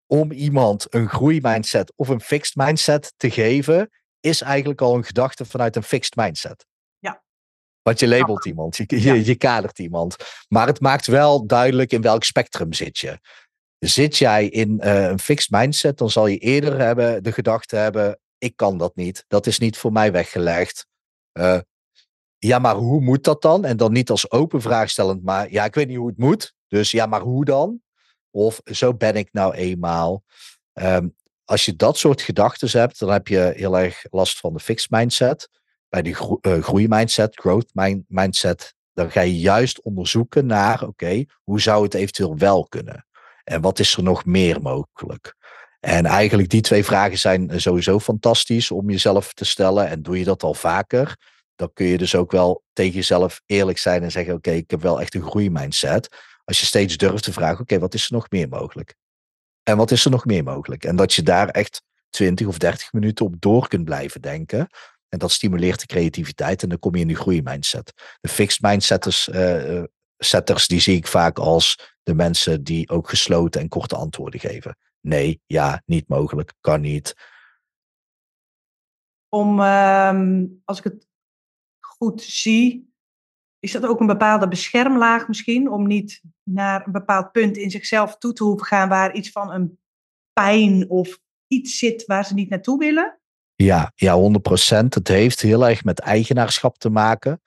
om 0.06 0.32
iemand 0.32 0.94
een 0.94 1.08
groeimindset 1.08 1.92
of 1.96 2.08
een 2.08 2.20
fixed 2.20 2.56
mindset 2.56 3.14
te 3.16 3.30
geven, 3.30 3.90
is 4.20 4.40
eigenlijk 4.40 4.80
al 4.80 4.96
een 4.96 5.04
gedachte 5.04 5.44
vanuit 5.44 5.76
een 5.76 5.82
fixed 5.82 6.16
mindset. 6.16 6.66
Ja. 6.98 7.22
Want 7.82 8.00
je 8.00 8.08
labelt 8.08 8.44
ja. 8.44 8.50
iemand, 8.50 8.76
je, 8.76 8.84
je, 8.86 9.24
je, 9.24 9.34
kadert 9.34 9.78
iemand. 9.78 10.16
Maar 10.48 10.66
het 10.66 10.80
maakt 10.80 11.06
wel 11.06 11.46
duidelijk 11.46 11.92
in 11.92 12.02
welk 12.02 12.24
spectrum 12.24 12.72
zit 12.72 12.98
je. 12.98 13.18
Zit 13.80 14.16
jij 14.16 14.46
in 14.46 14.80
uh, 14.84 15.08
een 15.08 15.18
fixed 15.18 15.50
mindset, 15.50 15.98
dan 15.98 16.10
zal 16.10 16.26
je 16.26 16.38
eerder 16.38 16.78
hebben, 16.78 17.22
de 17.22 17.32
gedachte 17.32 17.76
hebben: 17.76 18.18
ik 18.38 18.56
kan 18.56 18.78
dat 18.78 18.96
niet. 18.96 19.24
Dat 19.28 19.46
is 19.46 19.58
niet 19.58 19.78
voor 19.78 19.92
mij 19.92 20.12
weggelegd. 20.12 20.86
Uh, 21.32 21.58
ja, 22.38 22.58
maar 22.58 22.74
hoe 22.74 23.00
moet 23.00 23.24
dat 23.24 23.42
dan? 23.42 23.64
En 23.64 23.76
dan 23.76 23.92
niet 23.92 24.10
als 24.10 24.30
open 24.30 24.60
vraag 24.60 24.90
stellend, 24.90 25.22
maar 25.22 25.50
ja, 25.50 25.64
ik 25.64 25.74
weet 25.74 25.88
niet 25.88 25.96
hoe 25.96 26.08
het 26.08 26.18
moet. 26.18 26.54
Dus 26.68 26.90
ja, 26.90 27.06
maar 27.06 27.20
hoe 27.20 27.44
dan? 27.44 27.80
Of 28.30 28.60
zo 28.64 28.94
ben 28.94 29.16
ik 29.16 29.28
nou 29.32 29.54
eenmaal. 29.54 30.24
Um, 30.72 31.14
als 31.44 31.64
je 31.64 31.76
dat 31.76 31.98
soort 31.98 32.22
gedachten 32.22 32.80
hebt, 32.80 32.98
dan 32.98 33.10
heb 33.10 33.28
je 33.28 33.52
heel 33.56 33.78
erg 33.78 34.04
last 34.10 34.38
van 34.38 34.52
de 34.52 34.60
fixed 34.60 34.90
mindset. 34.90 35.48
Bij 35.88 36.02
de 36.02 36.14
gro 36.14 36.38
uh, 36.42 36.62
groeimindset, 36.62 37.40
growth 37.40 37.70
mind 37.72 38.04
mindset, 38.08 38.74
dan 38.92 39.10
ga 39.10 39.20
je 39.20 39.38
juist 39.38 39.82
onderzoeken 39.82 40.46
naar, 40.46 40.82
oké, 40.82 41.24
hoe 41.42 41.60
zou 41.60 41.82
het 41.84 41.94
eventueel 41.94 42.36
wel 42.36 42.66
kunnen? 42.68 43.06
En 43.44 43.60
wat 43.60 43.78
is 43.78 43.96
er 43.96 44.02
nog 44.02 44.24
meer 44.24 44.62
mogelijk? 44.62 45.34
En 45.80 46.06
eigenlijk 46.06 46.48
die 46.48 46.60
twee 46.60 46.84
vragen 46.84 47.18
zijn 47.18 47.60
sowieso 47.60 47.98
fantastisch 47.98 48.70
om 48.70 48.90
jezelf 48.90 49.32
te 49.32 49.44
stellen. 49.44 49.88
En 49.88 50.02
doe 50.02 50.18
je 50.18 50.24
dat 50.24 50.42
al 50.42 50.54
vaker? 50.54 51.16
dan 51.60 51.72
kun 51.72 51.86
je 51.86 51.98
dus 51.98 52.14
ook 52.14 52.30
wel 52.30 52.64
tegen 52.72 52.94
jezelf 52.94 53.40
eerlijk 53.46 53.78
zijn 53.78 54.02
en 54.02 54.10
zeggen: 54.10 54.34
Oké, 54.34 54.50
ik 54.50 54.70
heb 54.70 54.82
wel 54.82 55.00
echt 55.00 55.14
een 55.14 55.22
groeimindset. 55.22 56.08
Als 56.44 56.60
je 56.60 56.66
steeds 56.66 56.96
durft 56.96 57.24
te 57.24 57.32
vragen: 57.32 57.60
Oké, 57.60 57.78
wat 57.78 57.94
is 57.94 58.04
er 58.04 58.12
nog 58.12 58.30
meer 58.30 58.48
mogelijk? 58.48 58.94
En 59.62 59.76
wat 59.76 59.90
is 59.90 60.04
er 60.04 60.10
nog 60.10 60.24
meer 60.24 60.44
mogelijk? 60.44 60.84
En 60.84 60.96
dat 60.96 61.14
je 61.14 61.22
daar 61.22 61.48
echt 61.48 61.82
20 62.10 62.46
of 62.46 62.58
30 62.58 62.92
minuten 62.92 63.24
op 63.24 63.34
door 63.38 63.68
kunt 63.68 63.84
blijven 63.84 64.20
denken. 64.20 64.68
En 65.08 65.18
dat 65.18 65.30
stimuleert 65.30 65.80
de 65.80 65.86
creativiteit 65.86 66.62
en 66.62 66.68
dan 66.68 66.78
kom 66.78 66.94
je 66.94 67.00
in 67.00 67.06
die 67.06 67.16
groeimindset. 67.16 67.92
De 68.20 68.28
fixed 68.28 68.60
mindsetters, 68.60 69.28
uh, 69.28 69.82
setters, 70.18 70.66
die 70.66 70.80
zie 70.80 70.96
ik 70.96 71.06
vaak 71.06 71.38
als 71.38 71.96
de 72.10 72.16
mensen 72.16 72.64
die 72.64 72.88
ook 72.88 73.08
gesloten 73.08 73.60
en 73.60 73.68
korte 73.68 73.96
antwoorden 73.96 74.40
geven. 74.40 74.76
Nee, 75.00 75.42
ja, 75.46 75.82
niet 75.86 76.08
mogelijk, 76.08 76.54
kan 76.60 76.80
niet. 76.80 77.14
Om, 79.28 79.60
um, 79.60 80.60
als 80.64 80.78
ik 80.78 80.84
het 80.84 81.06
goed 81.80 82.22
zie, 82.22 82.92
is 83.58 83.72
dat 83.72 83.86
ook 83.86 84.00
een 84.00 84.06
bepaalde 84.06 84.48
beschermlaag 84.48 85.28
misschien, 85.28 85.70
om 85.70 85.86
niet 85.86 86.22
naar 86.42 86.86
een 86.86 86.92
bepaald 86.92 87.32
punt 87.32 87.56
in 87.56 87.70
zichzelf 87.70 88.18
toe 88.18 88.32
te 88.32 88.44
hoeven 88.44 88.66
gaan 88.66 88.88
waar 88.88 89.14
iets 89.14 89.30
van 89.30 89.52
een 89.52 89.78
pijn 90.32 90.88
of 90.88 91.18
iets 91.46 91.78
zit 91.78 92.06
waar 92.06 92.24
ze 92.24 92.34
niet 92.34 92.48
naartoe 92.48 92.78
willen? 92.78 93.20
Ja, 93.54 93.92
ja 93.94 94.14
100 94.14 94.42
procent. 94.42 94.94
Het 94.94 95.08
heeft 95.08 95.40
heel 95.40 95.68
erg 95.68 95.84
met 95.84 95.98
eigenaarschap 95.98 96.78
te 96.78 96.88
maken. 96.88 97.42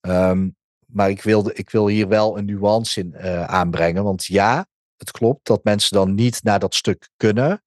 Um, 0.00 0.56
maar 0.92 1.10
ik, 1.10 1.22
wilde, 1.22 1.54
ik 1.54 1.70
wil 1.70 1.86
hier 1.86 2.08
wel 2.08 2.38
een 2.38 2.44
nuance 2.44 3.00
in 3.00 3.14
uh, 3.16 3.44
aanbrengen. 3.44 4.04
Want 4.04 4.24
ja, 4.24 4.66
het 4.96 5.10
klopt 5.10 5.46
dat 5.46 5.64
mensen 5.64 5.96
dan 5.96 6.14
niet 6.14 6.42
naar 6.42 6.58
dat 6.58 6.74
stuk 6.74 7.08
kunnen. 7.16 7.62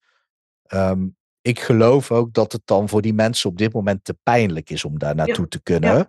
Um, 0.74 1.16
ik 1.40 1.60
geloof 1.60 2.10
ook 2.10 2.32
dat 2.32 2.52
het 2.52 2.62
dan 2.64 2.88
voor 2.88 3.02
die 3.02 3.14
mensen 3.14 3.50
op 3.50 3.58
dit 3.58 3.72
moment 3.72 4.04
te 4.04 4.16
pijnlijk 4.22 4.70
is 4.70 4.84
om 4.84 4.98
daar 4.98 5.14
naartoe 5.14 5.44
ja. 5.44 5.48
te 5.48 5.62
kunnen. 5.62 5.96
Ja 5.96 6.08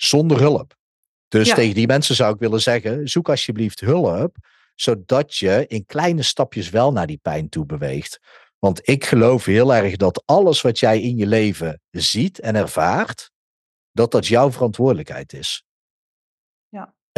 zonder 0.00 0.40
hulp. 0.40 0.76
Dus 1.28 1.48
ja. 1.48 1.54
tegen 1.54 1.74
die 1.74 1.86
mensen 1.86 2.14
zou 2.14 2.34
ik 2.34 2.40
willen 2.40 2.60
zeggen: 2.60 3.08
zoek 3.08 3.28
alsjeblieft 3.28 3.80
hulp, 3.80 4.36
zodat 4.74 5.36
je 5.36 5.64
in 5.66 5.86
kleine 5.86 6.22
stapjes 6.22 6.70
wel 6.70 6.92
naar 6.92 7.06
die 7.06 7.18
pijn 7.22 7.48
toe 7.48 7.66
beweegt. 7.66 8.20
Want 8.58 8.88
ik 8.88 9.04
geloof 9.04 9.44
heel 9.44 9.74
erg 9.74 9.96
dat 9.96 10.22
alles 10.26 10.60
wat 10.60 10.78
jij 10.78 11.00
in 11.00 11.16
je 11.16 11.26
leven 11.26 11.80
ziet 11.90 12.40
en 12.40 12.54
ervaart, 12.54 13.30
dat 13.92 14.10
dat 14.10 14.26
jouw 14.26 14.52
verantwoordelijkheid 14.52 15.32
is. 15.32 15.64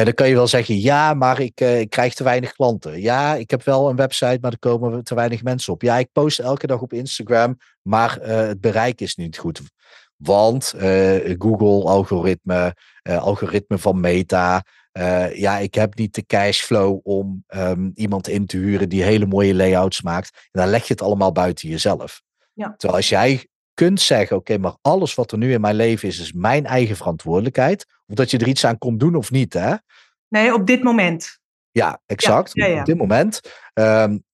En 0.00 0.06
dan 0.06 0.14
kan 0.14 0.28
je 0.28 0.34
wel 0.34 0.46
zeggen, 0.46 0.80
ja, 0.80 1.14
maar 1.14 1.40
ik, 1.40 1.60
uh, 1.60 1.80
ik 1.80 1.90
krijg 1.90 2.14
te 2.14 2.24
weinig 2.24 2.52
klanten. 2.52 3.00
Ja, 3.00 3.34
ik 3.34 3.50
heb 3.50 3.64
wel 3.64 3.90
een 3.90 3.96
website, 3.96 4.38
maar 4.40 4.52
er 4.52 4.58
komen 4.58 5.04
te 5.04 5.14
weinig 5.14 5.42
mensen 5.42 5.72
op. 5.72 5.82
Ja, 5.82 5.98
ik 5.98 6.08
post 6.12 6.38
elke 6.38 6.66
dag 6.66 6.80
op 6.80 6.92
Instagram, 6.92 7.58
maar 7.82 8.18
uh, 8.20 8.26
het 8.26 8.60
bereik 8.60 9.00
is 9.00 9.14
niet 9.14 9.38
goed. 9.38 9.60
Want 10.16 10.74
uh, 10.76 11.34
Google 11.38 11.90
algoritme, 11.90 12.76
algoritme 13.02 13.78
van 13.78 14.00
Meta. 14.00 14.64
Ja, 15.32 15.58
ik 15.58 15.74
heb 15.74 15.94
niet 15.94 16.14
de 16.14 16.26
cashflow 16.26 17.00
om 17.02 17.44
um, 17.48 17.90
iemand 17.94 18.28
in 18.28 18.46
te 18.46 18.56
huren 18.56 18.88
die 18.88 19.02
hele 19.02 19.26
mooie 19.26 19.54
layouts 19.54 20.02
maakt. 20.02 20.30
En 20.50 20.60
dan 20.60 20.70
leg 20.70 20.86
je 20.86 20.92
het 20.92 21.02
allemaal 21.02 21.32
buiten 21.32 21.68
jezelf. 21.68 22.22
Ja. 22.52 22.74
Terwijl 22.76 22.98
als 22.98 23.08
jij 23.08 23.46
kunt 23.74 24.00
zeggen, 24.00 24.36
oké, 24.36 24.52
okay, 24.52 24.62
maar 24.62 24.76
alles 24.82 25.14
wat 25.14 25.32
er 25.32 25.38
nu 25.38 25.52
in 25.52 25.60
mijn 25.60 25.74
leven 25.74 26.08
is, 26.08 26.18
is 26.18 26.32
mijn 26.32 26.66
eigen 26.66 26.96
verantwoordelijkheid. 26.96 27.86
Of 28.06 28.14
dat 28.14 28.30
je 28.30 28.38
er 28.38 28.48
iets 28.48 28.64
aan 28.64 28.78
komt 28.78 29.00
doen 29.00 29.14
of 29.14 29.30
niet, 29.30 29.52
hè? 29.52 29.74
Nee, 30.28 30.54
op 30.54 30.66
dit 30.66 30.82
moment. 30.82 31.38
Ja, 31.70 32.00
exact. 32.06 32.50
Ja, 32.54 32.66
ja, 32.66 32.72
ja. 32.72 32.80
Op 32.80 32.86
dit 32.86 32.96
moment. 32.96 33.40
Um, 33.74 34.24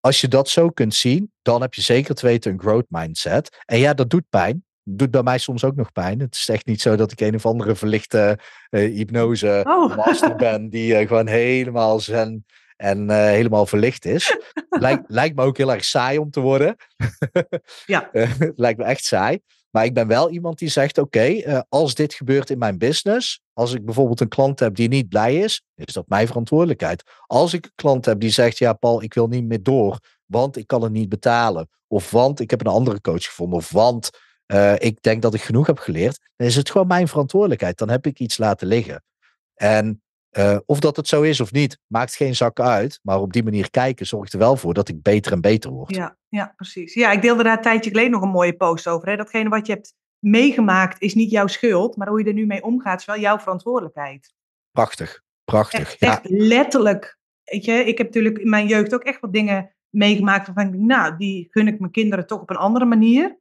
als 0.00 0.20
je 0.20 0.28
dat 0.28 0.48
zo 0.48 0.70
kunt 0.70 0.94
zien, 0.94 1.32
dan 1.42 1.60
heb 1.60 1.74
je 1.74 1.82
zeker 1.82 2.14
te 2.14 2.26
weten 2.26 2.52
een 2.52 2.60
growth 2.60 2.86
mindset. 2.88 3.62
En 3.64 3.78
ja, 3.78 3.94
dat 3.94 4.10
doet 4.10 4.28
pijn 4.28 4.66
doet 4.96 5.10
bij 5.10 5.22
mij 5.22 5.38
soms 5.38 5.64
ook 5.64 5.76
nog 5.76 5.92
pijn. 5.92 6.20
Het 6.20 6.34
is 6.34 6.48
echt 6.48 6.66
niet 6.66 6.80
zo 6.80 6.96
dat 6.96 7.12
ik 7.12 7.20
een 7.20 7.34
of 7.34 7.46
andere 7.46 7.74
verlichte 7.74 8.38
uh, 8.70 8.94
hypnose 8.96 9.60
oh. 9.64 9.96
master 9.96 10.36
ben 10.36 10.68
die 10.68 11.00
uh, 11.00 11.08
gewoon 11.08 11.26
helemaal 11.26 12.00
zen 12.00 12.46
en 12.78 13.10
uh, 13.10 13.16
helemaal 13.16 13.66
verlicht 13.66 14.04
is. 14.04 14.36
Lijkt, 14.70 15.02
lijkt 15.06 15.36
me 15.36 15.42
ook 15.42 15.56
heel 15.56 15.72
erg 15.72 15.84
saai 15.84 16.18
om 16.18 16.30
te 16.30 16.40
worden. 16.40 16.76
ja. 17.86 18.10
lijkt 18.56 18.78
me 18.78 18.84
echt 18.84 19.04
saai. 19.04 19.40
Maar 19.70 19.84
ik 19.84 19.94
ben 19.94 20.06
wel 20.06 20.30
iemand 20.30 20.58
die 20.58 20.68
zegt: 20.68 20.98
Oké, 20.98 21.18
okay, 21.18 21.64
als 21.68 21.94
dit 21.94 22.14
gebeurt 22.14 22.50
in 22.50 22.58
mijn 22.58 22.78
business, 22.78 23.40
als 23.52 23.74
ik 23.74 23.84
bijvoorbeeld 23.84 24.20
een 24.20 24.28
klant 24.28 24.60
heb 24.60 24.74
die 24.74 24.88
niet 24.88 25.08
blij 25.08 25.36
is, 25.36 25.62
is 25.74 25.92
dat 25.92 26.08
mijn 26.08 26.26
verantwoordelijkheid. 26.26 27.02
Als 27.26 27.52
ik 27.52 27.64
een 27.64 27.72
klant 27.74 28.04
heb 28.04 28.20
die 28.20 28.30
zegt: 28.30 28.58
Ja, 28.58 28.72
Paul, 28.72 29.02
ik 29.02 29.14
wil 29.14 29.26
niet 29.26 29.44
meer 29.44 29.62
door, 29.62 29.98
want 30.26 30.56
ik 30.56 30.66
kan 30.66 30.82
het 30.82 30.92
niet 30.92 31.08
betalen. 31.08 31.68
Of 31.86 32.10
want 32.10 32.40
ik 32.40 32.50
heb 32.50 32.60
een 32.60 32.72
andere 32.72 33.00
coach 33.00 33.24
gevonden. 33.24 33.58
Of 33.58 33.70
want 33.70 34.10
uh, 34.52 34.74
ik 34.78 35.02
denk 35.02 35.22
dat 35.22 35.34
ik 35.34 35.42
genoeg 35.42 35.66
heb 35.66 35.78
geleerd. 35.78 36.18
Dan 36.36 36.46
is 36.46 36.56
het 36.56 36.70
gewoon 36.70 36.86
mijn 36.86 37.08
verantwoordelijkheid. 37.08 37.78
Dan 37.78 37.90
heb 37.90 38.06
ik 38.06 38.18
iets 38.18 38.38
laten 38.38 38.66
liggen. 38.66 39.02
En 39.54 40.02
uh, 40.32 40.58
of 40.66 40.80
dat 40.80 40.96
het 40.96 41.08
zo 41.08 41.22
is 41.22 41.40
of 41.40 41.52
niet, 41.52 41.78
maakt 41.86 42.14
geen 42.14 42.36
zak 42.36 42.60
uit. 42.60 43.00
Maar 43.02 43.20
op 43.20 43.32
die 43.32 43.42
manier 43.42 43.70
kijken 43.70 44.06
zorgt 44.06 44.32
er 44.32 44.38
wel 44.38 44.56
voor 44.56 44.74
dat 44.74 44.88
ik 44.88 45.02
beter 45.02 45.32
en 45.32 45.40
beter 45.40 45.70
word. 45.70 45.94
Ja, 45.94 46.16
ja 46.28 46.52
precies. 46.56 46.94
Ja, 46.94 47.12
ik 47.12 47.22
deelde 47.22 47.42
daar 47.42 47.56
een 47.56 47.62
tijdje 47.62 47.90
geleden 47.90 48.10
nog 48.10 48.22
een 48.22 48.28
mooie 48.28 48.56
post 48.56 48.88
over. 48.88 49.08
Hè? 49.08 49.16
Datgene 49.16 49.48
wat 49.48 49.66
je 49.66 49.72
hebt 49.72 49.94
meegemaakt 50.18 51.02
is 51.02 51.14
niet 51.14 51.30
jouw 51.30 51.46
schuld. 51.46 51.96
Maar 51.96 52.08
hoe 52.08 52.18
je 52.18 52.24
er 52.24 52.32
nu 52.32 52.46
mee 52.46 52.62
omgaat 52.62 53.00
is 53.00 53.06
wel 53.06 53.18
jouw 53.18 53.38
verantwoordelijkheid. 53.38 54.32
Prachtig, 54.70 55.22
prachtig. 55.44 55.80
Echt, 55.80 56.00
ja. 56.00 56.08
echt 56.08 56.28
letterlijk. 56.28 57.18
Weet 57.44 57.64
je, 57.64 57.72
ik 57.72 57.98
heb 57.98 58.06
natuurlijk 58.06 58.38
in 58.38 58.48
mijn 58.48 58.66
jeugd 58.66 58.94
ook 58.94 59.02
echt 59.02 59.20
wat 59.20 59.32
dingen 59.32 59.74
meegemaakt 59.90 60.46
waarvan 60.46 60.64
ik 60.64 60.72
denk, 60.72 60.84
nou, 60.84 61.16
die 61.16 61.48
gun 61.50 61.68
ik 61.68 61.78
mijn 61.78 61.92
kinderen 61.92 62.26
toch 62.26 62.40
op 62.40 62.50
een 62.50 62.56
andere 62.56 62.84
manier. 62.84 63.38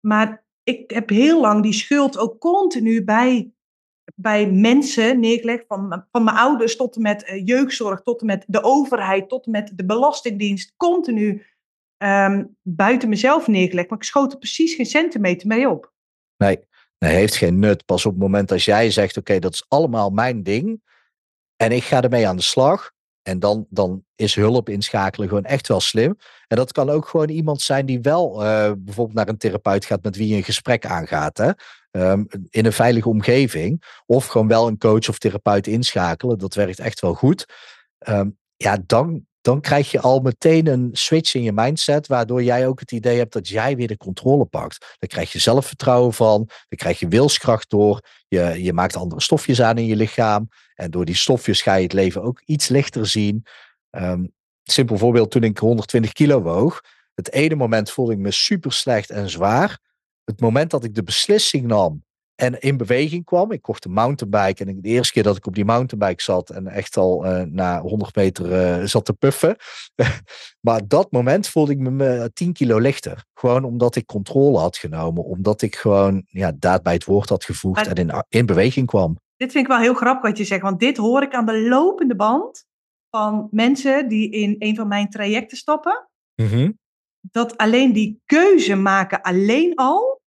Maar 0.00 0.44
ik 0.62 0.90
heb 0.90 1.08
heel 1.08 1.40
lang 1.40 1.62
die 1.62 1.72
schuld 1.72 2.18
ook 2.18 2.38
continu 2.38 3.04
bij, 3.04 3.52
bij 4.20 4.50
mensen 4.50 5.20
neergelegd. 5.20 5.64
Van, 5.68 6.06
van 6.12 6.24
mijn 6.24 6.36
ouders 6.36 6.76
tot 6.76 6.96
en 6.96 7.02
met 7.02 7.28
uh, 7.28 7.46
jeugdzorg, 7.46 8.02
tot 8.02 8.20
en 8.20 8.26
met 8.26 8.44
de 8.46 8.62
overheid, 8.62 9.28
tot 9.28 9.44
en 9.44 9.50
met 9.50 9.72
de 9.74 9.84
belastingdienst. 9.84 10.74
Continu 10.76 11.46
um, 12.04 12.56
buiten 12.62 13.08
mezelf 13.08 13.46
neergelegd. 13.46 13.90
Maar 13.90 13.98
ik 13.98 14.04
schoot 14.04 14.32
er 14.32 14.38
precies 14.38 14.74
geen 14.74 14.86
centimeter 14.86 15.48
mee 15.48 15.68
op. 15.68 15.92
Nee, 16.36 16.58
nee 16.98 17.14
heeft 17.14 17.36
geen 17.36 17.58
nut. 17.58 17.84
Pas 17.84 18.06
op 18.06 18.12
het 18.12 18.20
moment 18.20 18.52
als 18.52 18.64
jij 18.64 18.90
zegt, 18.90 19.16
oké, 19.16 19.38
dat 19.38 19.54
is 19.54 19.64
allemaal 19.68 20.10
mijn 20.10 20.42
ding. 20.42 20.82
En 21.56 21.72
ik 21.72 21.82
ga 21.82 22.02
ermee 22.02 22.28
aan 22.28 22.36
de 22.36 22.42
slag. 22.42 22.92
En 23.22 23.38
dan, 23.38 23.66
dan 23.68 24.04
is 24.16 24.34
hulp 24.34 24.68
inschakelen 24.68 25.28
gewoon 25.28 25.44
echt 25.44 25.68
wel 25.68 25.80
slim. 25.80 26.16
En 26.46 26.56
dat 26.56 26.72
kan 26.72 26.90
ook 26.90 27.08
gewoon 27.08 27.28
iemand 27.28 27.62
zijn 27.62 27.86
die 27.86 28.00
wel 28.00 28.44
uh, 28.44 28.72
bijvoorbeeld 28.78 29.16
naar 29.16 29.28
een 29.28 29.38
therapeut 29.38 29.84
gaat 29.84 30.02
met 30.02 30.16
wie 30.16 30.28
je 30.28 30.36
een 30.36 30.44
gesprek 30.44 30.86
aangaat. 30.86 31.38
Hè? 31.38 31.50
Um, 31.90 32.26
in 32.50 32.66
een 32.66 32.72
veilige 32.72 33.08
omgeving. 33.08 33.84
Of 34.06 34.26
gewoon 34.26 34.48
wel 34.48 34.66
een 34.66 34.78
coach 34.78 35.08
of 35.08 35.18
therapeut 35.18 35.66
inschakelen. 35.66 36.38
Dat 36.38 36.54
werkt 36.54 36.78
echt 36.78 37.00
wel 37.00 37.14
goed. 37.14 37.46
Um, 38.08 38.38
ja, 38.56 38.78
dan, 38.86 39.26
dan 39.40 39.60
krijg 39.60 39.90
je 39.90 40.00
al 40.00 40.20
meteen 40.20 40.66
een 40.66 40.88
switch 40.92 41.34
in 41.34 41.42
je 41.42 41.52
mindset, 41.52 42.06
waardoor 42.06 42.42
jij 42.42 42.66
ook 42.66 42.80
het 42.80 42.92
idee 42.92 43.18
hebt 43.18 43.32
dat 43.32 43.48
jij 43.48 43.76
weer 43.76 43.88
de 43.88 43.96
controle 43.96 44.44
pakt. 44.44 44.96
Dan 44.98 45.08
krijg 45.08 45.32
je 45.32 45.38
zelfvertrouwen 45.38 46.12
van, 46.12 46.36
dan 46.46 46.78
krijg 46.78 46.98
je 46.98 47.08
wilskracht 47.08 47.70
door, 47.70 48.00
je, 48.28 48.62
je 48.62 48.72
maakt 48.72 48.96
andere 48.96 49.20
stofjes 49.20 49.62
aan 49.62 49.78
in 49.78 49.86
je 49.86 49.96
lichaam. 49.96 50.48
En 50.74 50.90
door 50.90 51.04
die 51.04 51.16
stofjes 51.16 51.62
ga 51.62 51.74
je 51.74 51.82
het 51.82 51.92
leven 51.92 52.22
ook 52.22 52.42
iets 52.44 52.68
lichter 52.68 53.06
zien. 53.06 53.46
Um, 53.90 54.32
simpel 54.62 54.98
voorbeeld, 54.98 55.30
toen 55.30 55.42
ik 55.42 55.58
120 55.58 56.12
kilo 56.12 56.42
woog, 56.42 56.80
het 57.14 57.32
ene 57.32 57.54
moment 57.54 57.90
voelde 57.90 58.12
ik 58.12 58.18
me 58.18 58.30
super 58.30 58.72
slecht 58.72 59.10
en 59.10 59.30
zwaar. 59.30 59.78
Het 60.30 60.40
moment 60.40 60.70
dat 60.70 60.84
ik 60.84 60.94
de 60.94 61.02
beslissing 61.02 61.66
nam 61.66 62.04
en 62.34 62.60
in 62.60 62.76
beweging 62.76 63.24
kwam. 63.24 63.52
Ik 63.52 63.62
kocht 63.62 63.84
een 63.84 63.92
mountainbike 63.92 64.64
en 64.64 64.80
de 64.80 64.88
eerste 64.88 65.12
keer 65.12 65.22
dat 65.22 65.36
ik 65.36 65.46
op 65.46 65.54
die 65.54 65.64
mountainbike 65.64 66.22
zat 66.22 66.50
en 66.50 66.66
echt 66.66 66.96
al 66.96 67.26
uh, 67.26 67.42
na 67.42 67.80
100 67.80 68.14
meter 68.16 68.78
uh, 68.80 68.86
zat 68.86 69.04
te 69.04 69.12
puffen. 69.12 69.56
maar 70.66 70.88
dat 70.88 71.12
moment 71.12 71.48
voelde 71.48 71.72
ik 71.72 71.78
me 71.78 72.30
10 72.32 72.52
kilo 72.52 72.78
lichter. 72.78 73.24
Gewoon 73.34 73.64
omdat 73.64 73.96
ik 73.96 74.06
controle 74.06 74.58
had 74.58 74.76
genomen. 74.76 75.24
Omdat 75.24 75.62
ik 75.62 75.76
gewoon 75.76 76.22
ja, 76.26 76.52
daad 76.58 76.82
bij 76.82 76.92
het 76.92 77.04
woord 77.04 77.28
had 77.28 77.44
gevoegd 77.44 77.86
en 77.86 77.94
in, 77.94 78.24
in 78.28 78.46
beweging 78.46 78.86
kwam. 78.86 79.18
Dit 79.36 79.52
vind 79.52 79.64
ik 79.64 79.70
wel 79.70 79.80
heel 79.80 79.94
grappig 79.94 80.30
wat 80.30 80.38
je 80.38 80.44
zegt. 80.44 80.62
Want 80.62 80.80
dit 80.80 80.96
hoor 80.96 81.22
ik 81.22 81.34
aan 81.34 81.46
de 81.46 81.60
lopende 81.60 82.16
band 82.16 82.64
van 83.10 83.48
mensen 83.50 84.08
die 84.08 84.30
in 84.30 84.56
een 84.58 84.76
van 84.76 84.88
mijn 84.88 85.10
trajecten 85.10 85.56
stappen. 85.56 86.08
Mm 86.34 86.46
-hmm. 86.46 86.78
Dat 87.20 87.56
alleen 87.56 87.92
die 87.92 88.22
keuze 88.24 88.74
maken 88.74 89.20
alleen 89.20 89.74
al 89.74 90.19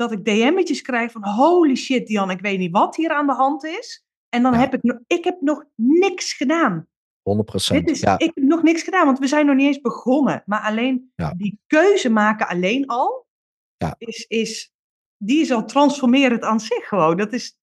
dat 0.00 0.12
ik 0.12 0.24
DM'tjes 0.24 0.82
krijg 0.82 1.12
van 1.12 1.24
holy 1.24 1.74
shit 1.74 2.06
Dian, 2.06 2.30
ik 2.30 2.40
weet 2.40 2.58
niet 2.58 2.72
wat 2.72 2.96
hier 2.96 3.10
aan 3.10 3.26
de 3.26 3.32
hand 3.32 3.64
is. 3.64 4.04
En 4.28 4.42
dan 4.42 4.54
heb 4.54 4.74
ik, 4.74 5.00
ik 5.06 5.24
heb 5.24 5.40
nog 5.40 5.64
niks 5.74 6.32
gedaan. 6.32 6.86
100%. 6.86 7.84
Is, 7.84 8.00
ja. 8.00 8.18
Ik 8.18 8.30
heb 8.34 8.44
nog 8.44 8.62
niks 8.62 8.82
gedaan, 8.82 9.06
want 9.06 9.18
we 9.18 9.26
zijn 9.26 9.46
nog 9.46 9.56
niet 9.56 9.66
eens 9.66 9.80
begonnen. 9.80 10.42
Maar 10.46 10.60
alleen 10.60 11.12
die 11.36 11.60
keuze 11.66 12.10
maken 12.10 12.48
alleen 12.48 12.86
al, 12.86 13.26
is, 13.98 14.24
is, 14.28 14.72
die 15.16 15.40
is 15.40 15.50
al 15.50 15.64
transformerend 15.64 16.42
aan 16.42 16.60
zich 16.60 16.88
gewoon. 16.88 17.16
Dat 17.16 17.32
is, 17.32 17.58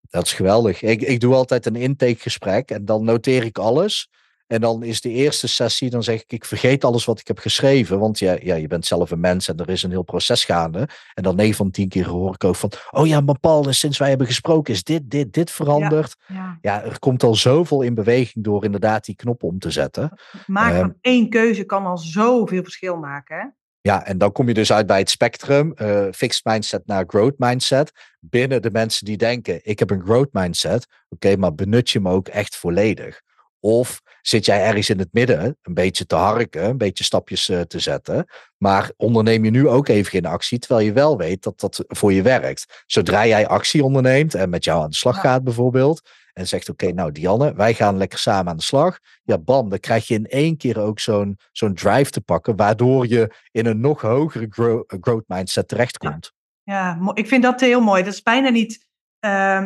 dat 0.00 0.26
is 0.26 0.32
geweldig. 0.32 0.82
Ik, 0.82 1.02
ik 1.02 1.20
doe 1.20 1.34
altijd 1.34 1.66
een 1.66 1.76
intakegesprek 1.76 2.70
en 2.70 2.84
dan 2.84 3.04
noteer 3.04 3.44
ik 3.44 3.58
alles. 3.58 4.10
En 4.50 4.60
dan 4.60 4.82
is 4.82 5.00
de 5.00 5.08
eerste 5.08 5.48
sessie, 5.48 5.90
dan 5.90 6.02
zeg 6.02 6.20
ik, 6.20 6.32
ik 6.32 6.44
vergeet 6.44 6.84
alles 6.84 7.04
wat 7.04 7.20
ik 7.20 7.26
heb 7.26 7.38
geschreven. 7.38 7.98
Want 7.98 8.18
ja, 8.18 8.36
ja, 8.42 8.54
je 8.54 8.66
bent 8.66 8.86
zelf 8.86 9.10
een 9.10 9.20
mens 9.20 9.48
en 9.48 9.56
er 9.56 9.68
is 9.68 9.82
een 9.82 9.90
heel 9.90 10.02
proces 10.02 10.44
gaande. 10.44 10.88
En 11.14 11.22
dan 11.22 11.36
9 11.36 11.54
van 11.54 11.70
10 11.70 11.88
keer 11.88 12.08
hoor 12.08 12.34
ik 12.34 12.44
ook 12.44 12.56
van, 12.56 12.72
oh 12.90 13.06
ja, 13.06 13.20
maar 13.20 13.38
Paul, 13.38 13.72
sinds 13.72 13.98
wij 13.98 14.08
hebben 14.08 14.26
gesproken 14.26 14.74
is 14.74 14.84
dit, 14.84 15.10
dit, 15.10 15.32
dit 15.32 15.50
veranderd. 15.50 16.16
Ja, 16.26 16.58
ja. 16.60 16.82
er 16.82 16.98
komt 16.98 17.22
al 17.22 17.34
zoveel 17.34 17.82
in 17.82 17.94
beweging 17.94 18.44
door 18.44 18.64
inderdaad 18.64 19.04
die 19.04 19.16
knop 19.16 19.42
om 19.42 19.58
te 19.58 19.70
zetten. 19.70 20.02
Um, 20.46 20.56
van 20.56 20.94
één 21.00 21.28
keuze 21.28 21.64
kan 21.64 21.86
al 21.86 21.98
zoveel 21.98 22.62
verschil 22.62 22.96
maken, 22.96 23.36
hè? 23.36 23.44
Ja, 23.80 24.06
en 24.06 24.18
dan 24.18 24.32
kom 24.32 24.48
je 24.48 24.54
dus 24.54 24.72
uit 24.72 24.86
bij 24.86 24.98
het 24.98 25.10
spectrum, 25.10 25.74
uh, 25.76 26.06
fixed 26.12 26.44
mindset 26.44 26.86
naar 26.86 27.04
growth 27.06 27.38
mindset. 27.38 27.92
Binnen 28.20 28.62
de 28.62 28.70
mensen 28.70 29.04
die 29.04 29.16
denken, 29.16 29.60
ik 29.62 29.78
heb 29.78 29.90
een 29.90 30.02
growth 30.02 30.32
mindset, 30.32 30.86
oké, 31.08 31.36
maar 31.36 31.54
benut 31.54 31.90
je 31.90 31.98
hem 31.98 32.08
ook 32.08 32.28
echt 32.28 32.56
volledig? 32.56 33.20
Of 33.60 34.00
zit 34.22 34.44
jij 34.44 34.64
ergens 34.64 34.90
in 34.90 34.98
het 34.98 35.12
midden, 35.12 35.58
een 35.62 35.74
beetje 35.74 36.06
te 36.06 36.14
harken, 36.14 36.64
een 36.64 36.78
beetje 36.78 37.04
stapjes 37.04 37.48
uh, 37.48 37.60
te 37.60 37.78
zetten. 37.78 38.26
Maar 38.56 38.92
onderneem 38.96 39.44
je 39.44 39.50
nu 39.50 39.68
ook 39.68 39.88
even 39.88 40.10
geen 40.10 40.26
actie, 40.26 40.58
terwijl 40.58 40.86
je 40.86 40.92
wel 40.92 41.16
weet 41.16 41.42
dat 41.42 41.60
dat 41.60 41.84
voor 41.88 42.12
je 42.12 42.22
werkt. 42.22 42.82
Zodra 42.86 43.26
jij 43.26 43.46
actie 43.46 43.84
onderneemt 43.84 44.34
en 44.34 44.50
met 44.50 44.64
jou 44.64 44.82
aan 44.82 44.90
de 44.90 44.96
slag 44.96 45.20
gaat 45.20 45.44
bijvoorbeeld. 45.44 46.00
En 46.32 46.48
zegt, 46.48 46.68
oké, 46.68 46.84
okay, 46.84 46.96
nou 46.96 47.12
Dianne, 47.12 47.54
wij 47.54 47.74
gaan 47.74 47.96
lekker 47.96 48.18
samen 48.18 48.50
aan 48.50 48.56
de 48.56 48.62
slag. 48.62 48.98
Ja, 49.22 49.38
bam, 49.38 49.68
dan 49.68 49.80
krijg 49.80 50.08
je 50.08 50.14
in 50.14 50.26
één 50.26 50.56
keer 50.56 50.80
ook 50.80 51.00
zo'n 51.00 51.38
zo'n 51.52 51.74
drive 51.74 52.10
te 52.10 52.20
pakken, 52.20 52.56
waardoor 52.56 53.08
je 53.08 53.34
in 53.50 53.66
een 53.66 53.80
nog 53.80 54.00
hogere 54.00 54.46
grow, 54.50 54.82
growth 55.00 55.24
mindset 55.26 55.68
terechtkomt. 55.68 56.32
Ja. 56.62 56.98
ja, 57.00 57.10
ik 57.14 57.26
vind 57.26 57.42
dat 57.42 57.60
heel 57.60 57.80
mooi. 57.80 58.02
Dat 58.02 58.12
is 58.12 58.22
bijna 58.22 58.48
niet, 58.48 58.86
uh, 59.20 59.64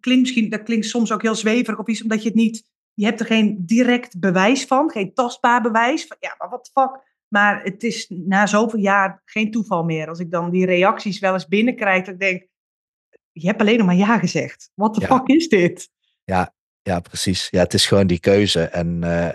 klinkt 0.00 0.22
misschien, 0.22 0.50
dat 0.50 0.62
klinkt 0.62 0.86
soms 0.86 1.12
ook 1.12 1.22
heel 1.22 1.34
zweverig 1.34 1.78
of 1.78 1.86
iets, 1.86 2.02
omdat 2.02 2.22
je 2.22 2.28
het 2.28 2.36
niet 2.36 2.64
je 2.96 3.04
hebt 3.04 3.20
er 3.20 3.26
geen 3.26 3.66
direct 3.66 4.18
bewijs 4.18 4.64
van, 4.64 4.90
geen 4.90 5.14
tastbaar 5.14 5.62
bewijs. 5.62 6.06
Van, 6.06 6.16
ja, 6.20 6.34
maar 6.38 6.48
wat 6.48 6.70
fuck. 6.72 7.14
Maar 7.28 7.62
het 7.62 7.82
is 7.82 8.06
na 8.08 8.46
zoveel 8.46 8.78
jaar 8.78 9.22
geen 9.24 9.50
toeval 9.50 9.84
meer. 9.84 10.08
Als 10.08 10.18
ik 10.18 10.30
dan 10.30 10.50
die 10.50 10.66
reacties 10.66 11.18
wel 11.18 11.32
eens 11.32 11.48
binnenkrijg, 11.48 12.04
dat 12.04 12.14
ik 12.14 12.20
denk, 12.20 12.46
je 13.32 13.46
hebt 13.46 13.60
alleen 13.60 13.78
nog 13.78 13.86
maar 13.86 13.96
ja 13.96 14.18
gezegd. 14.18 14.70
Wat 14.74 14.94
de 14.94 15.00
fuck 15.00 15.26
is 15.26 15.48
dit? 15.48 15.90
Ja, 16.24 16.54
ja, 16.82 17.00
precies. 17.00 17.48
Ja, 17.50 17.58
het 17.62 17.74
is 17.74 17.86
gewoon 17.86 18.06
die 18.06 18.20
keuze. 18.20 18.62
En 18.62 19.02
uh, 19.04 19.30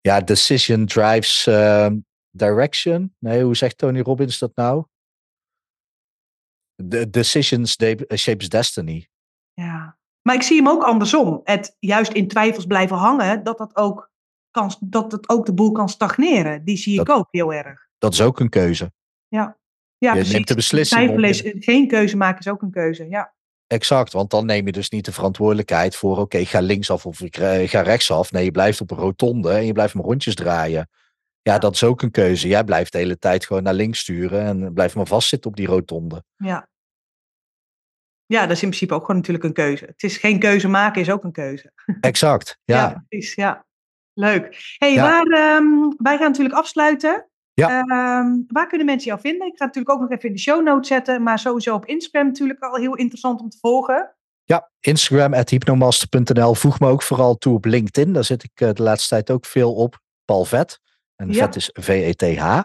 ja, 0.00 0.20
decision 0.20 0.86
drives 0.86 1.46
uh, 1.46 1.90
direction. 2.30 3.14
Nee, 3.18 3.42
hoe 3.44 3.56
zegt 3.56 3.78
Tony 3.78 4.00
Robbins 4.00 4.38
dat 4.38 4.56
nou? 4.56 4.84
The 6.88 7.10
decisions 7.10 7.76
shapes 8.14 8.48
destiny. 8.48 9.08
Ja. 9.52 10.00
Maar 10.22 10.34
ik 10.34 10.42
zie 10.42 10.56
hem 10.56 10.68
ook 10.68 10.82
andersom. 10.82 11.40
Het 11.44 11.76
juist 11.78 12.12
in 12.12 12.28
twijfels 12.28 12.66
blijven 12.66 12.96
hangen, 12.96 13.42
dat, 13.42 13.58
dat, 13.58 13.76
ook, 13.76 14.10
kan, 14.50 14.74
dat 14.80 15.12
het 15.12 15.28
ook 15.28 15.46
de 15.46 15.54
boel 15.54 15.72
kan 15.72 15.88
stagneren. 15.88 16.64
Die 16.64 16.76
zie 16.76 17.00
ik 17.00 17.10
ook 17.10 17.28
heel 17.30 17.52
erg. 17.52 17.88
Dat 17.98 18.12
is 18.12 18.20
ook 18.20 18.40
een 18.40 18.48
keuze. 18.48 18.92
Ja, 19.28 19.58
ja 19.98 20.08
je 20.08 20.14
precies. 20.14 20.32
neemt 20.32 20.48
de 20.48 20.54
beslissing. 20.54 21.00
Twijfelen 21.00 21.30
is 21.30 21.64
geen 21.64 21.88
keuze 21.88 22.16
maken 22.16 22.38
is 22.38 22.48
ook 22.48 22.62
een 22.62 22.70
keuze, 22.70 23.08
ja. 23.08 23.34
Exact, 23.66 24.12
want 24.12 24.30
dan 24.30 24.46
neem 24.46 24.66
je 24.66 24.72
dus 24.72 24.90
niet 24.90 25.04
de 25.04 25.12
verantwoordelijkheid 25.12 25.96
voor, 25.96 26.18
oké, 26.18 26.38
ik 26.38 26.48
ga 26.48 26.60
linksaf 26.60 27.06
of 27.06 27.20
ik 27.20 27.36
ga 27.70 27.80
rechtsaf. 27.80 28.32
Nee, 28.32 28.44
je 28.44 28.50
blijft 28.50 28.80
op 28.80 28.90
een 28.90 28.96
rotonde 28.96 29.50
en 29.50 29.66
je 29.66 29.72
blijft 29.72 29.94
maar 29.94 30.04
rondjes 30.04 30.34
draaien. 30.34 30.88
Ja, 31.42 31.58
dat 31.58 31.74
is 31.74 31.84
ook 31.84 32.02
een 32.02 32.10
keuze. 32.10 32.48
Jij 32.48 32.64
blijft 32.64 32.92
de 32.92 32.98
hele 32.98 33.18
tijd 33.18 33.46
gewoon 33.46 33.62
naar 33.62 33.74
links 33.74 33.98
sturen 33.98 34.44
en 34.44 34.72
blijft 34.72 34.94
maar 34.94 35.06
vastzitten 35.06 35.50
op 35.50 35.56
die 35.56 35.66
rotonde. 35.66 36.24
Ja, 36.36 36.68
ja, 38.26 38.40
dat 38.40 38.56
is 38.56 38.62
in 38.62 38.68
principe 38.68 38.94
ook 38.94 39.00
gewoon 39.00 39.16
natuurlijk 39.16 39.44
een 39.44 39.52
keuze. 39.52 39.84
Het 39.84 40.02
is 40.02 40.16
geen 40.16 40.38
keuze 40.38 40.68
maken, 40.68 41.00
is 41.00 41.10
ook 41.10 41.24
een 41.24 41.32
keuze. 41.32 41.72
Exact, 42.00 42.58
ja. 42.64 42.76
ja 42.76 43.04
precies, 43.08 43.34
ja. 43.34 43.66
Leuk. 44.14 44.74
hey, 44.78 44.92
ja. 44.92 45.02
waar, 45.02 45.56
um, 45.56 45.94
wij 45.96 46.16
gaan 46.16 46.26
natuurlijk 46.26 46.54
afsluiten. 46.54 47.26
Ja. 47.54 47.80
Um, 47.80 48.44
waar 48.48 48.66
kunnen 48.66 48.86
mensen 48.86 49.08
jou 49.08 49.20
vinden? 49.20 49.46
Ik 49.46 49.56
ga 49.56 49.64
natuurlijk 49.64 49.94
ook 49.94 50.00
nog 50.00 50.10
even 50.10 50.28
in 50.28 50.34
de 50.34 50.40
show 50.40 50.62
notes 50.62 50.88
zetten, 50.88 51.22
maar 51.22 51.38
sowieso 51.38 51.74
op 51.74 51.86
Instagram 51.86 52.26
natuurlijk 52.26 52.62
al 52.62 52.76
heel 52.76 52.94
interessant 52.94 53.40
om 53.40 53.48
te 53.48 53.58
volgen. 53.60 54.14
Ja, 54.44 54.70
Instagram, 54.80 55.34
at 55.34 55.50
hypnomaster.nl. 55.50 56.54
Voeg 56.54 56.80
me 56.80 56.88
ook 56.88 57.02
vooral 57.02 57.34
toe 57.34 57.54
op 57.54 57.64
LinkedIn. 57.64 58.12
Daar 58.12 58.24
zit 58.24 58.44
ik 58.44 58.60
uh, 58.60 58.70
de 58.72 58.82
laatste 58.82 59.08
tijd 59.08 59.30
ook 59.30 59.46
veel 59.46 59.74
op. 59.74 60.00
Paul 60.24 60.44
Vet. 60.44 60.80
En 61.16 61.32
ja. 61.32 61.44
Vet 61.44 61.56
is 61.56 61.70
V-E-T-H. 61.72 62.60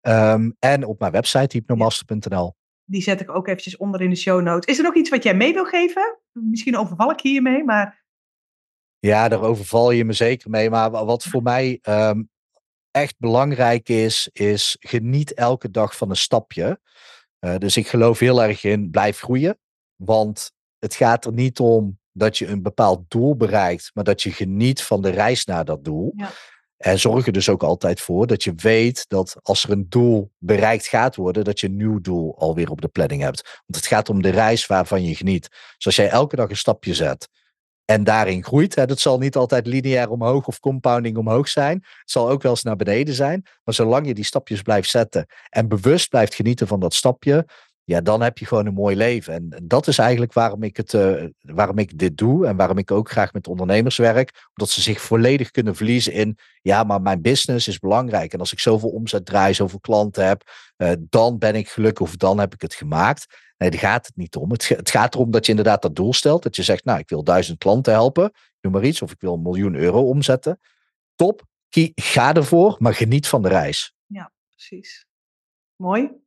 Um, 0.00 0.56
en 0.58 0.84
op 0.84 1.00
mijn 1.00 1.12
website, 1.12 1.56
hypnomaster.nl 1.56 2.54
die 2.84 3.02
zet 3.02 3.20
ik 3.20 3.30
ook 3.30 3.48
eventjes 3.48 3.76
onder 3.76 4.00
in 4.00 4.10
de 4.10 4.16
show 4.16 4.42
notes. 4.42 4.64
Is 4.64 4.78
er 4.78 4.84
nog 4.84 4.94
iets 4.94 5.10
wat 5.10 5.22
jij 5.22 5.34
mee 5.34 5.52
wil 5.52 5.64
geven? 5.64 6.18
Misschien 6.32 6.76
overval 6.76 7.10
ik 7.10 7.20
hiermee, 7.20 7.64
maar... 7.64 8.02
Ja, 8.98 9.28
daar 9.28 9.42
overval 9.42 9.90
je 9.90 10.04
me 10.04 10.12
zeker 10.12 10.50
mee. 10.50 10.70
Maar 10.70 10.90
wat 10.90 11.24
voor 11.24 11.42
mij 11.42 11.78
um, 11.82 12.30
echt 12.90 13.14
belangrijk 13.18 13.88
is, 13.88 14.28
is 14.32 14.76
geniet 14.80 15.34
elke 15.34 15.70
dag 15.70 15.96
van 15.96 16.10
een 16.10 16.16
stapje. 16.16 16.80
Uh, 17.40 17.56
dus 17.56 17.76
ik 17.76 17.86
geloof 17.86 18.18
heel 18.18 18.42
erg 18.42 18.64
in 18.64 18.90
blijf 18.90 19.18
groeien. 19.18 19.58
Want 19.96 20.52
het 20.78 20.94
gaat 20.94 21.24
er 21.24 21.32
niet 21.32 21.58
om 21.58 21.98
dat 22.12 22.38
je 22.38 22.46
een 22.46 22.62
bepaald 22.62 23.10
doel 23.10 23.36
bereikt, 23.36 23.90
maar 23.94 24.04
dat 24.04 24.22
je 24.22 24.32
geniet 24.32 24.82
van 24.82 25.02
de 25.02 25.10
reis 25.10 25.44
naar 25.44 25.64
dat 25.64 25.84
doel. 25.84 26.12
Ja. 26.16 26.30
En 26.84 26.98
zorg 26.98 27.26
er 27.26 27.32
dus 27.32 27.48
ook 27.48 27.62
altijd 27.62 28.00
voor 28.00 28.26
dat 28.26 28.44
je 28.44 28.52
weet 28.56 29.04
dat 29.08 29.36
als 29.42 29.64
er 29.64 29.70
een 29.70 29.86
doel 29.88 30.30
bereikt 30.38 30.86
gaat 30.86 31.16
worden, 31.16 31.44
dat 31.44 31.60
je 31.60 31.66
een 31.66 31.76
nieuw 31.76 32.00
doel 32.00 32.38
alweer 32.38 32.70
op 32.70 32.80
de 32.80 32.88
planning 32.88 33.22
hebt. 33.22 33.42
Want 33.42 33.76
het 33.76 33.86
gaat 33.86 34.08
om 34.08 34.22
de 34.22 34.28
reis 34.28 34.66
waarvan 34.66 35.04
je 35.04 35.14
geniet. 35.14 35.48
Dus 35.48 35.86
als 35.86 35.96
jij 35.96 36.08
elke 36.08 36.36
dag 36.36 36.50
een 36.50 36.56
stapje 36.56 36.94
zet 36.94 37.28
en 37.84 38.04
daarin 38.04 38.44
groeit, 38.44 38.74
hè, 38.74 38.86
dat 38.86 39.00
zal 39.00 39.18
niet 39.18 39.36
altijd 39.36 39.66
lineair 39.66 40.10
omhoog 40.10 40.46
of 40.46 40.60
compounding 40.60 41.16
omhoog 41.16 41.48
zijn. 41.48 41.76
Het 41.76 42.10
zal 42.10 42.30
ook 42.30 42.42
wel 42.42 42.50
eens 42.50 42.62
naar 42.62 42.76
beneden 42.76 43.14
zijn. 43.14 43.46
Maar 43.64 43.74
zolang 43.74 44.06
je 44.06 44.14
die 44.14 44.24
stapjes 44.24 44.62
blijft 44.62 44.90
zetten 44.90 45.26
en 45.48 45.68
bewust 45.68 46.08
blijft 46.08 46.34
genieten 46.34 46.66
van 46.66 46.80
dat 46.80 46.94
stapje, 46.94 47.46
ja, 47.84 48.00
dan 48.00 48.22
heb 48.22 48.38
je 48.38 48.46
gewoon 48.46 48.66
een 48.66 48.74
mooi 48.74 48.96
leven. 48.96 49.34
En 49.34 49.62
dat 49.62 49.86
is 49.86 49.98
eigenlijk 49.98 50.32
waarom 50.32 50.62
ik, 50.62 50.76
het, 50.76 50.92
uh, 50.92 51.24
waarom 51.40 51.78
ik 51.78 51.98
dit 51.98 52.16
doe 52.16 52.46
en 52.46 52.56
waarom 52.56 52.78
ik 52.78 52.90
ook 52.90 53.10
graag 53.10 53.32
met 53.32 53.48
ondernemers 53.48 53.96
werk. 53.96 54.48
Omdat 54.54 54.74
ze 54.74 54.80
zich 54.80 55.00
volledig 55.00 55.50
kunnen 55.50 55.76
verliezen 55.76 56.12
in, 56.12 56.38
ja, 56.62 56.84
maar 56.84 57.02
mijn 57.02 57.22
business 57.22 57.68
is 57.68 57.78
belangrijk. 57.78 58.32
En 58.32 58.38
als 58.38 58.52
ik 58.52 58.58
zoveel 58.58 58.90
omzet 58.90 59.26
draai, 59.26 59.54
zoveel 59.54 59.80
klanten 59.80 60.26
heb, 60.26 60.50
uh, 60.76 60.92
dan 60.98 61.38
ben 61.38 61.54
ik 61.54 61.68
gelukkig 61.68 62.06
of 62.06 62.16
dan 62.16 62.38
heb 62.38 62.54
ik 62.54 62.60
het 62.60 62.74
gemaakt. 62.74 63.26
Nee, 63.56 63.70
daar 63.70 63.80
gaat 63.80 64.06
het 64.06 64.16
niet 64.16 64.36
om. 64.36 64.50
Het, 64.50 64.68
het, 64.68 64.90
gaat 64.90 65.14
erom 65.14 65.30
dat 65.30 65.44
je 65.44 65.50
inderdaad 65.50 65.82
dat 65.82 65.96
doel 65.96 66.12
stelt. 66.12 66.42
Dat 66.42 66.56
je 66.56 66.62
zegt, 66.62 66.84
nou, 66.84 66.98
ik 66.98 67.08
wil 67.08 67.24
duizend 67.24 67.58
klanten 67.58 67.92
helpen, 67.92 68.32
noem 68.60 68.72
maar 68.72 68.84
iets. 68.84 69.02
Of 69.02 69.12
ik 69.12 69.20
wil 69.20 69.34
een 69.34 69.42
miljoen 69.42 69.74
euro 69.74 70.08
omzetten. 70.08 70.60
Top, 71.14 71.42
ga 71.94 72.34
ervoor, 72.34 72.76
maar 72.78 72.94
geniet 72.94 73.28
van 73.28 73.42
de 73.42 73.48
reis. 73.48 73.94
Ja, 74.06 74.32
precies. 74.48 75.06
Mooi. 75.76 76.23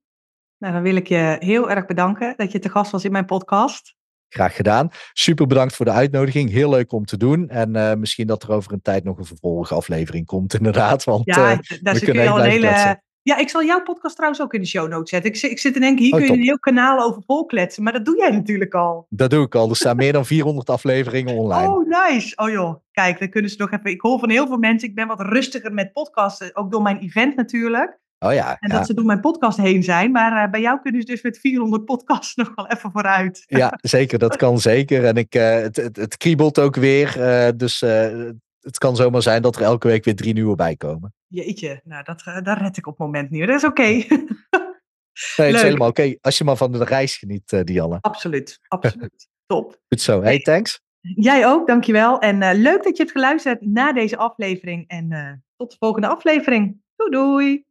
Nou, 0.58 0.74
dan 0.74 0.82
wil 0.82 0.96
ik 0.96 1.08
je 1.08 1.36
heel 1.40 1.70
erg 1.70 1.86
bedanken 1.86 2.34
dat 2.38 2.52
je 2.52 2.60
te 2.60 2.70
gast 2.70 2.92
was 2.92 3.06
in 3.06 3.12
mijn 3.12 3.26
podcast. 3.26 3.96
Graag 4.30 4.56
gedaan. 4.56 4.90
Super 5.14 5.48
bedankt 5.48 5.76
voor 5.76 5.86
de 5.86 5.92
uitnodiging. 5.92 6.52
Heel 6.52 6.70
leuk 6.70 6.92
om 6.92 7.06
te 7.06 7.18
doen. 7.18 7.50
En 7.50 7.76
uh, 7.76 7.94
misschien 7.94 8.28
dat 8.28 8.44
er 8.44 8.52
over 8.52 8.72
een 8.72 8.82
tijd 8.82 9.04
nog 9.04 9.18
een 9.18 9.26
vervolgende 9.26 9.76
aflevering 9.76 10.26
komt, 10.26 10.54
inderdaad. 10.60 11.04
Want 11.04 11.26
ja, 11.26 11.52
uh, 11.52 11.58
daar 11.82 11.94
we 11.94 12.00
kunnen 12.00 12.28
al 12.28 12.40
een 12.40 12.50
hele. 12.50 13.06
Ja, 13.22 13.38
ik 13.38 13.50
zal 13.50 13.64
jouw 13.64 13.82
podcast 13.82 14.16
trouwens 14.16 14.42
ook 14.42 14.54
in 14.54 14.62
de 14.62 14.68
show 14.68 14.90
notes 14.90 15.10
zetten. 15.10 15.32
Ik, 15.32 15.42
ik 15.42 15.60
zit 15.60 15.76
in 15.76 15.84
één 15.84 15.96
keer, 15.96 16.06
hier 16.06 16.14
oh, 16.14 16.20
kun 16.20 16.28
je 16.28 16.34
een 16.34 16.46
heel 16.46 16.60
kanaal 16.60 17.00
over 17.00 17.22
volkletsen. 17.26 17.84
Maar 17.84 17.94
dat 17.94 18.06
doe 18.06 18.18
jij 18.18 18.30
natuurlijk 18.30 18.74
al. 18.74 19.06
Dat 19.10 19.30
doe 19.30 19.46
ik 19.46 19.56
al. 19.56 19.70
Er 19.70 19.76
staan 19.76 19.96
meer 19.96 20.14
dan 20.14 20.26
400 20.26 20.70
afleveringen 20.70 21.36
online. 21.36 21.70
Oh, 21.70 21.88
nice. 21.88 22.36
Oh 22.36 22.50
joh, 22.50 22.76
kijk, 22.92 23.20
dan 23.20 23.30
kunnen 23.30 23.52
ze 23.52 23.58
nog 23.60 23.72
even... 23.72 23.92
Ik 23.92 24.02
hoor 24.02 24.20
van 24.20 24.30
heel 24.30 24.48
veel 24.48 24.58
mensen, 24.58 24.90
ik 24.90 24.96
ben 24.96 25.08
wat 25.08 25.22
rustiger 25.22 25.74
met 25.74 25.94
podcasten. 25.94 26.56
Ook 26.56 26.72
door 26.72 26.82
mijn 26.82 27.00
event 27.00 27.36
natuurlijk. 27.36 28.00
Oh 28.20 28.34
ja. 28.34 28.58
En 28.60 28.70
dat 28.70 28.86
ze 28.86 28.94
door 28.94 29.06
mijn 29.06 29.20
podcast 29.20 29.58
heen 29.58 29.84
zijn. 29.84 30.12
Maar 30.12 30.46
uh, 30.46 30.52
bij 30.52 30.62
jou 30.62 30.82
kunnen 30.82 31.02
ze 31.02 31.08
dus 31.08 31.22
met 31.22 31.40
400 31.40 31.86
podcasts 31.86 32.36
nog 32.42 32.52
wel 32.56 32.68
even 32.68 32.92
vooruit. 32.92 33.44
Ja, 33.48 33.78
zeker. 33.82 34.20
Dat 34.20 34.36
kan 34.36 34.60
zeker. 34.60 35.06
En 35.06 35.16
ik, 35.16 35.36
uh, 35.36 35.54
het, 35.54 35.76
het, 35.76 35.96
het, 35.96 36.18
kriebelt 36.18 36.60
ook 36.60 36.76
weer. 36.76 37.18
Uh, 37.18 37.48
dus 37.56 37.80
het 38.60 38.78
kan 38.78 38.96
zomaar 38.96 39.22
zijn 39.22 39.42
dat 39.42 39.56
er 39.56 39.62
elke 39.62 39.88
week 39.88 40.04
weer 40.04 40.16
drie 40.16 40.34
nieuwe 40.34 40.56
bij 40.56 40.76
komen. 40.76 41.14
Jeetje, 41.28 41.82
nou 41.84 42.04
dat, 42.04 42.24
daar 42.44 42.62
red 42.62 42.78
ik 42.78 42.88
op 42.88 42.98
het 42.98 43.08
moment 43.08 43.30
niet. 43.30 43.48
Dat 43.48 43.56
is 43.56 43.66
oké. 43.66 43.82
Okay. 43.82 43.94
nee, 45.38 45.48
het 45.48 45.56
is 45.56 45.62
helemaal 45.62 45.90
oké. 45.90 46.02
Okay. 46.02 46.18
Als 46.22 46.38
je 46.38 46.44
maar 46.44 46.58
van 46.58 46.72
de 46.72 46.84
reis 46.84 47.18
geniet, 47.18 47.68
Dianne. 47.68 47.98
Absoluut, 48.02 48.60
absoluut. 48.68 49.28
Top. 49.46 49.80
Goed 49.88 50.02
zo. 50.02 50.22
Hey, 50.22 50.40
thanks. 50.40 50.82
Jij 51.02 51.48
ook, 51.48 51.68
dankjewel. 51.68 52.20
En 52.20 52.62
leuk 52.62 52.84
dat 52.84 52.98
je 52.98 53.04
hebt 53.04 53.12
geluisterd 53.12 53.62
naar 53.62 53.94
deze 53.94 54.18
aflevering. 54.18 54.88
En 54.88 55.44
tot 55.56 55.72
de 55.72 55.78
volgende 55.80 56.08
aflevering. 56.08 56.82
Doei 56.96 57.12
doei. 57.12 57.66